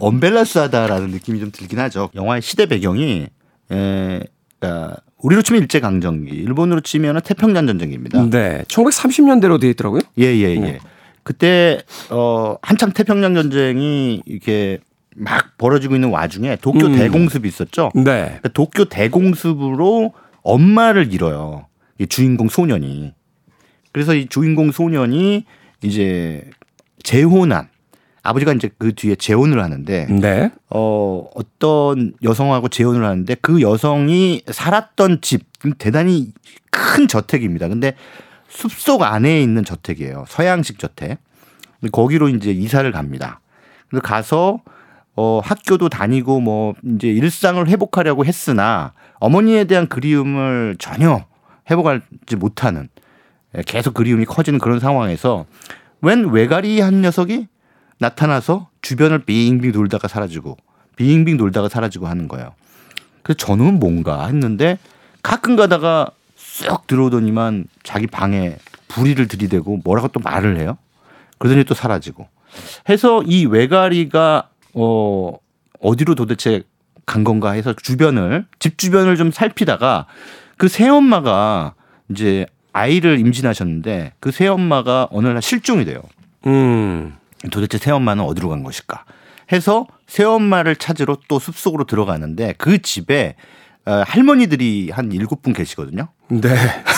언밸런스하다라는 0.00 1.08
느낌이 1.10 1.40
좀 1.40 1.50
들긴 1.50 1.78
하죠. 1.80 2.10
영화의 2.14 2.42
시대 2.42 2.66
배경이 2.66 3.26
에, 3.72 4.20
그러니까 4.60 4.96
우리로 5.18 5.40
치면 5.40 5.62
일제 5.62 5.80
강점기, 5.80 6.34
일본으로 6.34 6.82
치면은 6.82 7.22
태평양 7.22 7.66
전쟁입니다. 7.66 8.28
네. 8.28 8.62
1930년대로 8.68 9.58
되어 9.58 9.70
있더라고요. 9.70 10.02
예 10.18 10.26
예 10.36 10.54
예, 10.54 10.58
네. 10.58 10.78
예. 11.24 11.34
그때 11.34 11.80
어 12.10 12.56
한창 12.62 12.92
태평양 12.92 13.34
전쟁이 13.34 14.22
이렇게 14.26 14.78
막 15.16 15.56
벌어지고 15.58 15.94
있는 15.94 16.10
와중에 16.10 16.56
도쿄 16.56 16.86
음. 16.86 16.96
대공습이 16.96 17.48
있었죠. 17.48 17.90
네. 17.94 18.02
그러니까 18.02 18.48
도쿄 18.48 18.84
대공습으로 18.84 20.12
엄마를 20.42 21.12
잃어요. 21.12 21.66
이 21.98 22.06
주인공 22.06 22.48
소년이. 22.48 23.14
그래서 23.92 24.14
이 24.14 24.26
주인공 24.26 24.72
소년이 24.72 25.44
이제 25.82 26.44
재혼한 27.02 27.68
아버지가 28.22 28.54
이제 28.54 28.70
그 28.78 28.94
뒤에 28.94 29.14
재혼을 29.14 29.62
하는데 29.62 30.06
네. 30.06 30.50
어 30.70 31.28
어떤 31.34 32.14
여성하고 32.22 32.68
재혼을 32.68 33.04
하는데 33.04 33.34
그 33.40 33.60
여성이 33.60 34.42
살았던 34.50 35.20
집 35.20 35.44
대단히 35.78 36.32
큰 36.70 37.06
저택입니다. 37.06 37.68
근데 37.68 37.94
숲속 38.54 39.02
안에 39.02 39.42
있는 39.42 39.64
저택이에요. 39.64 40.24
서양식 40.28 40.78
저택. 40.78 41.18
거기로 41.92 42.28
이제 42.28 42.50
이사를 42.50 42.90
갑니다. 42.92 43.40
그래서 43.88 44.02
가서 44.02 44.60
어 45.16 45.40
학교도 45.44 45.88
다니고 45.88 46.40
뭐 46.40 46.74
이제 46.82 47.08
일상을 47.08 47.66
회복하려고 47.68 48.24
했으나 48.24 48.92
어머니에 49.20 49.64
대한 49.64 49.88
그리움을 49.88 50.76
전혀 50.78 51.24
회복하지 51.70 52.36
못하는 52.36 52.88
예, 53.56 53.62
계속 53.66 53.94
그리움이 53.94 54.24
커지는 54.24 54.58
그런 54.58 54.80
상황에서 54.80 55.46
웬 56.00 56.30
외가리 56.30 56.80
한 56.80 57.02
녀석이 57.02 57.46
나타나서 57.98 58.70
주변을 58.82 59.20
빙빙 59.24 59.72
돌다가 59.72 60.08
사라지고 60.08 60.56
빙빙 60.96 61.36
돌다가 61.36 61.68
사라지고 61.68 62.06
하는 62.06 62.28
거예요. 62.28 62.54
그래서 63.22 63.36
저는 63.38 63.78
뭔가 63.78 64.26
했는데 64.26 64.78
가끔 65.22 65.56
가다가 65.56 66.10
쓱 66.54 66.86
들어오더니만 66.86 67.66
자기 67.82 68.06
방에 68.06 68.56
불의를 68.86 69.26
들이대고 69.26 69.80
뭐라고 69.84 70.08
또 70.08 70.20
말을 70.20 70.58
해요. 70.58 70.78
그러더니 71.38 71.64
또 71.64 71.74
사라지고 71.74 72.28
해서 72.88 73.22
이 73.24 73.44
외가리가 73.46 74.48
어 74.74 75.32
어디로 75.80 76.14
도대체 76.14 76.62
간 77.06 77.24
건가 77.24 77.50
해서 77.50 77.74
주변을 77.74 78.46
집 78.60 78.78
주변을 78.78 79.16
좀 79.16 79.32
살피다가 79.32 80.06
그 80.56 80.68
새엄마가 80.68 81.74
이제 82.10 82.46
아이를 82.72 83.18
임신하셨는데 83.18 84.12
그 84.20 84.30
새엄마가 84.30 85.08
어느 85.10 85.26
날 85.26 85.42
실종이 85.42 85.84
돼요. 85.84 86.00
음. 86.46 87.16
도대체 87.50 87.78
새엄마는 87.78 88.24
어디로 88.24 88.48
간 88.48 88.62
것일까? 88.62 89.04
해서 89.52 89.86
새엄마를 90.06 90.76
찾으러 90.76 91.18
또 91.28 91.38
숲속으로 91.38 91.84
들어가는데 91.84 92.54
그 92.56 92.80
집에 92.80 93.34
어, 93.34 93.53
할머니들이 93.86 94.90
한 94.90 95.12
일곱 95.12 95.42
분 95.42 95.52
계시거든요. 95.52 96.08
네. 96.28 96.48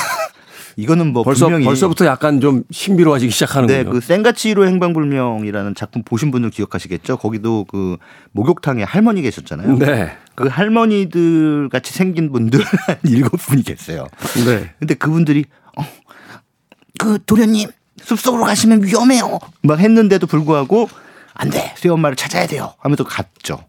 이거는 0.78 1.12
뭐 1.14 1.22
벌써 1.22 1.48
벌써부터 1.48 2.04
약간 2.04 2.40
좀 2.40 2.62
신비로워지기 2.70 3.32
시작하는군요. 3.32 3.78
네, 3.78 3.84
그 3.84 4.00
센가치로 4.00 4.66
행방불명이라는 4.66 5.74
작품 5.74 6.02
보신 6.02 6.30
분들 6.30 6.50
기억하시겠죠? 6.50 7.16
거기도 7.16 7.64
그 7.64 7.96
목욕탕에 8.32 8.82
할머니 8.82 9.22
계셨잖아요. 9.22 9.78
네. 9.78 10.16
그 10.34 10.48
할머니들 10.48 11.70
같이 11.70 11.94
생긴 11.94 12.30
분들 12.30 12.60
한 12.62 12.96
일곱 13.04 13.38
분이 13.38 13.62
계세요. 13.62 14.06
네. 14.44 14.74
근데 14.78 14.94
그분들이 14.94 15.46
어, 15.78 15.82
그 16.98 17.18
도련님 17.24 17.70
숲속으로 18.02 18.44
가시면 18.44 18.84
위험해요. 18.84 19.38
막 19.62 19.80
했는데도 19.80 20.26
불구하고 20.26 20.90
안 21.32 21.48
돼. 21.48 21.74
새엄마를 21.76 22.16
찾아야 22.16 22.46
돼요. 22.46 22.74
하면서 22.80 23.02
갔죠. 23.02 23.60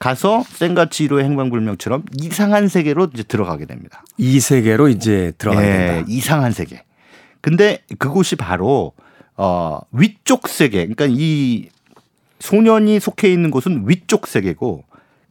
가서 0.00 0.42
센가치로의 0.48 1.24
행방불명처럼 1.26 2.04
이상한 2.18 2.68
세계로 2.68 3.10
이제 3.12 3.22
들어가게 3.22 3.66
됩니다. 3.66 4.02
이 4.16 4.40
세계로 4.40 4.88
이제 4.88 5.32
들어가게 5.36 5.66
예, 5.66 5.72
된다. 5.72 6.06
이상한 6.08 6.52
세계. 6.52 6.82
근데 7.42 7.82
그곳이 7.98 8.34
바로 8.34 8.92
어 9.36 9.78
위쪽 9.92 10.48
세계. 10.48 10.86
그러니까 10.86 11.06
이 11.08 11.68
소년이 12.38 12.98
속해 12.98 13.30
있는 13.30 13.50
곳은 13.50 13.84
위쪽 13.86 14.26
세계고 14.26 14.84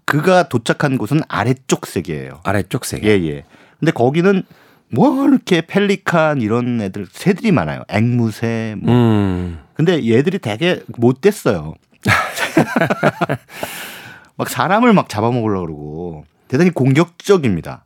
그가 0.06 0.50
도착한 0.50 1.00
곳은 1.00 1.22
아래쪽 1.28 1.88
세계예요. 1.88 2.42
아래쪽 2.44 2.86
세계. 2.86 3.10
예, 3.10 3.28
예. 3.28 3.46
근데 3.80 3.92
거기는 3.92 4.44
뭐 4.92 5.28
이렇게 5.28 5.62
펠리칸 5.62 6.42
이런 6.42 6.80
애들 6.80 7.08
새들이 7.12 7.52
많아요. 7.52 7.82
앵무새 7.90 8.76
뭐. 8.80 8.94
음. 8.94 9.60
근데 9.74 10.08
얘들이 10.08 10.38
되게 10.38 10.84
못 10.96 11.22
됐어요. 11.22 11.74
막 14.40 14.48
사람을 14.48 14.94
막 14.94 15.10
잡아먹으려고 15.10 15.66
그러고 15.66 16.26
대단히 16.48 16.70
공격적입니다. 16.70 17.84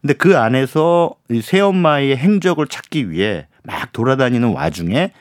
근데 0.00 0.14
그 0.14 0.38
안에서 0.38 1.14
이 1.30 1.42
새엄마의 1.42 2.16
행적을 2.16 2.66
찾기 2.66 3.10
위해 3.10 3.46
막 3.62 3.92
돌아다니는 3.92 4.54
와중에 4.54 5.12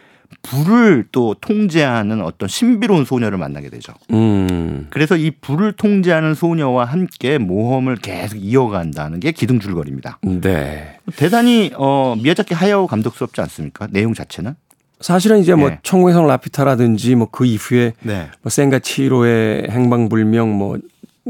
불을 0.42 1.08
또 1.12 1.36
통제하는 1.42 2.22
어떤 2.22 2.48
신비로운 2.48 3.04
소녀를 3.04 3.38
만나게 3.38 3.70
되죠. 3.70 3.92
음. 4.12 4.88
그래서 4.90 5.18
이 5.18 5.32
불을 5.32 5.74
통제하는 5.74 6.34
소녀와 6.34 6.86
함께 6.86 7.38
모험을 7.40 7.98
계속 7.98 8.38
이어간다는 8.38 9.20
게 9.20 9.34
기둥줄거리입니다. 9.34 10.20
네. 10.22 10.98
대단히 11.18 11.72
어 11.76 12.16
미야자키 12.24 12.54
하야오 12.54 12.88
감독스럽지 12.88 13.42
않습니까? 13.42 13.88
내용 13.92 14.14
자체는? 14.14 14.56
사실은 15.02 15.40
이제 15.40 15.56
뭐 15.56 15.70
네. 15.70 15.80
천국의 15.84 16.14
성 16.14 16.28
라퓨타라든지 16.28 17.16
뭐 17.16 17.28
그 17.32 17.46
이후에 17.46 17.94
네. 18.02 18.28
뭐 18.42 18.50
센과 18.50 18.80
치히로의 18.80 19.68
행방불명 19.70 20.50
뭐 20.52 20.78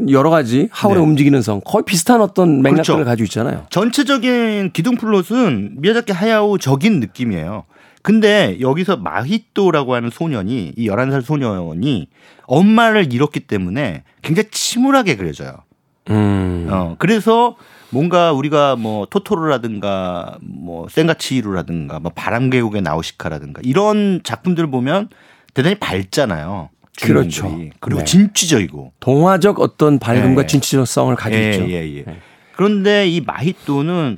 여러 0.09 0.29
가지 0.29 0.69
하울의 0.71 1.01
네. 1.01 1.07
움직이는 1.09 1.41
성 1.41 1.61
거의 1.65 1.83
비슷한 1.85 2.21
어떤 2.21 2.61
맥락들을 2.61 2.95
그렇죠. 2.95 3.05
가지고 3.05 3.25
있잖아요. 3.25 3.65
전체적인 3.69 4.71
기둥 4.71 4.95
플롯은 4.95 5.81
미야자키 5.81 6.13
하야오적인 6.13 6.99
느낌이에요. 6.99 7.65
근데 8.01 8.57
여기서 8.61 8.97
마히토라고 8.97 9.93
하는 9.93 10.09
소년이 10.09 10.73
이 10.77 10.87
11살 10.89 11.21
소년이 11.21 12.07
엄마를 12.43 13.13
잃었기 13.13 13.41
때문에 13.41 14.03
굉장히 14.21 14.49
침울하게 14.51 15.17
그려져요. 15.17 15.57
음. 16.09 16.67
어, 16.71 16.95
그래서 16.97 17.55
뭔가 17.91 18.31
우리가 18.31 18.75
뭐 18.75 19.05
토토로라든가 19.05 20.37
뭐 20.41 20.87
센과 20.89 21.22
치히로라든가 21.22 21.99
뭐 21.99 22.11
바람계곡의 22.13 22.81
나우시카라든가 22.81 23.61
이런 23.63 24.21
작품들을 24.23 24.69
보면 24.69 25.09
대단히 25.53 25.75
밝잖아요. 25.75 26.69
그렇죠. 27.01 27.29
주인공들이. 27.29 27.71
그리고 27.79 27.99
네. 27.99 28.05
진취적이고. 28.05 28.93
동화적 28.99 29.59
어떤 29.59 29.99
밝음과 29.99 30.43
예. 30.43 30.47
진취적성을 30.47 31.15
가지고 31.15 31.41
예, 31.41 31.49
있죠. 31.51 31.69
예, 31.69 31.97
예. 31.97 32.03
네. 32.03 32.19
그런데 32.55 33.07
이 33.07 33.21
마히또는 33.21 34.17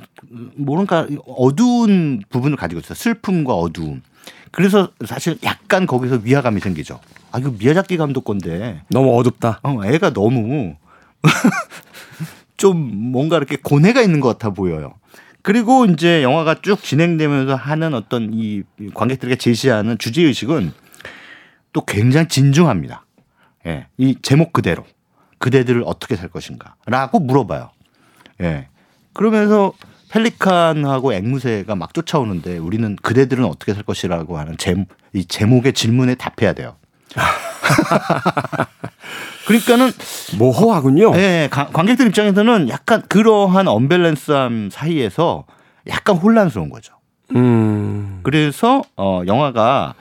뭔가 0.56 1.06
어두운 1.26 2.22
부분을 2.28 2.56
가지고 2.56 2.80
있어요. 2.80 2.94
슬픔과 2.94 3.54
어두움. 3.54 4.02
그래서 4.50 4.90
사실 5.06 5.38
약간 5.44 5.86
거기서 5.86 6.20
위화감이 6.24 6.60
생기죠. 6.60 6.98
아 7.30 7.38
이거 7.38 7.52
미야자키 7.56 7.96
감독 7.96 8.24
건데 8.24 8.82
너무 8.88 9.16
어둡다. 9.18 9.60
어, 9.62 9.84
애가 9.84 10.12
너무 10.12 10.74
좀 12.62 13.10
뭔가 13.10 13.38
이렇게 13.38 13.56
고뇌가 13.56 14.02
있는 14.02 14.20
것 14.20 14.28
같아 14.28 14.50
보여요. 14.50 14.94
그리고 15.42 15.84
이제 15.84 16.22
영화가 16.22 16.62
쭉 16.62 16.80
진행되면서 16.80 17.56
하는 17.56 17.92
어떤 17.92 18.30
이 18.32 18.62
관객들에게 18.94 19.34
제시하는 19.34 19.98
주제 19.98 20.22
의식은 20.22 20.72
또 21.72 21.84
굉장히 21.84 22.28
진중합니다. 22.28 23.04
예, 23.66 23.88
이 23.98 24.16
제목 24.22 24.52
그대로 24.52 24.84
그대들을 25.38 25.82
어떻게 25.84 26.14
살 26.14 26.28
것인가라고 26.28 27.18
물어봐요. 27.18 27.70
예, 28.42 28.68
그러면서 29.12 29.72
펠리칸하고 30.10 31.14
앵무새가 31.14 31.74
막 31.74 31.92
쫓아오는데 31.92 32.58
우리는 32.58 32.94
그대들은 32.94 33.44
어떻게 33.44 33.74
살 33.74 33.82
것이라고 33.82 34.38
하는 34.38 34.56
제, 34.56 34.76
이 35.14 35.24
제목의 35.24 35.72
질문에 35.72 36.14
답해야 36.14 36.52
돼요. 36.52 36.76
그러니까는 39.46 39.90
모호하군요. 40.38 41.12
예, 41.16 41.48
가- 41.50 41.68
관객들 41.68 42.06
입장에서는 42.08 42.68
약간 42.68 43.02
그러한 43.08 43.68
언밸런스함 43.68 44.70
사이에서 44.70 45.44
약간 45.88 46.16
혼란스러운 46.16 46.70
거죠. 46.70 46.94
음. 47.34 48.20
그래서 48.22 48.82
어 48.96 49.22
영화가 49.26 49.94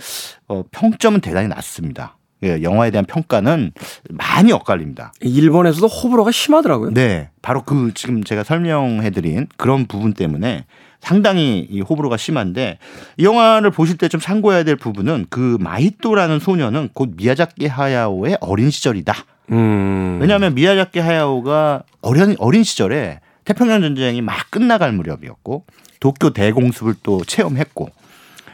어 0.48 0.64
평점은 0.72 1.22
대단히 1.22 1.48
낮습니다. 1.48 2.18
예, 2.44 2.62
영화에 2.64 2.90
대한 2.92 3.06
평가는 3.06 3.72
많이 4.10 4.52
엇갈립니다. 4.52 5.14
일본에서도 5.22 5.88
호불호가 5.88 6.32
심하더라고요. 6.32 6.92
네, 6.94 7.30
바로 7.42 7.64
그 7.64 7.92
지금 7.94 8.24
제가 8.24 8.44
설명해드린 8.44 9.48
그런 9.58 9.86
부분 9.86 10.14
때문에 10.14 10.66
상당히 11.00 11.66
이 11.70 11.82
호불호가 11.82 12.18
심한데 12.18 12.78
이 13.18 13.24
영화를 13.26 13.72
보실 13.72 13.98
때 13.98 14.08
좀 14.08 14.20
참고해야 14.20 14.64
될 14.64 14.76
부분은 14.76 15.28
그 15.30 15.58
마히토라는 15.60 16.40
소녀는 16.40 16.90
곧 16.94 17.12
미야자키 17.16 17.68
하야오의 17.68 18.38
어린 18.42 18.70
시절이다. 18.72 19.14
음. 19.52 20.20
왜냐하면 20.22 20.54
미야자키 20.56 21.00
하야오가 21.00 21.84
어린 22.02 22.36
어린 22.40 22.64
시절에 22.64 23.20
태평양 23.46 23.82
전쟁이 23.82 24.22
막 24.22 24.50
끝나갈 24.52 24.92
무렵이었고 24.94 25.66
도쿄 26.00 26.32
대공습을 26.32 26.96
또 27.04 27.24
체험했고 27.24 27.90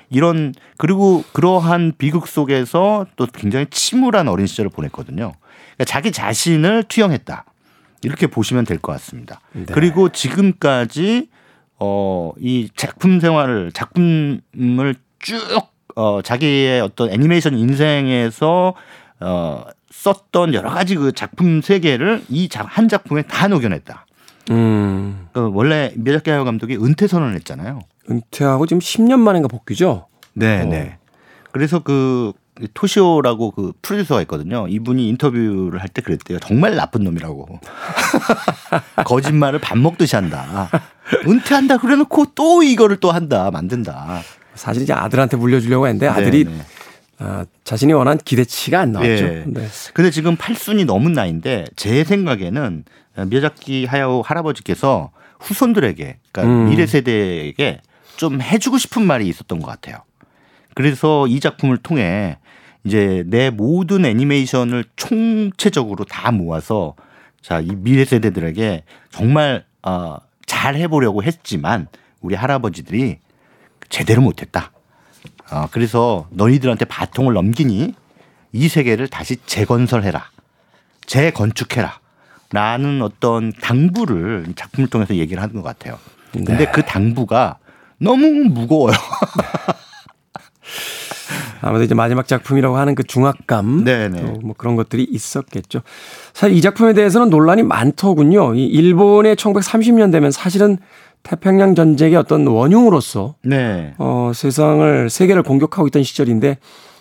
이런 0.09 0.53
그리고 0.77 1.23
그러한 1.33 1.93
비극 1.97 2.27
속에서 2.27 3.05
또 3.15 3.27
굉장히 3.27 3.65
침울한 3.69 4.27
어린 4.27 4.47
시절을 4.47 4.71
보냈거든요. 4.71 5.33
그러니까 5.75 5.85
자기 5.85 6.11
자신을 6.11 6.83
투영했다 6.83 7.45
이렇게 8.03 8.27
보시면 8.27 8.63
될 8.65 8.79
것 8.79 8.91
같습니다. 8.93 9.41
네. 9.53 9.65
그리고 9.73 10.09
지금까지 10.09 11.29
어 11.79 12.31
이 12.39 12.69
작품 12.75 13.19
생활을 13.19 13.71
작품을 13.71 14.95
쭉 15.19 15.41
어, 15.95 16.21
자기의 16.21 16.81
어떤 16.81 17.09
애니메이션 17.11 17.57
인생에서 17.57 18.73
어, 19.19 19.63
썼던 19.91 20.53
여러 20.53 20.69
가지 20.69 20.95
그 20.95 21.11
작품 21.11 21.61
세계를 21.61 22.23
이 22.29 22.47
한 22.53 22.87
작품에 22.89 23.23
다 23.23 23.47
녹여냈다. 23.47 24.05
음. 24.51 25.27
그 25.33 25.49
원래 25.53 25.91
미야자키 25.95 26.29
감독이 26.31 26.75
은퇴 26.77 27.07
선언을 27.07 27.35
했잖아요. 27.35 27.79
은퇴하고 28.09 28.65
지금 28.65 28.79
10년 28.79 29.19
만인가 29.19 29.47
복귀죠. 29.47 30.07
네, 30.33 30.61
어. 30.61 30.65
네. 30.65 30.97
그래서 31.51 31.79
그 31.79 32.31
토시오라고 32.73 33.51
그 33.51 33.71
프로듀서가 33.81 34.21
있거든요. 34.21 34.67
이분이 34.67 35.07
인터뷰를 35.09 35.79
할 35.81 35.89
때 35.89 36.01
그랬대요. 36.01 36.39
정말 36.39 36.75
나쁜 36.75 37.03
놈이라고. 37.03 37.59
거짓말을 39.05 39.59
밥 39.59 39.77
먹듯이 39.77 40.15
한다. 40.15 40.69
은퇴한다 41.27 41.77
그래놓고 41.77 42.27
또 42.35 42.63
이거를 42.63 42.97
또 42.97 43.11
한다. 43.11 43.49
만든다. 43.51 44.21
사실 44.55 44.83
이제 44.83 44.93
아들한테 44.93 45.37
물려주려고 45.37 45.87
했는데 45.87 46.07
아들이 46.07 46.45
네, 46.45 46.51
네. 46.51 46.61
아, 47.19 47.45
자신이 47.63 47.93
원한 47.93 48.17
기대치가 48.17 48.79
안 48.79 48.91
나왔죠. 48.91 49.09
예. 49.25 49.43
네. 49.47 49.67
근데 49.93 50.11
지금 50.11 50.35
팔순이 50.35 50.85
넘은 50.85 51.13
나이인데 51.13 51.65
제 51.75 52.03
생각에는 52.03 52.83
미야자키 53.27 53.85
하야오 53.85 54.21
할아버지께서 54.21 55.11
후손들에게 55.39 56.17
그러니까 56.31 56.53
음. 56.53 56.69
미래 56.69 56.85
세대에게 56.85 57.81
좀 58.17 58.41
해주고 58.41 58.77
싶은 58.77 59.05
말이 59.05 59.27
있었던 59.27 59.59
것 59.59 59.67
같아요. 59.67 59.97
그래서 60.75 61.25
이 61.27 61.39
작품을 61.39 61.77
통해 61.77 62.37
이제 62.83 63.23
내 63.27 63.49
모든 63.49 64.05
애니메이션을 64.05 64.85
총체적으로 64.95 66.05
다 66.05 66.31
모아서 66.31 66.95
자 67.41 67.61
이 67.61 67.75
미래 67.75 68.05
세대들에게 68.05 68.83
정말 69.09 69.65
어, 69.81 70.17
잘 70.45 70.75
해보려고 70.75 71.23
했지만 71.23 71.87
우리 72.21 72.35
할아버지들이 72.35 73.19
제대로 73.89 74.21
못했다. 74.21 74.71
어, 75.51 75.67
그래서 75.71 76.27
너희들한테 76.31 76.85
바통을 76.85 77.33
넘기니 77.33 77.93
이 78.53 78.67
세계를 78.67 79.07
다시 79.07 79.37
재건설해라. 79.45 80.25
재건축해라. 81.05 81.99
라는 82.51 83.01
어떤 83.01 83.51
당부를 83.51 84.45
이 84.49 84.55
작품을 84.55 84.89
통해서 84.89 85.15
얘기를 85.15 85.41
하는 85.43 85.55
것 85.55 85.63
같아요. 85.63 85.99
근데 86.31 86.57
네. 86.57 86.71
그 86.71 86.81
당부가 86.83 87.57
너무 87.97 88.25
무거워요. 88.25 88.95
아무래도 91.61 91.85
이제 91.85 91.95
마지막 91.95 92.27
작품이라고 92.27 92.77
하는 92.77 92.95
그 92.95 93.03
중압감, 93.03 93.83
네네. 93.83 94.21
또뭐 94.21 94.53
그런 94.57 94.75
것들이 94.75 95.03
있었겠죠. 95.09 95.81
사실 96.33 96.55
이 96.55 96.61
작품에 96.61 96.93
대해서는 96.93 97.29
논란이 97.29 97.63
많더군요. 97.63 98.55
이 98.55 98.65
일본의 98.65 99.35
1930년 99.35 100.11
되면 100.11 100.31
사실은 100.31 100.77
태평양 101.23 101.75
전쟁의 101.75 102.15
어떤 102.15 102.47
원흉으로서 102.47 103.35
네. 103.43 103.93
어, 103.97 104.31
세상을 104.33 105.09
세계를 105.09 105.43
공격하고 105.43 105.87
있던 105.87 106.03
시절인데 106.03 106.57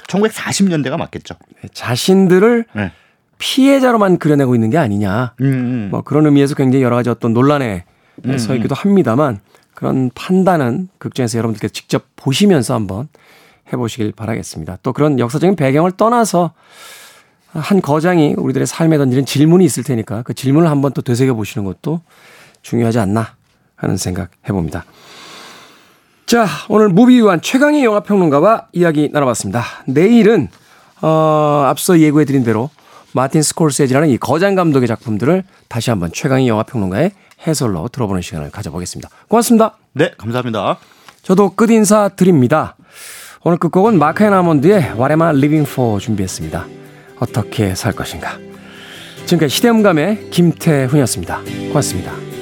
1940년대가 0.08 0.96
맞겠죠. 0.96 1.34
자신들을 1.72 2.64
네. 2.74 2.92
피해자로만 3.38 4.18
그려내고 4.18 4.54
있는 4.54 4.70
게 4.70 4.78
아니냐. 4.78 5.34
음, 5.40 5.46
음. 5.46 5.88
뭐 5.90 6.02
그런 6.02 6.26
의미에서 6.26 6.54
굉장히 6.54 6.82
여러 6.82 6.96
가지 6.96 7.10
어떤 7.10 7.32
논란에 7.32 7.84
음, 8.24 8.38
서 8.38 8.54
있기도 8.54 8.74
합니다만 8.74 9.40
그런 9.74 10.10
판단은 10.14 10.88
극장에서 10.98 11.36
여러분들께서 11.38 11.72
직접 11.72 12.04
보시면서 12.16 12.74
한번 12.74 13.08
해보시길 13.72 14.12
바라겠습니다. 14.12 14.78
또 14.82 14.92
그런 14.92 15.18
역사적인 15.18 15.56
배경을 15.56 15.92
떠나서 15.92 16.52
한 17.48 17.80
거장이 17.80 18.34
우리들의 18.36 18.66
삶에 18.66 18.98
던지는 18.98 19.24
질문이 19.24 19.64
있을 19.64 19.82
테니까 19.82 20.22
그 20.22 20.34
질문을 20.34 20.70
한번 20.70 20.92
또 20.92 21.02
되새겨 21.02 21.34
보시는 21.34 21.64
것도 21.64 22.00
중요하지 22.62 22.98
않나 22.98 23.34
하는 23.76 23.96
생각 23.96 24.30
해봅니다. 24.48 24.84
자, 26.26 26.46
오늘 26.68 26.88
무비유환 26.88 27.40
최광희 27.40 27.84
영화평론가와 27.84 28.66
이야기 28.72 29.08
나눠봤습니다. 29.12 29.62
내일은, 29.86 30.48
어, 31.00 31.64
앞서 31.68 32.00
예고해드린 32.00 32.42
대로 32.42 32.70
마틴 33.12 33.42
스콜세지라는 33.42 34.08
이 34.08 34.18
거장 34.18 34.54
감독의 34.54 34.88
작품들을 34.88 35.44
다시 35.68 35.90
한번 35.90 36.10
최광희 36.12 36.48
영화평론가의 36.48 37.12
해설로 37.46 37.88
들어보는 37.88 38.22
시간을 38.22 38.50
가져보겠습니다. 38.50 39.08
고맙습니다. 39.28 39.76
네, 39.92 40.12
감사합니다. 40.18 40.78
저도 41.22 41.50
끝 41.54 41.70
인사 41.70 42.08
드립니다. 42.08 42.76
오늘 43.42 43.58
끝곡은 43.58 43.98
마크 43.98 44.24
앤 44.24 44.32
아몬드의 44.32 44.94
What 44.94 45.12
am 45.12 45.22
I 45.22 45.36
living 45.36 45.70
for 45.70 46.00
준비했습니다. 46.00 46.66
어떻게 47.20 47.74
살 47.74 47.92
것인가. 47.92 48.38
지금까지 49.26 49.54
시대음감의 49.54 50.30
김태훈이었습니다. 50.30 51.40
고맙습니다. 51.68 52.35